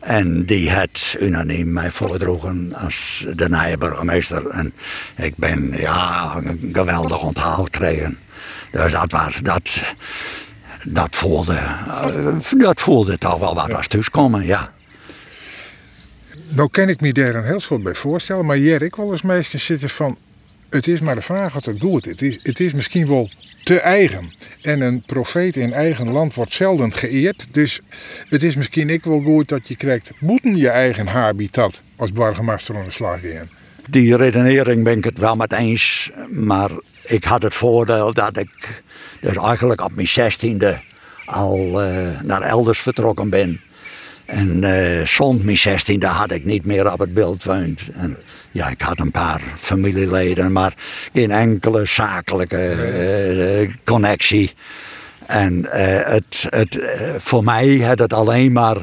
En 0.00 0.44
die 0.44 0.70
het 0.70 1.16
unaniem 1.20 1.72
mij 1.72 1.90
voordroegen 1.90 2.74
als 2.74 3.24
de 3.34 3.48
nieuwe 3.48 3.78
burgemeester. 3.78 4.46
En 4.46 4.72
ik 5.16 5.36
ben 5.36 5.74
ja, 5.76 6.36
een 6.44 6.70
geweldig 6.72 7.22
onthaal 7.22 7.64
gekregen. 7.64 8.18
Dus 8.72 8.92
dat 8.92 9.12
was, 9.12 9.40
dat, 9.42 9.82
dat 10.84 11.16
voelde, 11.16 11.56
eh, 11.56 12.58
dat 12.58 12.80
voelde 12.80 13.18
toch 13.18 13.38
wel 13.38 13.54
wat 13.54 13.74
als 13.74 13.88
thuiskomen, 13.88 14.46
ja. 14.46 14.72
Nou 16.48 16.68
kan 16.70 16.88
ik 16.88 17.00
me 17.00 17.12
daar 17.12 17.34
een 17.34 17.44
heel 17.44 17.60
soort 17.60 17.82
bij 17.82 17.94
voorstellen, 17.94 18.46
maar 18.46 18.56
hier 18.56 18.82
ik 18.82 18.96
wel 18.96 19.10
eens 19.10 19.22
meisjes 19.22 19.64
zitten 19.64 19.88
van, 19.88 20.16
het 20.70 20.86
is 20.86 21.00
maar 21.00 21.14
de 21.14 21.20
vraag 21.20 21.52
wat 21.52 21.64
het 21.64 21.80
doet. 21.80 22.04
Het 22.04 22.22
is, 22.22 22.38
het 22.42 22.60
is 22.60 22.72
misschien 22.72 23.06
wel 23.06 23.28
te 23.68 23.80
eigen. 23.80 24.32
En 24.62 24.80
een 24.80 25.02
profeet 25.06 25.56
in 25.56 25.72
eigen 25.72 26.12
land 26.12 26.34
wordt 26.34 26.52
zelden 26.52 26.92
geëerd. 26.92 27.46
Dus 27.54 27.80
het 28.28 28.42
is 28.42 28.56
misschien 28.56 28.90
ik 28.90 29.04
wel 29.04 29.20
goed 29.20 29.48
dat 29.48 29.68
je 29.68 29.76
krijgt 29.76 30.10
boeten 30.20 30.56
je 30.56 30.68
eigen 30.68 31.06
habitat 31.06 31.82
als 31.96 32.12
burgemeester 32.12 32.76
aan 32.76 32.84
de 32.84 32.90
slag. 32.90 33.20
Die 33.90 34.16
redenering 34.16 34.84
ben 34.84 34.96
ik 34.96 35.04
het 35.04 35.18
wel 35.18 35.36
met 35.36 35.52
eens. 35.52 36.10
Maar 36.30 36.70
ik 37.04 37.24
had 37.24 37.42
het 37.42 37.54
voordeel 37.54 38.12
dat 38.14 38.36
ik 38.36 38.82
dus 39.20 39.36
eigenlijk 39.36 39.80
op 39.80 39.94
mijn 39.94 40.08
zestiende 40.08 40.80
al 41.24 41.82
eh, 41.82 42.20
naar 42.22 42.42
elders 42.42 42.80
vertrokken 42.80 43.28
ben. 43.28 43.60
En 44.24 44.64
eh 44.64 45.06
zond 45.06 45.44
mijn 45.44 45.56
zestiende 45.56 46.06
had 46.06 46.30
ik 46.30 46.44
niet 46.44 46.64
meer 46.64 46.92
op 46.92 46.98
het 46.98 47.14
beeld 47.14 47.44
woont. 47.44 47.82
En 47.94 48.16
ja, 48.50 48.68
ik 48.68 48.80
had 48.80 48.98
een 48.98 49.10
paar 49.10 49.40
familieleden, 49.56 50.52
maar 50.52 50.74
geen 51.12 51.30
enkele 51.30 51.84
zakelijke 51.84 52.70
eh, 52.70 53.74
connectie. 53.84 54.52
En 55.26 55.72
eh, 55.72 56.12
het, 56.12 56.46
het, 56.48 56.78
eh, 56.78 57.14
voor 57.18 57.44
mij 57.44 57.78
had 57.78 57.98
het 57.98 58.12
alleen 58.12 58.52
maar 58.52 58.76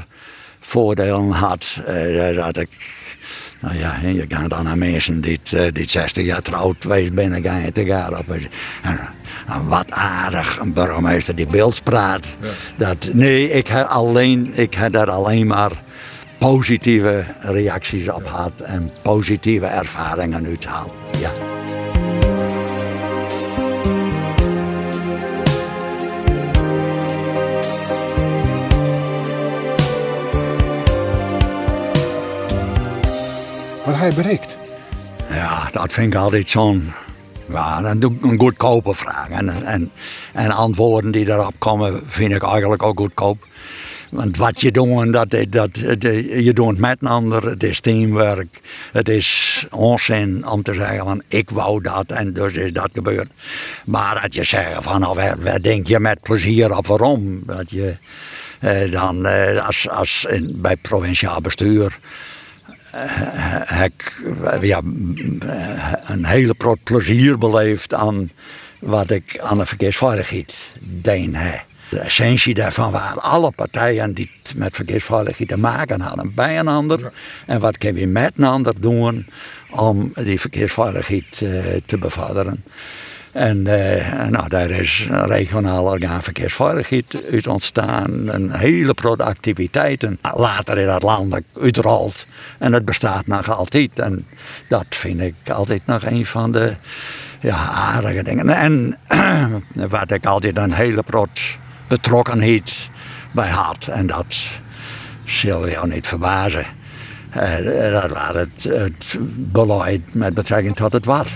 voordelen 0.59 1.31
had 1.31 1.77
eh, 1.85 2.35
dat 2.35 2.57
ik 2.57 2.69
nou 3.59 3.77
ja, 3.77 3.99
je 4.03 4.25
gaat 4.27 4.49
dan 4.49 4.63
naar 4.63 4.77
mensen 4.77 5.21
die, 5.21 5.39
eh, 5.51 5.61
die 5.73 5.89
60 5.89 6.25
jaar 6.25 6.41
trouwd 6.41 6.75
geweest 6.79 7.13
binnen 7.13 7.43
ga 7.43 7.57
je 7.57 7.71
te 7.71 7.85
gaan 7.85 8.17
op. 8.17 8.29
En, 8.29 8.99
en 9.47 9.67
wat 9.67 9.91
aardig, 9.91 10.59
een 10.59 10.73
burgemeester 10.73 11.35
die 11.35 11.45
beeld 11.45 11.83
praat. 11.83 12.25
Dat, 12.75 13.09
nee, 13.13 13.49
ik 13.49 13.67
heb, 13.67 13.87
alleen, 13.87 14.51
ik 14.53 14.73
heb 14.73 14.91
daar 14.91 15.09
alleen 15.09 15.47
maar 15.47 15.71
positieve 16.51 17.25
reacties 17.41 18.09
op 18.09 18.25
gehad 18.25 18.51
en 18.61 18.91
positieve 19.01 19.65
ervaringen 19.65 20.45
uitgehaald. 20.45 20.93
Ja. 21.19 21.29
Wat 33.85 33.95
hij 33.95 34.13
bereikt. 34.13 34.57
Ja, 35.29 35.69
dat 35.71 35.93
vind 35.93 36.13
ik 36.13 36.19
altijd 36.19 36.49
zo'n 36.49 36.93
ja, 37.49 37.83
een, 37.83 38.19
een 38.21 38.39
goedkope 38.39 38.93
vraag. 38.93 39.29
En, 39.29 39.65
en, 39.65 39.91
en 40.33 40.51
antwoorden 40.51 41.11
die 41.11 41.25
daarop 41.25 41.55
komen, 41.57 42.01
vind 42.05 42.33
ik 42.33 42.43
eigenlijk 42.43 42.83
ook 42.83 42.99
goedkoop. 42.99 43.47
Want 44.09 44.37
wat 44.37 44.61
je 44.61 44.71
doet, 44.71 45.13
dat, 45.13 45.29
dat, 45.29 45.49
dat, 45.49 46.01
je 46.01 46.51
doet 46.53 46.77
met 46.77 46.97
een 47.01 47.07
ander, 47.07 47.49
het 47.49 47.63
is 47.63 47.79
teamwork. 47.79 48.61
Het 48.91 49.09
is 49.09 49.65
onzin 49.71 50.47
om 50.47 50.63
te 50.63 50.73
zeggen 50.73 51.05
van 51.05 51.21
ik 51.27 51.49
wou 51.49 51.81
dat 51.81 52.05
en 52.07 52.33
dus 52.33 52.53
is 52.53 52.73
dat 52.73 52.89
gebeurd. 52.93 53.29
Maar 53.85 54.21
dat 54.21 54.33
je 54.33 54.43
zegt 54.43 54.83
van 54.83 54.99
nou, 54.99 55.59
denk 55.61 55.87
je 55.87 55.99
met 55.99 56.21
plezier 56.21 56.77
op 56.77 56.87
waarom? 56.87 57.41
Dat 57.45 57.71
je 57.71 57.95
eh, 58.59 58.91
dan 58.91 59.25
eh, 59.25 59.65
als, 59.67 59.89
als 59.89 60.25
in, 60.29 60.53
bij 60.55 60.75
provinciaal 60.75 61.41
bestuur 61.41 61.97
heb 63.65 63.91
ik 63.91 64.23
een 66.05 66.25
hele 66.25 66.55
groot 66.57 66.83
plezier 66.83 67.37
beleefd 67.37 67.93
aan 67.93 68.31
wat 68.79 69.09
ik 69.09 69.39
aan 69.39 69.57
de 69.57 69.65
verkeersveiligheid 69.65 70.71
deed. 70.81 71.35
De 71.95 72.01
essentie 72.01 72.53
daarvan 72.53 72.91
waren 72.91 73.21
alle 73.21 73.51
partijen 73.51 74.13
die 74.13 74.31
het 74.43 74.53
met 74.57 74.75
verkeersveiligheid 74.75 75.49
te 75.49 75.57
maken 75.57 76.01
hadden 76.01 76.31
bij 76.33 76.59
een 76.59 76.67
ander. 76.67 77.11
En 77.45 77.59
wat 77.59 77.77
kunnen 77.77 78.01
we 78.01 78.07
met 78.07 78.33
een 78.37 78.43
ander 78.43 78.81
doen 78.81 79.27
om 79.69 80.11
die 80.13 80.39
verkeersveiligheid 80.39 81.41
eh, 81.41 81.49
te 81.85 81.97
bevorderen. 81.97 82.63
En 83.31 83.67
eh, 83.67 84.27
nou, 84.29 84.49
daar 84.49 84.69
is 84.69 85.07
een 85.09 85.27
regionaal 85.27 85.83
orgaan 85.83 86.23
verkeersveiligheid 86.23 87.23
uit 87.31 87.47
ontstaan. 87.47 88.27
Een 88.27 88.51
hele 88.51 88.93
grote 88.95 89.23
activiteiten. 89.23 90.19
Later 90.33 90.77
is 90.77 90.85
dat 90.85 91.03
landelijk 91.03 91.45
uitgerold. 91.61 92.25
En 92.57 92.73
het 92.73 92.85
bestaat 92.85 93.27
nog 93.27 93.49
altijd. 93.49 93.99
En 93.99 94.27
dat 94.69 94.85
vind 94.89 95.21
ik 95.21 95.49
altijd 95.49 95.85
nog 95.85 96.03
een 96.03 96.25
van 96.25 96.51
de 96.51 96.73
ja, 97.39 97.57
aardige 97.69 98.23
dingen. 98.23 98.49
En 98.49 98.97
wat 99.89 100.11
ik 100.11 100.25
altijd 100.25 100.57
een 100.57 100.73
hele 100.73 101.03
grote 101.07 101.41
betrokkenheid 101.87 102.89
bij 103.33 103.49
had. 103.49 103.87
En 103.87 104.07
dat 104.07 104.35
zal 105.25 105.69
jou 105.69 105.87
niet 105.87 106.07
verbazen. 106.07 106.65
Eh, 107.29 107.91
dat 107.91 108.09
was 108.11 108.33
het, 108.33 108.63
het 108.63 109.15
beleid 109.51 110.13
met 110.13 110.33
betrekking 110.33 110.75
tot 110.75 110.93
het 110.93 111.05
wat. 111.05 111.27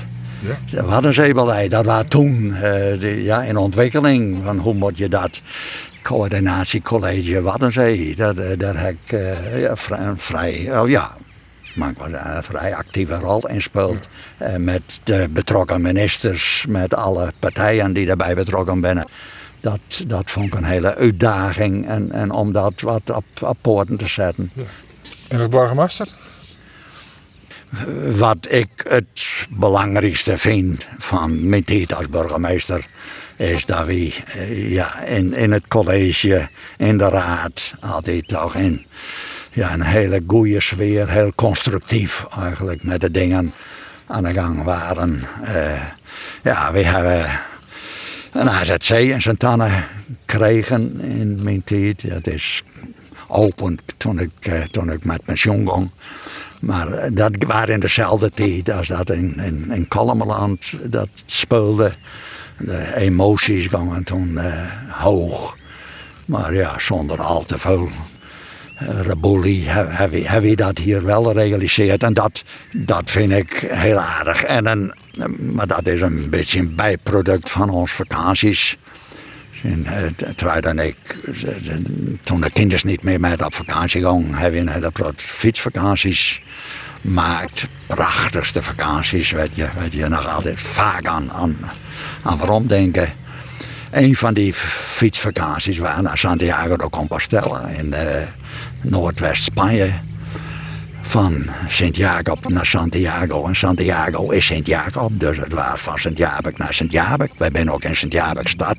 Ja. 0.65 0.83
Wat 0.83 1.03
een 1.03 1.13
zeebeleid, 1.13 1.71
dat 1.71 1.85
was 1.85 2.03
toen 2.07 2.53
eh, 2.55 2.62
de- 2.99 3.23
ja, 3.23 3.41
in 3.41 3.57
ontwikkeling. 3.57 4.41
Van 4.43 4.57
hoe 4.57 4.73
moet 4.73 4.97
je 4.97 5.09
dat 5.09 5.41
coördinatiecollege 6.01 7.41
Waddenzee, 7.41 8.15
eh, 8.17 8.29
daar 8.57 8.79
heb 8.79 8.95
ik 9.05 9.12
eh, 9.12 9.62
ja, 9.62 9.75
vrij, 9.75 9.99
een 9.99 10.17
vrij, 10.19 10.79
oh 10.79 10.89
ja, 10.89 11.15
maar 11.75 11.89
ik 11.89 11.97
was 11.97 12.07
een 12.12 12.43
vrij 12.43 12.75
actieve 12.75 13.15
rol 13.15 13.47
in 13.47 13.62
speelt. 13.62 14.07
Eh, 14.38 14.55
met 14.55 14.99
de 15.03 15.27
betrokken 15.31 15.81
ministers, 15.81 16.65
met 16.67 16.93
alle 16.93 17.31
partijen 17.39 17.93
die 17.93 18.05
daarbij 18.05 18.35
betrokken 18.35 18.81
zijn. 18.81 19.03
Dat, 19.61 20.03
dat 20.07 20.31
vond 20.31 20.45
ik 20.45 20.53
een 20.53 20.63
hele 20.63 20.95
uitdaging 20.95 21.87
en, 21.87 22.11
en 22.11 22.31
om 22.31 22.51
dat 22.51 22.81
wat 22.81 23.09
op, 23.09 23.25
op 23.41 23.57
poorten 23.61 23.97
te 23.97 24.07
zetten. 24.07 24.51
En 25.27 25.39
als 25.39 25.49
burgemeester? 25.49 26.07
Wat 28.17 28.47
ik 28.49 28.85
het 28.87 29.47
belangrijkste 29.49 30.37
vind 30.37 30.87
van 30.97 31.49
mijn 31.49 31.63
tijd 31.63 31.93
als 31.93 32.09
burgemeester 32.09 32.87
is 33.35 33.65
dat 33.65 33.85
we 33.85 34.15
eh, 34.25 34.71
ja, 34.71 34.99
in, 34.99 35.33
in 35.33 35.51
het 35.51 35.67
college, 35.67 36.49
in 36.77 36.97
de 36.97 37.09
raad, 37.09 37.73
altijd 37.79 38.27
toch 38.27 38.55
in 38.55 38.85
ja, 39.51 39.73
een 39.73 39.81
hele 39.81 40.23
goede 40.27 40.59
sfeer, 40.59 41.09
heel 41.09 41.31
constructief 41.35 42.25
eigenlijk 42.39 42.83
met 42.83 43.01
de 43.01 43.11
dingen 43.11 43.53
aan 44.07 44.23
de 44.23 44.33
gang 44.33 44.63
waren. 44.63 45.21
Eh, 45.43 45.81
ja, 46.43 46.71
we 46.71 46.83
hebben 46.83 47.39
een 48.31 48.49
AZC 48.49 48.89
in 48.89 49.21
Santana 49.21 49.87
gekregen 50.25 51.01
in 51.01 51.43
mijn 51.43 51.63
tijd. 51.63 52.09
Dat 52.09 52.27
is 52.27 52.63
open 53.27 53.77
toen 53.97 54.19
ik, 54.19 54.31
eh, 54.39 54.61
toen 54.61 54.91
ik 54.91 55.03
met 55.03 55.23
pensioen 55.23 55.69
ging. 55.69 55.91
Maar 56.59 57.13
dat 57.13 57.31
waren 57.47 57.73
in 57.73 57.79
dezelfde 57.79 58.29
tijd 58.29 58.71
als 58.71 58.87
dat 58.87 59.09
in, 59.09 59.39
in, 59.39 59.71
in 59.71 59.87
Kalmeland 59.87 60.73
dat 60.83 61.09
speelde. 61.25 61.91
De 62.57 62.95
emoties 62.95 63.67
gingen 63.67 64.03
toen 64.03 64.37
eh, 64.37 64.53
hoog. 64.89 65.57
Maar 66.25 66.53
ja, 66.53 66.79
zonder 66.79 67.21
al 67.21 67.43
te 67.43 67.57
veel 67.57 67.89
eh, 68.79 69.01
reboelie 69.01 69.69
heb, 69.69 69.87
heb, 69.91 70.43
je- 70.43 70.55
dat 70.55 70.77
hier 70.77 71.05
wel 71.05 71.23
gerealiseerd. 71.23 72.03
En 72.03 72.13
dat, 72.13 72.43
dat 72.71 73.11
vind 73.11 73.31
ik 73.31 73.67
heel 73.69 73.97
aardig. 73.97 74.43
En 74.43 74.65
een, 74.65 74.93
maar 75.53 75.67
dat 75.67 75.87
is 75.87 76.01
een 76.01 76.29
beetje 76.29 76.59
een 76.59 76.75
bijproduct 76.75 77.49
van 77.51 77.69
onze 77.69 77.93
vakanties. 77.95 78.77
En 79.63 79.85
uh, 79.85 80.31
trouwde 80.35 80.67
en 80.67 80.79
ik, 80.79 80.95
toen 82.23 82.41
de 82.41 82.51
kinderen 82.51 82.87
niet 82.87 83.03
meer 83.03 83.19
met 83.19 83.45
op 83.45 83.53
vakantie 83.55 84.05
gingen, 84.05 84.33
hebben 84.33 84.65
we 84.65 84.71
een 84.71 84.73
hele 84.73 85.13
fietsvakanties 85.15 86.41
gemaakt. 87.01 87.67
Prachtigste 87.87 88.63
vakanties, 88.63 89.31
weet 89.31 89.55
je, 89.55 89.67
weet 89.79 89.93
je 89.93 90.07
nog 90.07 90.27
altijd 90.27 90.61
vaak 90.61 91.05
aan, 91.05 91.31
aan, 91.31 91.57
aan 92.23 92.37
waarom 92.37 92.67
denken. 92.67 93.13
Een 93.91 94.15
van 94.15 94.33
die 94.33 94.53
fietsvakanties 94.53 95.77
waren 95.77 96.03
naar 96.03 96.17
Santiago 96.17 96.77
de 96.77 96.89
Compostela 96.89 97.67
in 97.67 97.85
uh, 97.85 97.99
Noordwest-Spanje. 98.81 99.93
Van 101.01 101.45
Sint-Jacob 101.67 102.49
naar 102.49 102.65
Santiago. 102.65 103.47
En 103.47 103.55
Santiago 103.55 104.29
is 104.29 104.45
Sint-Jacob, 104.45 105.19
dus 105.19 105.38
het 105.38 105.53
was 105.53 105.81
van 105.81 105.97
Sint-Jacob 105.97 106.57
naar 106.57 106.73
Sint-Jacob. 106.73 107.29
Wij 107.38 107.49
zijn 107.53 107.71
ook 107.71 107.83
in 107.83 107.95
Sint-Jacob 107.95 108.47
stad. 108.47 108.77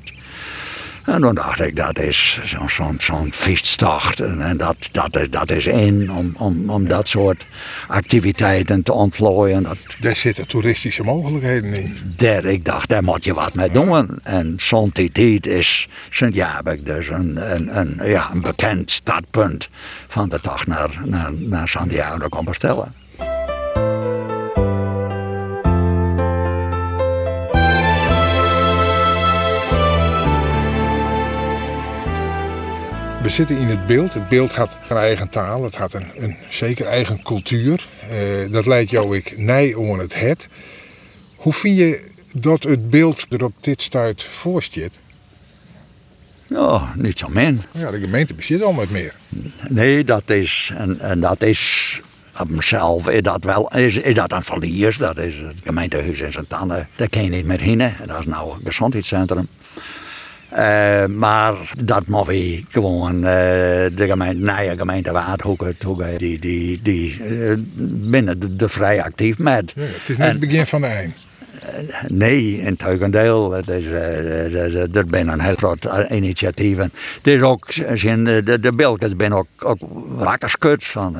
En 1.05 1.21
toen 1.21 1.35
dacht 1.35 1.61
ik, 1.61 1.75
dat 1.75 1.99
is 1.99 2.39
zo'n 2.45 2.69
zo, 2.69 2.93
zo 2.97 3.25
fietstocht. 3.31 4.19
En 4.19 4.57
dat, 4.57 4.75
dat, 4.91 5.17
is, 5.17 5.29
dat 5.29 5.51
is 5.51 5.65
in 5.65 6.11
om, 6.11 6.33
om, 6.37 6.69
om 6.69 6.87
dat 6.87 7.07
soort 7.07 7.45
activiteiten 7.87 8.83
te 8.83 8.93
ontplooien. 8.93 9.63
Dat, 9.63 9.77
daar 9.99 10.15
zitten 10.15 10.47
toeristische 10.47 11.03
mogelijkheden 11.03 11.73
in. 11.73 11.97
Daar, 12.15 12.45
ik 12.45 12.65
dacht, 12.65 12.89
daar 12.89 13.03
moet 13.03 13.23
je 13.23 13.33
wat 13.33 13.55
mee 13.55 13.71
doen. 13.71 14.19
En 14.23 14.57
tijd 14.93 15.47
is 15.47 15.87
Sint-Jabek 16.09 16.85
dus 16.85 17.09
een, 17.09 17.53
een, 17.55 17.77
een, 17.77 18.09
ja, 18.09 18.29
een 18.31 18.41
bekend 18.41 18.91
startpunt 18.91 19.69
van 20.07 20.29
de 20.29 20.41
tocht 20.41 20.67
naar, 20.67 21.01
naar, 21.05 21.33
naar 21.33 21.67
Santiago 21.67 22.17
de 22.17 22.29
Compostela. 22.29 22.91
Zitten 33.31 33.57
in 33.57 33.67
het 33.67 33.87
beeld. 33.87 34.13
Het 34.13 34.29
beeld 34.29 34.55
had 34.55 34.77
een 34.89 34.97
eigen 34.97 35.29
taal, 35.29 35.63
het 35.63 35.75
had 35.75 35.93
een, 35.93 36.05
een 36.15 36.37
zeker 36.49 36.85
eigen 36.85 37.23
cultuur. 37.23 37.87
Uh, 38.11 38.51
dat 38.51 38.65
leidt 38.65 38.89
jou 38.89 39.15
ik 39.15 39.37
nij 39.37 39.73
om 39.73 39.99
het 39.99 40.19
het. 40.19 40.47
Hoe 41.35 41.53
vind 41.53 41.77
je 41.77 42.09
dat 42.35 42.63
het 42.63 42.89
beeld 42.89 43.25
er 43.29 43.43
op 43.43 43.53
dit 43.59 43.81
stuit 43.81 44.23
voor 44.23 44.63
staat? 44.63 44.91
Nou, 46.47 46.81
niet 46.95 47.19
zo 47.19 47.27
min. 47.29 47.61
Ja, 47.71 47.91
de 47.91 47.99
gemeente 47.99 48.33
bezit 48.33 48.63
al 48.63 48.73
met 48.73 48.91
meer. 48.91 49.13
Nee, 49.67 50.03
dat 50.03 50.29
is, 50.29 50.71
en, 50.77 50.99
en 50.99 51.19
dat 51.19 51.41
is 51.41 51.99
op 52.39 52.49
mezelf 52.49 53.07
is 53.07 53.21
dat 53.21 53.43
wel, 53.43 53.67
is, 53.75 53.95
is 53.95 54.13
dat 54.13 54.31
een 54.31 54.43
verlies. 54.43 54.97
Dat 54.97 55.17
is 55.17 55.35
het 55.35 55.55
gemeentehuis 55.63 56.19
in 56.19 56.31
Sint-Anne. 56.31 56.85
Daar 56.95 57.09
kan 57.09 57.23
je 57.23 57.29
niet 57.29 57.45
meer 57.45 57.61
heen. 57.61 57.77
Dat 58.05 58.19
is 58.19 58.25
nou 58.25 58.53
een 58.53 58.61
gezondheidscentrum. 58.63 59.47
Uh, 60.53 61.05
maar 61.05 61.55
dat 61.77 62.07
moet 62.07 62.27
we 62.27 62.63
gewoon 62.69 63.15
uh, 63.15 63.21
de 63.21 64.05
gemeente, 64.07 64.37
nieuwe 64.37 64.77
gemeente 64.77 65.11
Waardhoeken, 65.11 65.75
die, 66.17 66.39
die, 66.39 66.79
die 66.81 67.23
uh, 67.23 67.53
binnen 68.09 68.39
de, 68.39 68.55
de, 68.55 68.69
vrij 68.69 69.03
actief 69.03 69.37
met. 69.37 69.71
Ja, 69.75 69.81
het 69.81 70.09
is 70.09 70.17
niet 70.17 70.27
het 70.27 70.39
begin 70.39 70.65
van 70.65 70.81
de 70.81 70.87
eind. 70.87 71.13
nee, 72.07 72.61
in 72.61 72.75
tegendeel. 72.75 73.51
Het 73.51 73.67
is, 73.67 73.85
er 73.85 75.05
zijn 75.09 75.27
een 75.27 75.39
heel 75.39 75.55
groot 75.55 75.87
initiatieven. 76.09 76.91
Het 77.15 77.27
is 77.27 77.41
ook, 77.41 77.73
de, 78.25 78.57
de 78.61 78.71
Bilkens 78.71 79.13
zijn 79.17 79.33
ook, 79.33 79.47
ook 79.59 79.79
wakker 80.07 80.53
van 80.79 81.15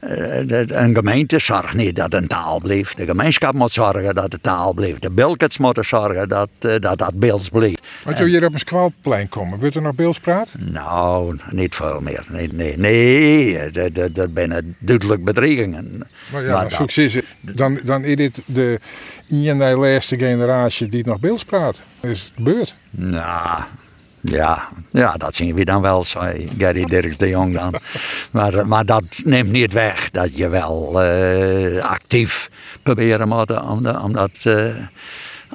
een 0.00 0.94
gemeente 0.94 1.38
zorgt 1.38 1.74
niet 1.74 1.96
dat 1.96 2.14
een 2.14 2.26
taal 2.26 2.60
blijft. 2.60 2.96
De 2.96 3.06
gemeenschap 3.06 3.54
moet 3.54 3.72
zorgen 3.72 4.14
dat 4.14 4.30
de 4.30 4.40
taal 4.40 4.72
blijft. 4.72 5.02
De 5.02 5.10
bilkets 5.10 5.58
moeten 5.58 5.84
zorgen 5.84 6.28
dat 6.28 6.48
dat, 6.58 6.98
dat 6.98 7.14
beelds 7.14 7.48
blijft. 7.48 7.86
Want 8.04 8.18
je 8.18 8.24
hier 8.24 8.44
op 8.44 8.52
een 8.52 8.58
squalplein 8.58 9.28
komen, 9.28 9.58
wordt 9.58 9.74
er 9.74 9.82
nog 9.82 9.94
beelds 9.94 10.20
praat? 10.20 10.52
Nou, 10.58 11.36
niet 11.50 11.74
veel 11.74 12.00
meer. 12.00 12.26
Nee, 12.30 12.48
nee, 12.52 12.76
nee. 12.76 13.58
Er 13.58 13.90
zijn 14.34 14.76
duidelijk 14.78 15.24
bedreigingen. 15.24 16.02
Maar 16.32 16.44
ja, 16.44 16.52
maar 16.52 16.70
succes. 16.70 17.20
Dan, 17.40 17.80
dan 17.84 18.04
is 18.04 18.16
dit 18.16 18.42
de 18.44 18.80
ene 19.30 19.76
laatste 19.76 20.18
generatie 20.18 20.88
die 20.88 21.06
nog 21.06 21.20
beelds 21.20 21.44
praat. 21.44 21.82
Is 22.00 22.22
het 22.22 22.32
gebeurd? 22.36 22.74
Nou... 22.90 23.62
Ja, 24.20 24.68
ja, 24.90 25.12
dat 25.12 25.34
zien 25.34 25.54
we 25.54 25.64
dan 25.64 25.82
wel, 25.82 26.04
zei 26.04 26.48
Gary 26.58 26.84
Dirk 26.84 27.18
de 27.18 27.28
Jong 27.28 27.54
dan. 27.54 27.74
Maar, 28.30 28.66
maar 28.66 28.84
dat 28.84 29.04
neemt 29.24 29.50
niet 29.50 29.72
weg 29.72 30.10
dat 30.10 30.36
je 30.36 30.48
wel 30.48 31.04
uh, 31.04 31.82
actief 31.82 32.50
proberen 32.82 33.28
moet 33.28 33.62
om, 33.62 33.82
de, 33.82 34.00
om 34.00 34.12
dat... 34.12 34.30
Uh, 34.44 34.74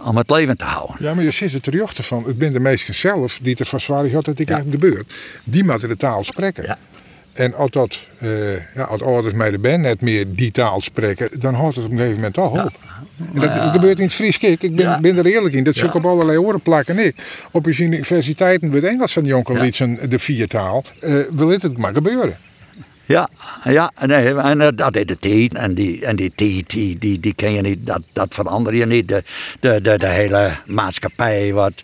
om 0.04 0.17
het 0.17 0.30
leven 0.30 0.58
te 0.58 0.63
houden. 0.63 0.95
Ja, 0.99 1.13
maar 1.13 1.23
je 1.23 1.32
ziet 1.32 1.54
het 1.54 1.63
terug 1.63 1.91
van, 1.95 2.23
het 2.26 2.38
ben 2.38 2.54
de 2.54 2.60
meesten 2.60 2.95
zelf 2.95 3.39
die 3.41 3.56
er 3.56 3.65
verzwaardig 3.65 4.13
had 4.13 4.26
dat 4.26 4.39
ik 4.39 4.47
ja. 4.47 4.54
eigenlijk 4.54 4.84
gebeurt. 4.84 5.13
Die 5.43 5.63
moeten 5.63 5.89
de 5.89 5.97
taal 5.97 6.23
spreken. 6.23 6.63
Ja. 6.63 6.78
En 7.34 7.54
als, 7.56 7.72
dat, 7.72 8.08
uh, 8.19 8.76
ja, 8.76 8.84
als 8.84 9.02
ouders 9.02 9.34
mij 9.34 9.52
de 9.52 9.60
ben 9.60 9.82
net 9.82 10.02
meer 10.02 10.26
die 10.28 10.52
taal 10.52 10.82
spreken, 10.82 11.39
dan 11.39 11.54
houdt 11.54 11.76
het 11.76 11.86
op 11.86 11.91
een 11.91 11.98
gegeven 11.98 12.15
moment 12.15 12.34
toch 12.34 12.52
op. 12.52 12.72
En 13.34 13.39
dat 13.39 13.56
ja. 13.56 13.72
gebeurt 13.72 13.98
in 13.98 14.04
het 14.04 14.13
Fries. 14.13 14.38
Ik 14.38 14.60
ben, 14.60 14.76
ja. 14.76 15.00
ben 15.00 15.17
er 15.17 15.26
eerlijk 15.26 15.56
in. 15.56 15.63
Dat 15.63 15.76
zoek 15.76 15.93
op 15.93 16.06
allerlei 16.06 16.38
oren 16.38 16.62
plakken. 16.62 17.00
Ik. 17.00 17.15
Op 17.52 17.65
je 17.65 17.84
universiteiten 17.84 18.72
wordt 18.72 18.86
Engels 18.86 19.13
van 19.13 19.26
Jonker 19.26 19.60
Lietsen 19.60 20.10
de 20.10 20.19
viertaal. 20.19 20.84
Uh, 21.04 21.24
wil 21.32 21.48
dit 21.48 21.62
het 21.62 21.78
maar 21.78 21.93
gebeuren. 21.93 22.38
Ja, 23.06 23.30
ja 23.63 23.91
nee, 24.06 24.36
en 24.36 24.62
uh, 24.62 24.67
dat 24.76 24.96
is 24.96 25.06
de 25.06 25.17
tijd. 25.19 25.54
En 25.54 25.74
die, 25.74 26.06
en 26.06 26.15
die 26.15 26.32
tijd, 26.36 26.69
die, 26.69 26.98
die, 26.98 27.19
die 27.19 27.34
ken 27.34 27.54
je 27.54 27.62
niet, 27.62 27.86
dat, 27.86 28.02
dat 28.13 28.34
verander 28.34 28.76
je 28.76 28.86
niet. 28.86 29.08
De, 29.08 29.24
de, 29.60 29.82
de, 29.82 29.98
de 29.98 30.08
hele 30.08 30.52
maatschappij 30.65 31.54
wat 31.54 31.84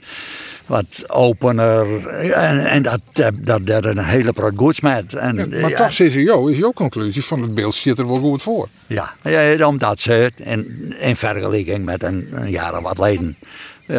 wat 0.69 1.03
opener. 1.07 2.07
En, 2.31 2.65
en 2.65 2.83
dat, 2.83 3.01
dat, 3.33 3.65
dat 3.67 3.85
een 3.85 3.97
hele 3.97 4.31
groot 4.35 4.53
goeds 4.55 4.79
met. 4.79 5.13
En, 5.13 5.35
ja, 5.35 5.59
maar 5.61 5.69
ja, 5.69 5.77
toch, 5.77 5.93
CCO, 5.93 6.47
is 6.47 6.57
jouw 6.57 6.71
conclusie 6.71 7.23
van 7.23 7.41
het 7.41 7.55
beeld 7.55 7.75
zit 7.75 7.99
er 7.99 8.07
wel 8.07 8.19
goed 8.19 8.41
voor. 8.41 8.67
Ja, 8.87 9.13
ja 9.23 9.67
omdat 9.67 9.99
ze 9.99 10.31
in, 10.35 10.93
in 10.99 11.15
vergelijking 11.15 11.85
met 11.85 12.03
een, 12.03 12.29
een 12.31 12.49
jaar 12.49 12.77
of 12.77 12.83
wat 12.83 12.95
geleden 12.95 13.37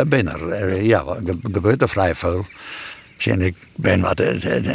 binnen, 0.06 0.84
ja, 0.84 1.04
gebeurt 1.52 1.82
er 1.82 1.88
vrij 1.88 2.14
veel. 2.14 2.46
En 3.18 3.40
ik 3.40 3.54
ben, 3.76 4.00
wat, 4.00 4.20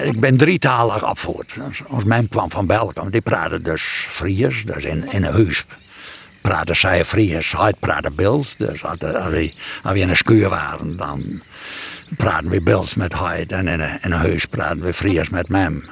ik 0.03 0.19
ben 0.19 0.38
drietalig 0.38 1.10
opgevoerd. 1.10 1.55
Als 1.88 2.03
mijn 2.03 2.29
kwam 2.29 2.51
van 2.51 2.65
Belgium, 2.65 3.10
die 3.10 3.21
praten 3.21 3.63
dus 3.63 3.81
Fries, 4.10 4.65
dus 4.65 4.84
in, 4.84 5.12
in 5.12 5.23
een 5.23 5.34
huis 5.34 5.65
praten 6.47 6.75
zij 6.75 7.05
Fries, 7.05 7.53
hij 7.58 7.73
praatte 7.79 8.12
Bils. 8.12 8.55
Dus 8.58 8.84
als, 8.84 8.97
we, 8.99 9.51
als 9.84 9.93
we 9.93 9.99
in 9.99 10.10
een 10.10 10.17
schuur 10.17 10.49
waren, 10.49 10.97
dan 10.97 11.41
praten 12.17 12.49
we 12.49 12.62
Bils 12.62 12.95
met 12.95 13.19
hij. 13.19 13.45
En 13.47 13.67
in 13.67 13.79
een, 13.79 13.97
in 14.01 14.12
huis 14.12 14.45
praten 14.45 14.81
we 14.81 14.93
Fries 14.93 15.29
met 15.29 15.49
mem. 15.49 15.84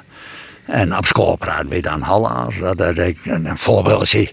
En 0.66 0.96
op 0.96 1.04
school 1.04 1.36
praten 1.36 1.68
we 1.68 1.80
dan 1.80 2.02
Hollands. 2.02 2.58
Dat, 2.58 2.78
dat, 2.78 2.96
een 3.24 3.58
voorbeeldje, 3.58 4.32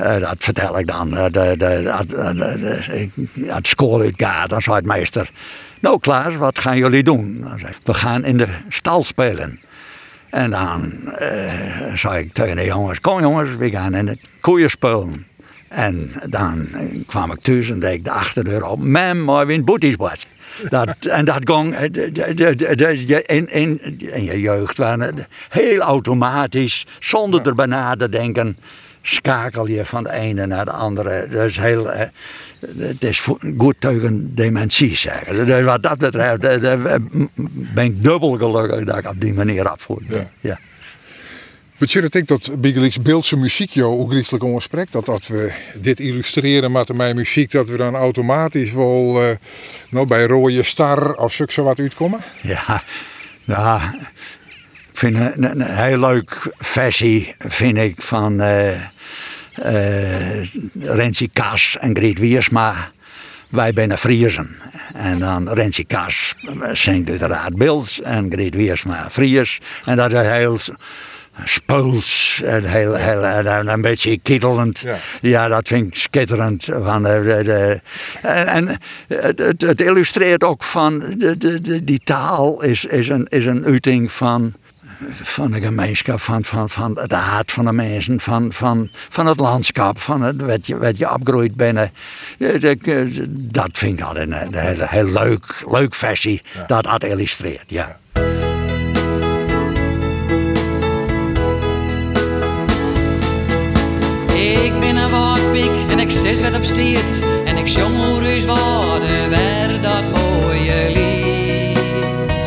uh, 0.00 0.18
dat 0.18 0.36
vertel 0.38 0.78
ik 0.78 0.86
dan. 0.86 1.10
De, 1.10 1.30
de, 1.30 1.54
de, 1.56 3.60
school 3.62 4.00
uitgaat, 4.00 4.50
dan 4.50 4.62
zei 4.62 4.76
het 4.76 4.86
meester... 4.86 5.30
Nou 5.80 6.00
Klaas, 6.00 6.36
wat 6.36 6.58
gaan 6.58 6.76
jullie 6.76 7.02
doen? 7.02 7.46
Zei 7.56 7.72
we 7.84 7.94
gaan 7.94 8.24
in 8.24 8.36
de 8.36 8.48
stal 8.68 9.02
spelen. 9.02 9.60
En 10.30 10.50
dan 10.50 10.92
uh, 11.20 11.94
zei 11.94 12.24
ik 12.24 12.32
tegen 12.32 12.56
de 12.56 12.64
jongens, 12.64 13.00
kom 13.00 13.20
jongens, 13.20 13.56
we 13.56 13.70
gaan 13.70 13.94
in 13.94 14.06
het 14.06 14.20
koeien 14.40 14.70
spelen. 14.70 15.26
En 15.68 16.10
dan 16.26 16.68
kwam 17.06 17.32
ik 17.32 17.40
thuis 17.40 17.70
en 17.70 17.80
deed 17.80 17.92
ik 17.92 18.04
de 18.04 18.10
achterdeur 18.10 18.66
op. 18.66 18.82
Mam, 18.82 19.24
maar 19.24 19.46
win 19.46 19.64
boetiesbad. 19.64 20.26
Dat, 20.68 20.96
en 20.98 21.24
dat 21.24 21.40
ging 21.44 21.76
de, 21.76 23.22
in, 23.26 23.48
in, 23.48 23.80
in 23.98 24.24
je 24.24 24.40
jeugd 24.40 24.76
waren 24.76 25.26
heel 25.48 25.80
automatisch, 25.80 26.86
zonder 27.00 27.46
erbij 27.46 27.66
na 27.66 27.94
te 27.94 28.08
denken, 28.08 28.56
schakel 29.02 29.66
je 29.66 29.84
van 29.84 30.04
de 30.04 30.12
ene 30.12 30.46
naar 30.46 30.64
de 30.64 30.70
andere. 30.70 31.26
Dat 31.30 31.46
is 31.46 31.56
heel, 31.56 31.90
het 32.76 33.04
is 33.04 33.28
goed 33.58 33.74
tegen 33.78 34.34
dementie 34.34 34.96
zeggen. 34.96 35.46
Dus 35.46 35.64
wat 35.64 35.82
dat 35.82 35.98
betreft 35.98 36.40
ben 37.74 37.84
ik 37.84 38.02
dubbel 38.02 38.36
gelukkig 38.38 38.84
dat 38.84 38.98
ik 38.98 39.08
op 39.08 39.20
die 39.20 39.34
manier 39.34 39.68
afvoer. 39.68 40.00
Ja. 40.08 40.30
ja. 40.40 40.58
Betekent 41.78 42.14
ik 42.14 42.26
dat 42.26 42.60
Biggelix 42.60 43.00
beeldse 43.00 43.36
muziek 43.36 43.70
jou 43.70 43.98
ook 43.98 44.10
griezelig 44.10 44.42
ongesprek? 44.42 44.92
Dat 44.92 45.08
als 45.08 45.28
we 45.28 45.52
dit 45.74 46.00
illustreren 46.00 46.72
met 46.72 46.92
mijn 46.92 47.16
muziek, 47.16 47.50
dat 47.50 47.68
we 47.68 47.76
dan 47.76 47.94
automatisch 47.94 48.72
wel 48.72 49.22
uh, 49.22 49.30
nou, 49.90 50.06
bij 50.06 50.26
rode 50.26 50.62
star 50.62 51.14
of 51.14 51.40
zo 51.48 51.62
wat 51.62 51.78
uitkomen? 51.78 52.20
Ja, 52.42 52.82
ja. 53.44 53.94
Ik 54.90 54.98
vind 54.98 55.16
een, 55.16 55.60
een, 55.60 55.62
heel 55.62 55.98
leuk 55.98 56.52
versie 56.56 57.34
vind 57.38 57.78
ik 57.78 58.02
van 58.02 58.40
uh, 58.40 58.70
uh, 59.64 60.54
Renzi 60.80 61.28
Kas 61.32 61.76
en 61.80 61.96
Griet 61.96 62.18
Wiersma. 62.18 62.90
Wij 63.48 63.72
zijn 63.74 63.98
Friesen. 63.98 64.56
En 64.94 65.18
dan 65.18 65.48
Renzi 65.52 65.86
Kas 65.86 66.34
zingt 66.72 67.10
uiteraard 67.10 67.56
Beels 67.56 68.00
en 68.00 68.30
Griet 68.30 68.54
Wiersma 68.54 69.10
Fries. 69.10 69.60
En 69.84 69.96
dat 69.96 70.12
is 70.12 70.26
heel 70.26 70.58
spools. 71.44 72.42
En 72.44 72.64
heel, 72.64 72.94
heel, 72.94 73.24
en 73.24 73.68
een 73.68 73.80
beetje 73.80 74.18
kittelend. 74.18 74.78
Ja. 74.78 74.96
Ja, 75.20 75.48
dat 75.48 75.68
vind 75.68 75.86
ik 75.86 75.94
schitterend. 75.94 76.68
Van 76.82 77.02
de, 77.02 77.80
en 78.22 78.78
het, 79.08 79.80
illustreert 79.80 80.44
ook 80.44 80.64
van 80.64 80.98
de, 80.98 81.36
de, 81.36 81.60
de, 81.60 81.84
die 81.84 82.00
taal 82.04 82.62
is, 82.62 82.84
is, 82.84 83.08
een, 83.08 83.26
is 83.28 83.46
een 83.46 83.64
uiting 83.64 84.12
van, 84.12 84.52
van 85.12 85.50
de 85.50 85.60
gemeenschap, 85.60 86.20
van, 86.20 86.44
van, 86.44 86.70
van 86.70 86.94
de 87.06 87.14
hart 87.14 87.52
van 87.52 87.64
de 87.64 87.72
mensen, 87.72 88.20
van, 88.20 88.52
van, 88.52 88.88
van 89.08 89.26
het 89.26 89.40
landschap, 89.40 89.98
van 89.98 90.22
het, 90.22 90.42
wat, 90.42 90.66
je, 90.66 90.78
wat 90.78 90.98
je 90.98 91.12
opgroeit 91.12 91.54
binnen. 91.54 91.92
Eh, 92.38 92.76
Dat 93.30 93.70
vind 93.72 93.98
ik 93.98 94.04
altijd 94.04 94.30
een, 94.30 94.42
een 94.42 94.54
heel, 94.54 94.86
heel 94.86 95.12
leuk, 95.12 95.64
leuk 95.70 95.94
versie 95.94 96.42
dat 96.66 96.84
dat 96.84 97.04
illustreert. 97.04 97.64
Ja. 97.66 97.98
Ik 106.08 106.14
zes 106.14 106.40
wat 106.40 106.54
op 106.54 106.64
stiert. 106.64 107.22
En 107.44 107.56
ik 107.56 107.68
zong 107.68 107.96
hoe 107.96 108.20
reus 108.20 108.44
waarde 108.44 109.28
weer 109.28 109.80
dat 109.80 110.02
mooie 110.02 110.90
lied. 110.90 112.46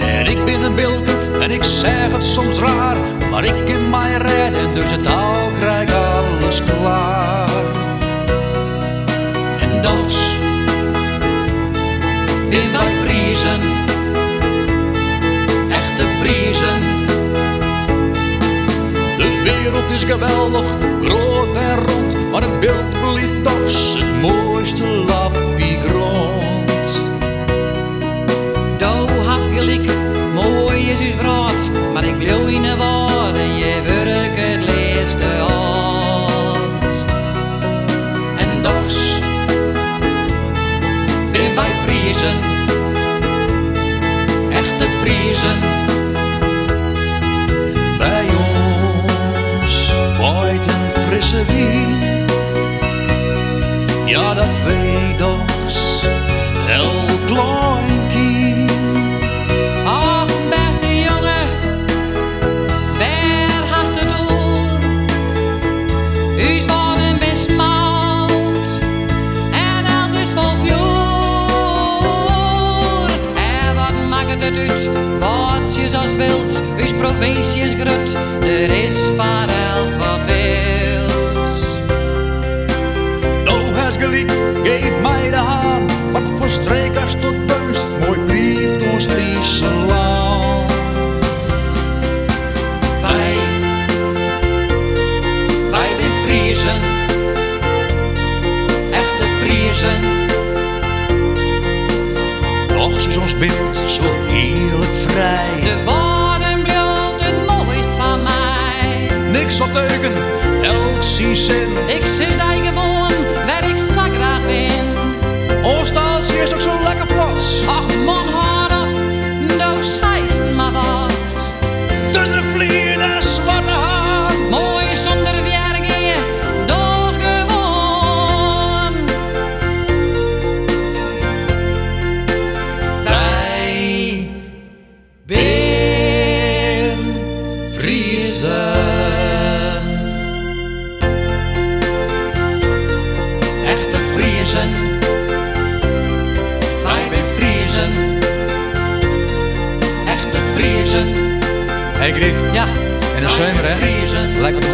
En 0.00 0.26
ik 0.26 0.44
ben 0.44 0.62
een 0.62 0.74
bilkert 0.74 1.40
en 1.40 1.50
ik 1.50 1.64
zeg 1.64 2.12
het 2.12 2.24
soms 2.24 2.58
raar. 2.58 2.96
Maar 3.30 3.44
ik 3.44 3.64
kan 3.64 3.90
mij 3.90 4.16
redden, 4.16 4.74
dus 4.74 4.90
het 4.90 5.02
touw 5.02 5.50
krijg 5.58 5.94
alles 5.94 6.62
klaar. 6.64 7.48
En 9.60 9.82
dochs, 9.82 10.18
ben 12.50 12.72
wij 12.72 12.92
Vriezen, 13.04 13.60
echte 15.70 16.06
Vriezen. 16.18 17.06
De 19.16 19.40
wereld 19.42 19.90
is 19.90 20.04
geweldig, 20.04 20.64
groot 21.02 21.19
beeld 22.60 22.92
toch 23.42 23.98
het 23.98 24.20
mooiste 24.20 24.86
lappie 24.86 25.80
grond. 25.80 27.00
Do 28.78 29.06
hast 29.22 29.48
gelijk, 29.48 29.90
mooi 30.34 30.90
is 30.90 31.00
uw 31.00 31.18
vraat. 31.18 31.70
Maar 31.92 32.04
ik 32.04 32.18
blijf 32.18 32.46
in 32.46 32.62
de 32.62 32.76
woorden, 32.76 33.56
je 33.56 33.82
werk 33.84 34.36
het 34.36 34.60
liefste 34.60 35.26
uit. 36.84 37.04
En 38.38 38.62
dochs, 38.62 39.18
ben 41.32 41.54
wij 41.54 41.72
Vriezen, 41.84 42.38
echte 44.50 44.88
Vriezen. 44.98 45.69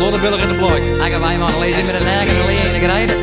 Lodderbillig 0.06 0.42
in 0.42 0.48
de 0.48 0.54
blok. 0.54 0.70
Eigenlijk 0.70 1.20
wij 1.20 1.38
maar 1.38 1.58
lezen 1.58 1.86
met 1.86 1.94
een 1.94 2.04
leger 2.04 2.42
alleen 2.42 2.74
in 2.74 2.80
de 2.80 2.86
rijden. 2.86 3.16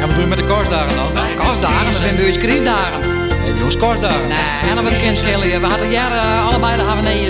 En 0.00 0.06
wat 0.06 0.10
doe 0.10 0.20
je 0.20 0.26
met 0.26 0.38
de 0.38 0.44
korsdagen 0.44 0.96
dan? 0.96 1.10
Kostdagen, 1.46 1.86
dat 1.86 1.96
zijn 1.96 2.16
bij 2.16 2.26
ons 2.26 2.38
kriesdagen. 2.38 3.00
Heb 3.46 3.56
je 3.56 3.64
ons 3.64 3.76
korsdagen? 3.76 4.28
Nee, 4.28 4.70
en 4.70 4.78
op 4.78 4.84
het 4.84 5.00
kind 5.00 5.18
schillen 5.18 5.48
je. 5.48 5.60
We 5.60 5.66
hadden 5.66 5.90
jaren 5.90 6.42
allebei 6.42 6.76
de 6.76 6.82
hebben 6.82 7.04
nee 7.04 7.20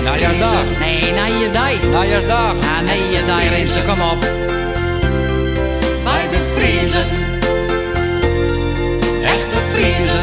najaarsdag. 0.00 0.64
Nee, 0.78 1.12
die. 1.12 1.90
Najaarsdag. 1.90 2.54
Ja, 2.60 2.80
nee 2.80 3.08
is 3.12 3.24
die, 3.24 3.48
Renze, 3.48 3.82
kom 3.86 4.00
op. 4.00 4.20
Wij 6.04 6.28
ben 6.30 6.40
Vriezen. 6.54 7.06
Echte 9.22 9.56
Vriezen. 9.72 10.19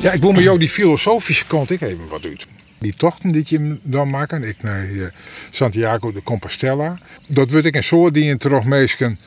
Ja, 0.00 0.12
ik 0.12 0.20
wil 0.20 0.32
met 0.32 0.42
jou 0.42 0.58
die 0.58 0.68
filosofische 0.68 1.46
kant 1.46 1.70
ik 1.70 1.80
even 1.80 2.08
wat 2.08 2.24
uit. 2.24 2.46
Die 2.78 2.94
tochten 2.94 3.32
die 3.32 3.44
je 3.48 3.78
dan 3.82 4.10
maken, 4.10 4.42
ik 4.44 4.62
naar 4.62 4.82
eh, 4.82 5.06
Santiago 5.50 6.12
de 6.12 6.22
Compostela. 6.22 6.98
Dat 7.26 7.50
wordt 7.50 7.66
ik 7.66 7.74
een 7.74 7.84
soort 7.84 8.14
die 8.14 8.24
in 8.24 8.38
terug 8.38 8.64
meesken 8.64 9.18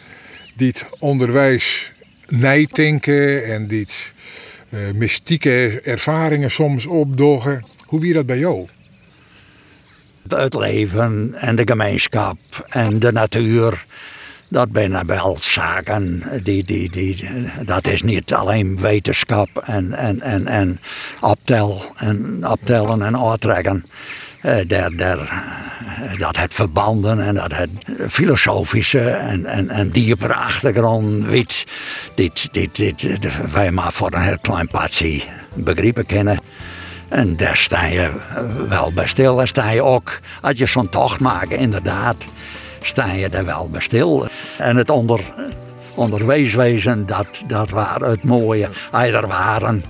die 0.55 0.67
het 0.67 0.85
onderwijs 0.99 1.91
nijdenken 2.27 3.45
en 3.45 3.67
die 3.67 3.87
eh, 4.69 4.79
mystieke 4.95 5.81
ervaringen 5.83 6.51
soms 6.51 6.85
opdoggen. 6.85 7.65
Hoe 7.85 7.99
wie 7.99 8.13
dat 8.13 8.25
bij 8.25 8.39
jou? 8.39 8.67
Het 10.27 10.53
leven 10.53 11.33
en 11.35 11.55
de 11.55 11.63
gemeenschap 11.65 12.37
en 12.69 12.99
de 12.99 13.11
natuur. 13.11 13.85
Dat 14.53 14.67
zijn 14.73 15.05
wel 15.05 15.37
zaken, 15.41 16.23
die, 16.43 16.63
die, 16.63 16.91
die, 16.91 17.29
dat 17.65 17.87
is 17.87 18.01
niet 18.01 18.33
alleen 18.33 18.79
wetenschap 18.79 19.49
en, 19.65 19.93
en, 19.93 20.21
en, 20.21 20.47
en 20.47 20.79
optel 21.21 21.83
en, 21.95 22.47
optellen 22.47 23.01
en 23.01 23.19
uittrekken. 23.29 23.85
Eh, 24.41 24.55
daar, 24.67 24.95
daar, 24.95 25.19
eh, 25.19 26.19
dat 26.19 26.37
het 26.37 26.53
verbanden 26.53 27.19
en 27.19 27.35
dat 27.35 27.55
het 27.55 27.69
filosofische 28.09 29.09
en, 29.09 29.45
en, 29.45 29.69
en 29.69 29.89
diepere 29.89 30.33
achtergrond 30.33 31.25
weet. 31.25 31.65
Dit, 32.15 32.53
dit, 32.53 32.75
dit, 32.75 33.51
wij 33.51 33.71
maar 33.71 33.93
voor 33.93 34.13
een 34.13 34.21
heel 34.21 34.39
klein 34.41 34.67
patsie 34.67 35.23
begrippen 35.55 36.05
kennen. 36.05 36.37
En 37.07 37.35
daar 37.35 37.57
sta 37.57 37.85
je 37.85 38.11
wel 38.67 38.91
bij 38.93 39.07
stil. 39.07 39.35
Daar 39.35 39.47
sta 39.47 39.69
je 39.69 39.83
ook, 39.83 40.19
als 40.41 40.57
je 40.57 40.65
zo'n 40.65 40.89
tocht 40.89 41.19
maakt, 41.19 41.51
inderdaad, 41.51 42.15
sta 42.85 43.11
je 43.11 43.29
er 43.29 43.45
wel 43.45 43.69
bij 43.71 43.81
stil. 43.81 44.27
En 44.57 44.77
het 44.77 44.89
onder, 44.89 45.19
onderwijswezen, 45.95 47.05
dat, 47.05 47.27
dat 47.47 47.69
waren 47.69 48.09
het 48.09 48.23
mooie. 48.23 48.69
Als 48.91 49.07
er 49.07 49.27
waren, 49.27 49.83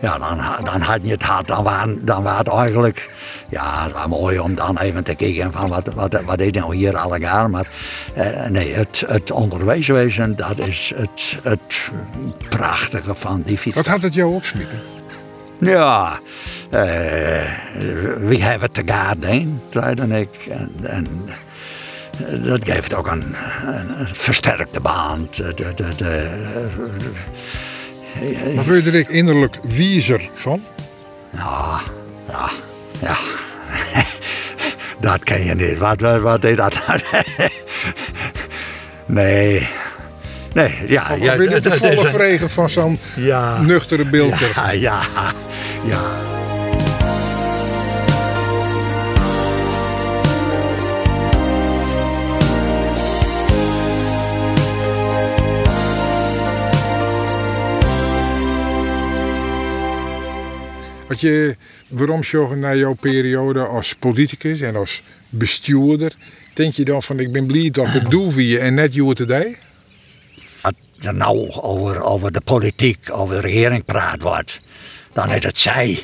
Ja, 0.00 0.18
dan, 0.18 0.40
dan 0.64 0.80
had 0.80 1.00
je 1.02 1.10
het 1.10 1.22
hard. 1.22 1.46
Dan, 1.46 1.64
waren, 1.64 2.04
dan 2.04 2.22
was 2.22 2.38
het 2.38 2.48
eigenlijk 2.48 3.10
ja, 3.52 3.84
het 3.84 3.92
was 3.92 4.06
mooi 4.06 4.38
om 4.38 4.54
dan 4.54 4.78
even 4.78 5.04
te 5.04 5.14
kijken 5.14 5.52
van 5.52 5.68
wat, 5.68 5.94
wat, 5.94 6.22
wat 6.24 6.40
is 6.40 6.52
nou 6.52 6.74
hier 6.74 6.96
alle 6.96 7.18
jaar. 7.18 7.50
Maar 7.50 7.66
eh, 8.14 8.46
nee, 8.46 8.74
het, 8.74 9.04
het 9.06 9.30
onderwijswezen, 9.30 10.36
dat 10.36 10.58
is 10.58 10.92
het, 10.94 11.38
het 11.42 11.90
prachtige 12.48 13.14
van 13.14 13.42
die 13.46 13.58
fiets. 13.58 13.76
Wat 13.76 13.86
had 13.86 14.02
het 14.02 14.14
jou 14.14 14.34
opsmieten? 14.34 14.80
Ja, 15.58 16.18
eh, 16.70 16.80
we 18.18 18.36
hebben 18.38 18.60
het 18.60 18.74
te 18.74 18.82
gaarden, 18.84 19.60
zeiden 19.70 20.12
ik. 20.12 20.48
En, 20.50 20.70
en 20.82 21.06
dat 22.30 22.64
geeft 22.64 22.94
ook 22.94 23.06
een, 23.06 23.34
versterkte 24.12 24.80
band. 24.80 25.36
De, 25.36 25.54
de, 25.54 25.72
de, 25.74 25.88
de- 25.96 26.30
Maar 28.54 28.64
word 28.64 28.84
je 28.84 28.90
er 28.90 29.10
innerlijk 29.10 29.56
wiezer 29.62 30.28
van? 30.34 30.62
ja, 31.30 31.80
ja, 32.30 32.50
ja. 33.00 33.16
dat 35.10 35.24
ken 35.24 35.44
je 35.44 35.54
niet. 35.54 35.78
Wat, 35.78 36.00
wat, 36.00 36.20
wat 36.20 36.44
is 36.44 36.56
dat? 36.56 36.74
nee. 39.06 39.68
Nee, 40.54 40.74
ja. 40.86 41.06
Of 41.12 41.18
ja 41.18 41.36
wil 41.36 41.50
je 41.50 41.60
de 41.60 41.70
volle 41.70 42.06
vregen 42.06 42.50
van 42.50 42.70
zo'n 42.70 42.98
Ja. 43.16 43.60
nuchtere 43.60 44.04
beelder? 44.04 44.52
Ja, 44.54 44.70
ja, 44.70 45.00
ja. 45.84 46.00
Wat 61.12 61.20
je, 61.20 61.56
waarom 61.88 62.24
zorgen 62.24 62.58
naar 62.58 62.76
jouw 62.76 62.94
periode 62.94 63.60
als 63.60 63.94
politicus 63.94 64.60
en 64.60 64.76
als 64.76 65.02
bestuurder? 65.28 66.12
Denk 66.54 66.74
je 66.74 66.84
dan 66.84 67.02
van 67.02 67.18
ik 67.18 67.32
ben 67.32 67.46
blij 67.46 67.70
dat 67.70 67.94
ik 67.94 68.10
doe 68.10 68.34
wie 68.34 68.48
je 68.48 68.58
en 68.58 68.74
net 68.74 68.94
jou 68.94 69.14
today? 69.14 69.58
Als 70.60 70.74
nou 71.14 71.50
over, 71.50 72.02
over 72.02 72.32
de 72.32 72.40
politiek, 72.40 73.10
over 73.10 73.34
de 73.34 73.40
regering 73.40 73.84
praat 73.84 74.22
wordt, 74.22 74.60
dan 75.12 75.32
is 75.32 75.44
het 75.44 75.58
zij. 75.58 76.02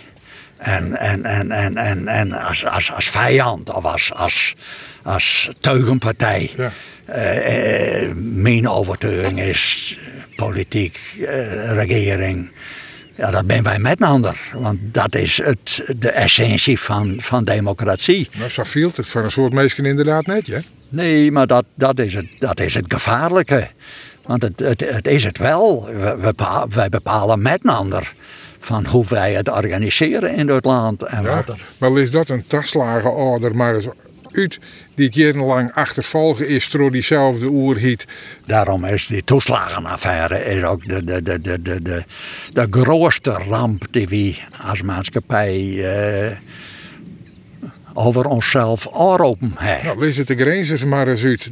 En, 0.56 0.98
en, 0.98 1.24
en, 1.24 1.50
en, 1.50 1.76
en, 1.76 2.08
en 2.08 2.32
als, 2.32 2.64
als, 2.64 2.92
als 2.92 3.08
vijand 3.08 3.72
of 3.72 3.84
als, 3.84 4.12
als, 4.14 4.54
als 5.02 5.50
teugenpartij. 5.60 6.50
Ja. 6.56 6.72
Eh, 7.04 8.02
eh, 8.02 8.14
mijn 8.16 8.68
overtuiging 8.68 9.40
is 9.40 9.96
eh, 10.00 10.36
politiek, 10.36 11.00
regering. 11.68 12.50
Ja, 13.18 13.30
dat 13.30 13.46
ben 13.46 13.62
wij 13.62 13.78
met 13.78 14.00
een 14.00 14.06
ander. 14.06 14.38
Want 14.54 14.78
dat 14.82 15.14
is 15.14 15.40
het, 15.44 15.82
de 15.96 16.10
essentie 16.10 16.80
van, 16.80 17.16
van 17.18 17.44
democratie. 17.44 18.28
Nou, 18.38 18.50
zo 18.50 18.62
viel 18.64 18.90
het 18.94 19.08
voor 19.08 19.24
een 19.24 19.30
soort 19.30 19.52
mensen 19.52 19.84
inderdaad 19.84 20.26
net, 20.26 20.46
ja? 20.46 20.60
Nee, 20.88 21.32
maar 21.32 21.46
dat, 21.46 21.64
dat, 21.74 21.98
is, 21.98 22.14
het, 22.14 22.26
dat 22.38 22.60
is 22.60 22.74
het 22.74 22.84
gevaarlijke. 22.88 23.68
Want 24.22 24.42
het, 24.42 24.58
het, 24.60 24.80
het 24.80 25.06
is 25.06 25.24
het 25.24 25.38
wel. 25.38 25.88
We, 26.20 26.34
wij 26.68 26.88
bepalen 26.88 27.42
met 27.42 27.58
een 27.64 27.70
ander 27.70 28.12
van 28.58 28.86
hoe 28.86 29.04
wij 29.08 29.32
het 29.32 29.50
organiseren 29.50 30.34
in 30.34 30.48
het 30.48 30.64
land. 30.64 31.02
En 31.02 31.22
Ja, 31.22 31.34
wat 31.34 31.48
er- 31.48 31.64
maar 31.78 31.98
is 31.98 32.10
dat 32.10 32.28
een 32.28 32.46
taslagenorder, 32.46 33.56
maar 33.56 33.76
uit 34.38 34.58
die 34.94 35.06
het 35.06 35.14
jarenlang 35.14 35.72
achtervolgen 35.72 36.48
is 36.48 36.70
door 36.70 36.90
diezelfde 36.90 37.46
oerhiet. 37.46 38.06
daarom 38.46 38.84
is 38.84 39.06
die 39.06 39.24
toeslagenaffaire 39.24 40.44
is 40.44 40.62
ook 40.62 40.88
de, 40.88 41.04
de, 41.04 41.22
de, 41.22 41.40
de, 41.40 41.62
de, 41.62 41.82
de, 41.82 42.04
de 42.52 42.66
grootste 42.70 43.30
ramp 43.30 43.86
die 43.90 44.08
we 44.08 44.36
als 44.62 44.82
maatschappij 44.82 45.84
eh, 45.84 46.36
over 47.94 48.24
onszelf 48.24 48.92
aanroepen 48.92 49.52
hebben. 49.54 49.86
Nou, 49.86 49.98
lees 49.98 50.16
het 50.16 50.26
de 50.26 50.36
grenzers 50.36 50.84
maar 50.84 51.08
eens 51.08 51.24
uit. 51.24 51.50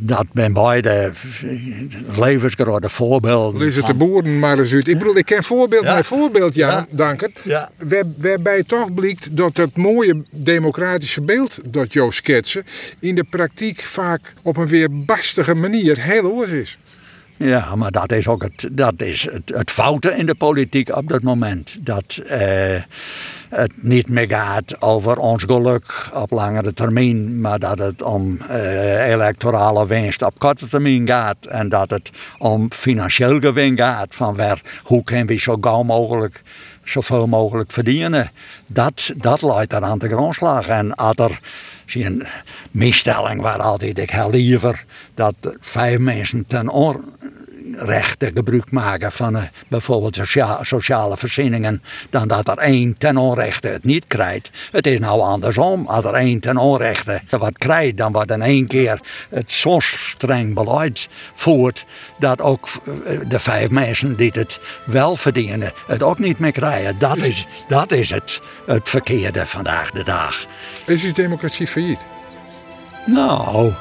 Dat 0.00 0.26
ben 0.32 0.52
beide 0.52 1.12
levensgrote 2.18 2.88
voorbeelden. 2.88 3.60
Lees 3.60 3.74
het 3.74 3.86
de 3.86 3.94
boeren 3.94 4.38
maar 4.38 4.58
eens 4.58 4.72
uit. 4.72 4.88
Ik 4.88 4.98
bedoel, 4.98 5.16
ik 5.16 5.24
ken 5.24 5.42
voorbeeld 5.44 5.82
Ja. 5.84 6.02
voorbeeld, 6.02 6.54
ja, 6.54 6.68
Ja. 6.70 6.86
danken. 6.90 7.32
Ja. 7.42 7.70
Waar- 7.78 8.02
Waarbij 8.16 8.62
toch 8.62 8.94
blijkt 8.94 9.36
dat 9.36 9.56
het 9.56 9.76
mooie 9.76 10.26
democratische 10.30 11.20
beeld 11.20 11.58
dat 11.64 11.92
jou 11.92 12.12
schetsen... 12.12 12.64
in 13.00 13.14
de 13.14 13.24
praktijk 13.24 13.80
vaak 13.80 14.34
op 14.42 14.56
een 14.56 14.66
weer 14.68 14.88
bastige 15.04 15.54
manier 15.54 16.02
heel 16.02 16.24
oors 16.32 16.50
is. 16.50 16.78
Ja, 17.36 17.74
maar 17.76 17.90
dat 17.90 18.12
is 18.12 18.28
ook 18.28 18.42
het, 18.42 18.68
dat 18.72 19.02
is 19.02 19.28
het, 19.30 19.42
het 19.54 19.70
foute 19.70 20.10
in 20.16 20.26
de 20.26 20.34
politiek 20.34 20.96
op 20.96 21.08
dat 21.08 21.22
moment. 21.22 21.74
Dat 21.80 22.20
eh, 22.26 22.82
het 23.48 23.72
niet 23.74 24.08
meer 24.08 24.28
gaat 24.28 24.82
over 24.82 25.16
ons 25.16 25.44
geluk 25.44 26.08
op 26.14 26.30
langere 26.30 26.72
termijn, 26.72 27.40
maar 27.40 27.58
dat 27.58 27.78
het 27.78 28.02
om 28.02 28.38
eh, 28.48 29.10
electorale 29.10 29.86
winst 29.86 30.22
op 30.22 30.38
korte 30.38 30.68
termijn 30.68 31.06
gaat. 31.06 31.36
En 31.48 31.68
dat 31.68 31.90
het 31.90 32.10
om 32.38 32.72
financieel 32.72 33.40
gewin 33.40 33.76
gaat. 33.76 34.14
Van 34.14 34.36
waar, 34.36 34.60
hoe 34.82 35.04
kunnen 35.04 35.26
we 35.26 35.38
zo 35.38 35.56
gauw 35.60 35.82
mogelijk 35.82 36.42
zoveel 36.84 37.26
mogelijk 37.26 37.72
verdienen. 37.72 38.30
Dat, 38.66 39.12
dat 39.16 39.42
leidt 39.42 39.72
er 39.72 39.82
aan 39.82 39.98
de 39.98 40.08
grondslag. 40.08 40.66
En 40.66 40.94
als 40.94 41.16
er 41.16 41.38
een 41.86 42.26
misstelling 42.70 43.40
waar 43.40 43.62
altijd 43.62 43.98
ik 43.98 44.10
heel 44.10 44.30
liever 44.30 44.84
dat 45.14 45.34
vijf 45.60 45.98
mensen 45.98 46.46
ten 46.46 46.68
onrechte 47.76 48.30
gebruik 48.34 48.70
maken 48.70 49.12
van 49.12 49.36
eh, 49.36 49.42
bijvoorbeeld 49.68 50.14
socia- 50.14 50.64
sociale 50.64 51.16
voorzieningen, 51.16 51.82
dan 52.10 52.28
dat 52.28 52.48
er 52.48 52.58
één 52.58 52.98
ten 52.98 53.16
onrechte 53.16 53.68
het 53.68 53.84
niet 53.84 54.04
krijgt. 54.06 54.50
Het 54.70 54.86
is 54.86 54.98
nou 54.98 55.20
andersom. 55.20 55.86
Als 55.86 56.04
er 56.04 56.14
één 56.14 56.40
ten 56.40 56.56
onrechte 56.56 57.20
wat 57.30 57.58
krijgt, 57.58 57.96
dan 57.96 58.12
wordt 58.12 58.30
in 58.30 58.42
één 58.42 58.66
keer 58.66 59.00
het 59.30 59.52
zo 59.52 59.76
streng 59.80 60.54
beleid 60.54 61.08
voert 61.32 61.86
dat 62.18 62.40
ook 62.40 62.68
eh, 63.06 63.18
de 63.28 63.38
vijf 63.38 63.70
mensen 63.70 64.16
die 64.16 64.30
het 64.34 64.60
wel 64.84 65.16
verdienen, 65.16 65.72
het 65.86 66.02
ook 66.02 66.18
niet 66.18 66.38
meer 66.38 66.52
krijgen. 66.52 66.98
Dat 66.98 67.16
is, 67.16 67.46
dat 67.68 67.92
is 67.92 68.10
het, 68.10 68.40
het 68.66 68.88
verkeerde 68.88 69.46
vandaag 69.46 69.90
de 69.90 70.04
dag. 70.04 70.46
Is 70.86 71.00
dus 71.00 71.12
democratie 71.12 71.66
failliet? 71.66 72.00
Nou, 73.06 73.72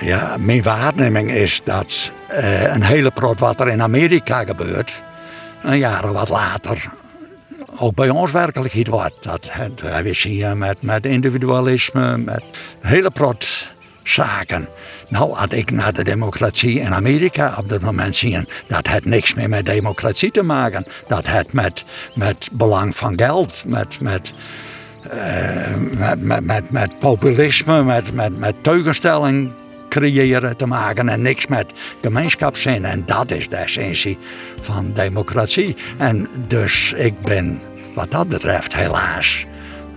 ja, 0.00 0.36
mijn 0.38 0.62
waarneming 0.62 1.30
is 1.32 1.60
dat 1.64 2.10
eh, 2.28 2.74
een 2.74 2.82
hele 2.84 3.10
prot 3.10 3.40
wat 3.40 3.60
er 3.60 3.68
in 3.68 3.82
Amerika 3.82 4.44
gebeurt, 4.44 4.92
een 5.62 5.78
jaar 5.78 6.04
of 6.04 6.10
wat 6.10 6.28
later 6.28 6.84
ook 7.78 7.94
bij 7.94 8.08
ons 8.08 8.32
werkelijkheid 8.32 8.86
wordt. 8.86 9.22
Dat, 9.22 9.46
het- 9.50 9.80
we 10.02 10.12
zien 10.12 10.58
met, 10.58 10.82
met 10.82 11.06
individualisme, 11.06 12.16
met 12.18 12.44
hele 12.80 13.10
prot 13.10 13.68
zaken. 14.02 14.68
Nou, 15.08 15.36
als 15.36 15.46
ik 15.50 15.70
naar 15.70 15.92
de 15.92 16.04
democratie 16.04 16.80
in 16.80 16.94
Amerika 16.94 17.54
op 17.58 17.68
dit 17.68 17.80
moment 17.80 18.16
zie, 18.16 18.38
dat 18.66 18.86
heeft 18.86 19.04
niks 19.04 19.34
meer 19.34 19.48
met 19.48 19.66
democratie 19.66 20.30
te 20.30 20.42
maken. 20.42 20.86
Dat 21.08 21.26
heeft 21.26 21.52
met, 21.52 21.84
met 22.14 22.48
belang 22.52 22.96
van 22.96 23.12
geld, 23.18 23.62
met, 23.66 24.00
met, 24.00 24.32
eh, 24.32 24.34
met, 25.98 26.22
met, 26.22 26.44
met, 26.44 26.70
met 26.70 26.96
populisme, 27.00 27.82
met, 27.82 28.14
met, 28.14 28.38
met 28.38 28.54
tegenstelling 28.60 29.50
creëren 29.88 30.56
te 30.56 30.66
maken 30.66 31.08
en 31.08 31.22
niks 31.22 31.46
met 31.46 31.66
gemeenschapszin. 32.02 32.84
En 32.84 33.02
dat 33.06 33.30
is 33.30 33.48
de 33.48 33.56
essentie 33.56 34.18
van 34.60 34.92
democratie. 34.94 35.76
En 35.96 36.28
dus 36.46 36.92
ik 36.96 37.20
ben 37.20 37.60
wat 37.94 38.10
dat 38.10 38.28
betreft 38.28 38.74
helaas 38.74 39.46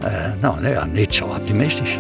eh, 0.03 0.11
nou, 0.41 0.61
nou 0.61 0.87
niet 0.89 1.13
zo 1.13 1.25
optimistisch. 1.25 1.97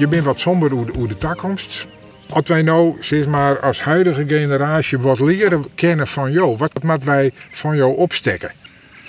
Je, 0.00 0.08
bent 0.08 0.24
wat 0.24 0.40
somber 0.40 0.74
over 0.74 1.08
de, 1.08 1.18
toekomst. 1.18 1.86
Als 2.28 2.48
wij 2.48 2.62
nou, 2.62 2.96
zeg 3.00 3.26
maar, 3.26 3.60
als 3.60 3.80
huidige 3.80 4.24
generatie 4.26 4.98
wat 4.98 5.20
leren 5.20 5.64
kennen 5.74 6.06
van 6.06 6.32
jou, 6.32 6.56
wat 6.56 6.82
moeten 6.82 7.06
wij 7.06 7.32
van 7.50 7.76
jou 7.76 7.96
opstekken? 7.96 8.50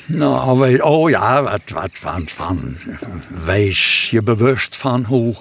Nou, 0.05 0.59
weet, 0.59 0.81
oh 0.81 1.09
ja, 1.09 1.43
wat, 1.43 1.61
wat 1.73 1.89
van, 1.93 2.27
van, 2.27 2.77
wees 3.45 4.09
je 4.09 4.21
bewust 4.21 4.75
van 4.75 5.03
hoe, 5.03 5.35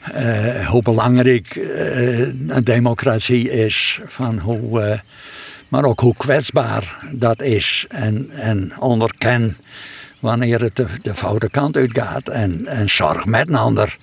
eh, 0.00 0.68
hoe 0.68 0.82
belangrijk 0.82 1.56
eh, 1.56 2.18
een 2.26 2.64
democratie 2.64 3.50
is. 3.50 4.00
Van 4.06 4.38
hoe, 4.38 4.80
eh, 4.80 4.98
maar 5.68 5.84
ook 5.84 6.00
hoe 6.00 6.14
kwetsbaar 6.16 6.96
dat 7.12 7.42
is. 7.42 7.86
En, 7.88 8.30
en 8.30 8.72
onderken 8.78 9.56
wanneer 10.20 10.60
het 10.60 10.76
de, 10.76 11.14
foute 11.14 11.50
kant 11.50 11.76
uitgaat. 11.76 12.28
En, 12.28 12.66
en 12.66 12.90
zorg 12.90 13.26
met 13.26 13.48
een 13.48 13.54
ander 13.54 13.96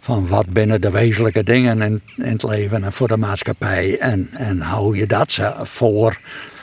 van 0.00 0.28
wat 0.28 0.46
binnen 0.46 0.80
de 0.80 0.90
wezenlijke 0.90 1.44
dingen 1.44 1.82
in, 1.82 2.00
in 2.16 2.32
het 2.32 2.42
leven 2.42 2.84
en 2.84 2.92
voor 2.92 3.08
de 3.08 3.16
maatschappij. 3.16 3.98
En, 3.98 4.28
en 4.32 4.60
hou 4.60 4.96
je 4.96 5.06
dat 5.06 5.38
voor 5.62 6.18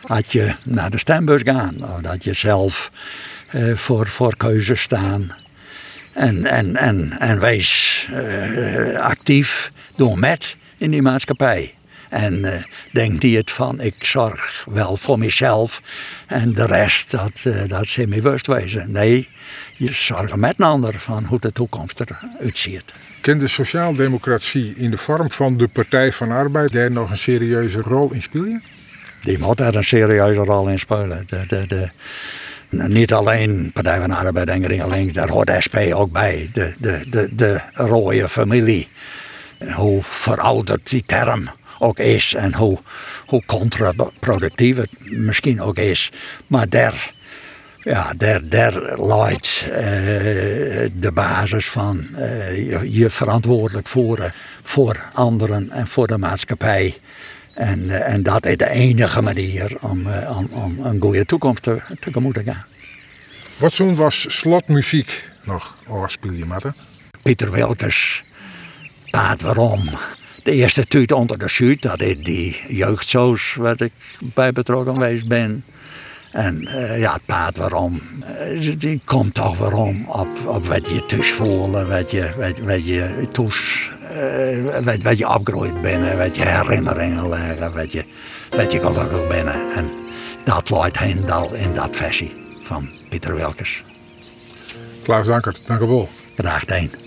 als 0.08 0.32
je 0.32 0.56
naar 0.64 0.90
de 0.90 0.98
stembus 0.98 1.42
gaat. 1.44 1.76
Of 1.76 2.02
dat 2.02 2.24
je 2.24 2.34
zelf 2.34 2.92
eh, 3.52 3.76
voor, 3.76 4.08
voor 4.08 4.38
keuzes 4.38 4.82
staan. 4.82 5.32
En, 6.14 6.46
en, 6.46 6.76
en, 6.76 7.20
en 7.20 7.40
wees 7.40 8.08
eh, 8.12 9.00
actief, 9.00 9.72
doe 9.96 10.18
met 10.18 10.56
in 10.78 10.92
die 10.92 11.02
maatschappij. 11.02 11.75
En 12.16 12.46
eh, 12.46 12.64
denk 12.92 13.22
niet 13.22 13.36
het 13.36 13.52
van, 13.52 13.82
ik 13.82 14.06
zorg 14.06 14.66
wel 14.70 14.98
voor 14.98 15.20
mezelf 15.20 15.82
en 16.28 16.54
de 16.54 16.66
rest, 16.66 17.12
dat, 17.12 17.32
eh 17.44 17.54
dat 17.68 17.88
ze 17.88 18.08
me 18.08 18.22
bewust 18.22 18.48
wezen. 18.48 18.92
Nee, 18.92 19.28
je 19.78 19.94
zorgt 19.94 20.36
met 20.36 20.54
een 20.58 20.66
ander 20.66 20.94
van 21.00 21.26
hoe 21.26 21.40
de 21.40 21.52
toekomst 21.52 22.00
eruit 22.00 22.58
ziet. 22.58 22.84
Kan 23.22 23.38
de 23.38 23.48
sociaaldemocratie 23.48 24.74
in 24.76 24.92
de 24.92 24.98
vorm 24.98 25.32
van 25.32 25.58
de 25.58 25.68
Partij 25.68 26.12
van 26.12 26.32
Arbeid 26.32 26.72
daar 26.72 26.92
nog 26.92 27.10
een 27.10 27.18
serieuze 27.18 27.82
rol 27.82 28.14
in 28.14 28.22
spelen? 28.22 28.64
Die 29.22 29.40
moet 29.40 29.58
daar 29.58 29.76
een 29.76 29.84
serieuze 29.84 30.44
rol 30.44 30.68
in 30.68 30.80
spelen. 30.80 31.26
De, 31.28 31.44
de, 31.48 31.68
de, 31.68 31.90
niet 32.88 33.14
alleen 33.14 33.72
Partij 33.74 34.00
van 34.00 34.12
Arbeid 34.12 34.48
en 34.48 34.64
GroenLinks, 34.64 35.14
daar 35.14 35.30
hoort 35.30 35.52
SP 35.66 35.78
ook 35.94 36.12
bij. 36.12 36.50
De, 36.54 36.74
de, 36.78 37.02
de, 37.10 37.30
de 37.36 37.62
rode 37.74 38.30
familie. 38.30 38.88
Hoe 39.74 40.00
verouderd 40.04 40.90
die 40.90 41.04
term 41.06 41.50
ook 41.80 42.00
is 42.00 42.34
en 42.34 42.54
hoe, 42.54 42.78
hoe 43.26 43.44
contraproductief 43.46 44.78
het 44.78 44.90
misschien 45.02 45.62
ook 45.62 45.78
is. 45.78 46.12
Maar 46.48 46.70
daar, 46.70 47.14
ja, 47.84 48.14
daar, 48.18 48.48
daar 48.50 48.74
ligt 49.02 49.62
eh, 49.62 49.80
de 50.94 51.12
basis 51.14 51.70
van 51.70 52.08
eh, 52.16 52.56
je, 52.70 52.92
je 52.92 53.10
verantwoordelijk 53.10 53.88
voeren 53.88 54.34
voor 54.64 55.04
anderen 55.14 55.72
en 55.72 55.88
voor 55.88 56.08
de 56.08 56.18
maatschappij. 56.18 56.98
En, 57.54 57.90
eh, 57.90 58.14
en 58.14 58.24
dat 58.24 58.46
is 58.46 58.58
de 58.58 58.70
enige 58.70 59.22
manier 59.22 59.78
om, 59.82 60.08
om, 60.28 60.48
om 60.52 60.80
een 60.86 61.02
goede 61.02 61.26
toekomst 61.26 61.64
te, 61.64 61.82
tegemoet 62.00 62.34
te 62.34 62.44
gaan. 62.44 62.66
Wat 63.58 63.74
zo'n 63.74 63.96
was 63.96 64.26
slotmuziek 64.28 65.32
nog 65.44 65.78
afspelen, 65.88 66.48
Matte? 66.48 66.74
Pieter 67.22 67.52
Wilkes, 67.52 68.24
Paard 69.10 69.42
Waarom. 69.42 69.90
De 70.46 70.52
eerste 70.52 70.86
tuut 70.88 71.12
onder 71.12 71.38
de 71.38 71.48
zuid, 71.48 71.82
dat 71.82 72.02
is 72.02 72.24
die 72.24 72.62
jeugdsoos 72.68 73.56
waar 73.56 73.82
ik 73.82 73.92
bij 74.20 74.52
betrokken 74.52 74.94
geweest 74.94 75.28
ben. 75.28 75.64
En 76.32 76.68
eh, 76.68 77.00
ja, 77.00 77.14
het 77.14 77.26
paard 77.26 77.58
waarom, 77.58 78.02
eh, 78.40 78.74
die 78.78 79.02
komt 79.06 79.34
toch 79.34 79.58
waarom 79.58 80.06
op, 80.08 80.28
op 80.46 80.66
wat 80.66 80.90
je 80.90 81.06
thuis 81.06 81.32
voelen, 81.32 81.88
wat 81.88 82.12
je, 82.12 82.30
wat, 82.38 82.60
wat 82.60 82.86
je 82.86 83.28
thuis, 83.32 83.90
eh, 84.14 84.84
wat, 84.84 85.02
wat 85.02 85.18
je 85.18 85.30
opgegroeid 85.30 85.82
bent, 85.82 86.18
wat 86.18 86.36
je 86.36 86.46
herinneringen 86.46 87.30
leggen, 87.30 87.74
wat 87.74 87.92
je, 87.92 88.06
wat 88.50 88.72
je 88.72 88.80
gelukkig 88.80 89.28
bent. 89.28 89.50
En 89.76 89.90
dat 90.44 90.70
leidt 90.70 91.00
heen 91.00 91.24
in 91.54 91.74
dat 91.74 91.90
versie 91.92 92.34
van 92.64 92.90
Pieter 93.10 93.36
Wilkes. 93.36 93.84
Klaas 95.04 95.26
Dankert, 95.26 95.62
dank 95.66 95.82
u 95.82 95.86
wel. 95.86 96.10
Graag 96.36 96.60
gedaan. 96.60 97.05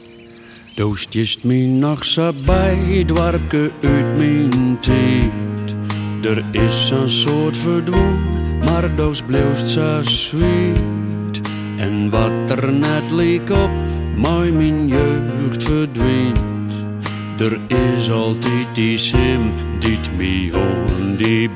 Doostjes 0.79 1.43
me 1.43 1.67
nog 1.67 2.05
zo 2.05 2.33
bij, 2.45 3.03
dwarke 3.07 3.71
uit 3.83 4.17
mijn 4.17 4.79
tijd. 4.81 5.75
Er 6.23 6.45
is 6.51 6.91
een 6.91 7.09
soort 7.09 7.57
verdwoen, 7.57 8.19
maar 8.65 8.95
doos 8.95 9.23
bleefst 9.23 9.69
zo 9.69 9.99
sweet. 10.03 11.41
En 11.77 12.11
wat 12.11 12.51
er 12.51 12.73
net 12.73 13.11
leek 13.11 13.51
op, 13.51 13.71
mooi 14.17 14.53
mijn 14.53 14.89
jeugd 14.89 15.63
verdwijnt. 15.63 16.73
Er 17.39 17.59
is 17.95 18.11
altijd 18.11 18.75
die 18.75 18.99
sim, 18.99 19.53
die 19.79 19.99
me 20.17 20.51
hoorn 20.53 21.17
die. 21.17 21.49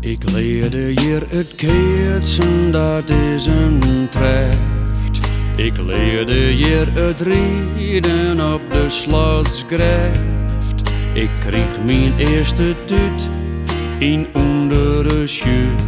Ik 0.00 0.30
leerde 0.30 0.92
hier 1.00 1.22
het 1.28 1.54
keertsen, 1.56 2.72
dat 2.72 3.10
is 3.10 3.46
een 3.46 4.08
treft. 4.10 5.20
Ik 5.56 5.76
leerde 5.76 6.34
hier 6.34 6.92
het 6.92 7.20
rieden 7.20 8.52
op 8.54 8.60
de 8.70 8.88
slotsgreft. 8.88 10.90
Ik 11.12 11.28
kreeg 11.46 11.84
mijn 11.84 12.18
eerste 12.18 12.74
tut 12.84 13.28
in 13.98 14.26
ondere 14.32 15.26
schuut. 15.26 15.82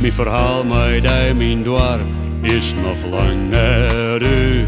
Mijn 0.00 0.12
verhaal 0.12 0.64
met 0.64 1.02
die 1.02 1.34
mijn 1.34 1.62
dorp 1.62 2.00
is 2.42 2.74
nog 2.82 3.10
langer 3.10 4.22
uit. 4.22 4.66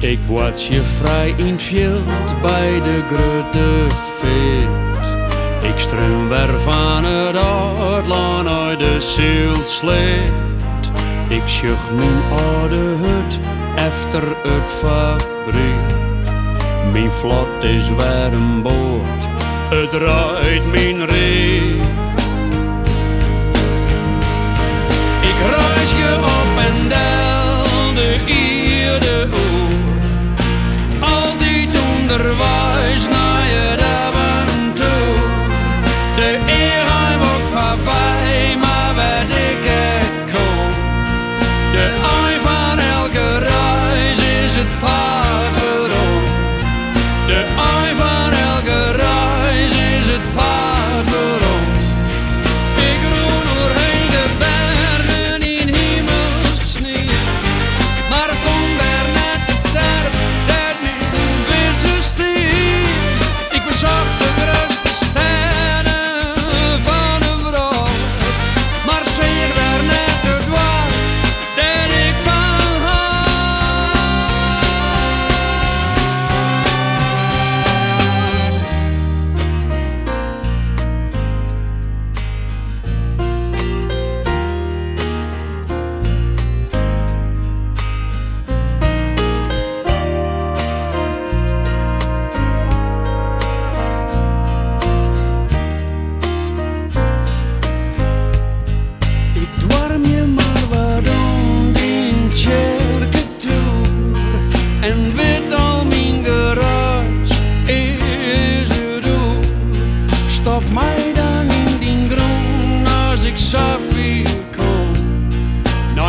Ik 0.00 0.18
was 0.26 0.68
je 0.68 0.82
vrij 0.82 1.34
in 1.36 1.46
het 1.46 1.62
veld 1.62 2.40
bij 2.42 2.80
de 2.80 3.02
grote 3.08 3.86
vet. 4.18 4.84
Ik 5.62 5.78
weer 6.28 6.60
de 8.74 9.00
zielsleet. 9.00 10.32
Ik 11.28 11.42
schuch 11.44 11.90
mijn 11.90 12.22
oude 12.30 12.76
hut 12.76 13.38
efter 13.76 14.22
het 14.42 14.72
fabriek. 14.72 15.96
Mijn 16.92 17.12
vlot 17.12 17.62
is 17.62 17.88
weer 17.88 18.32
een 18.32 18.62
boot, 18.62 19.22
het 19.68 19.92
rijdt 19.92 20.70
mijn 20.70 21.06
reet. 21.06 21.88
Ik 25.20 25.38
reis 25.50 25.90
je 25.90 26.16
op 26.22 26.64
en 26.64 26.88
del 26.88 27.25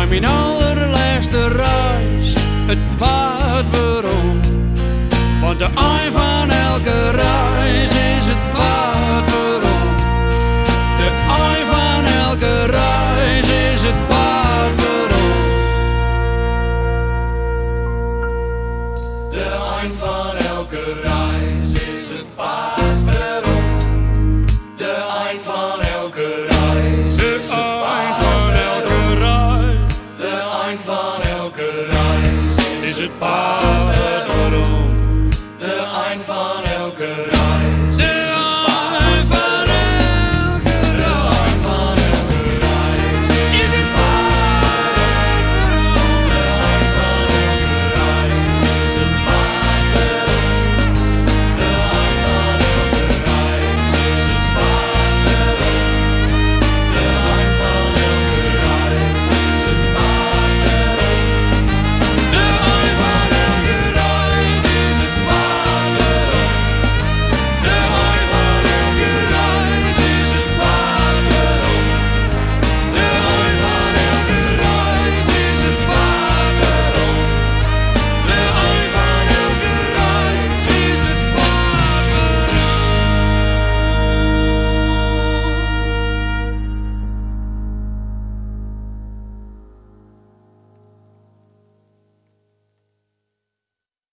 Mijn 0.08 0.24
allerlaatste 0.24 1.48
reis, 1.48 2.34
het 2.66 2.96
paard 2.96 3.70
waarom 3.70 4.40
Want 5.40 5.58
de 5.58 5.64
ei 5.64 6.10
van 6.10 6.50
elke 6.50 7.10
reis 7.10 7.90
is 7.90 8.26
het 8.26 8.52
paard 8.52 9.30
waarom 9.32 9.96
de 10.98 11.10
ei 11.44 11.64
van 11.64 12.04
elke 12.04 12.64
reis 12.64 13.48
is 13.48 13.82
het 13.82 14.08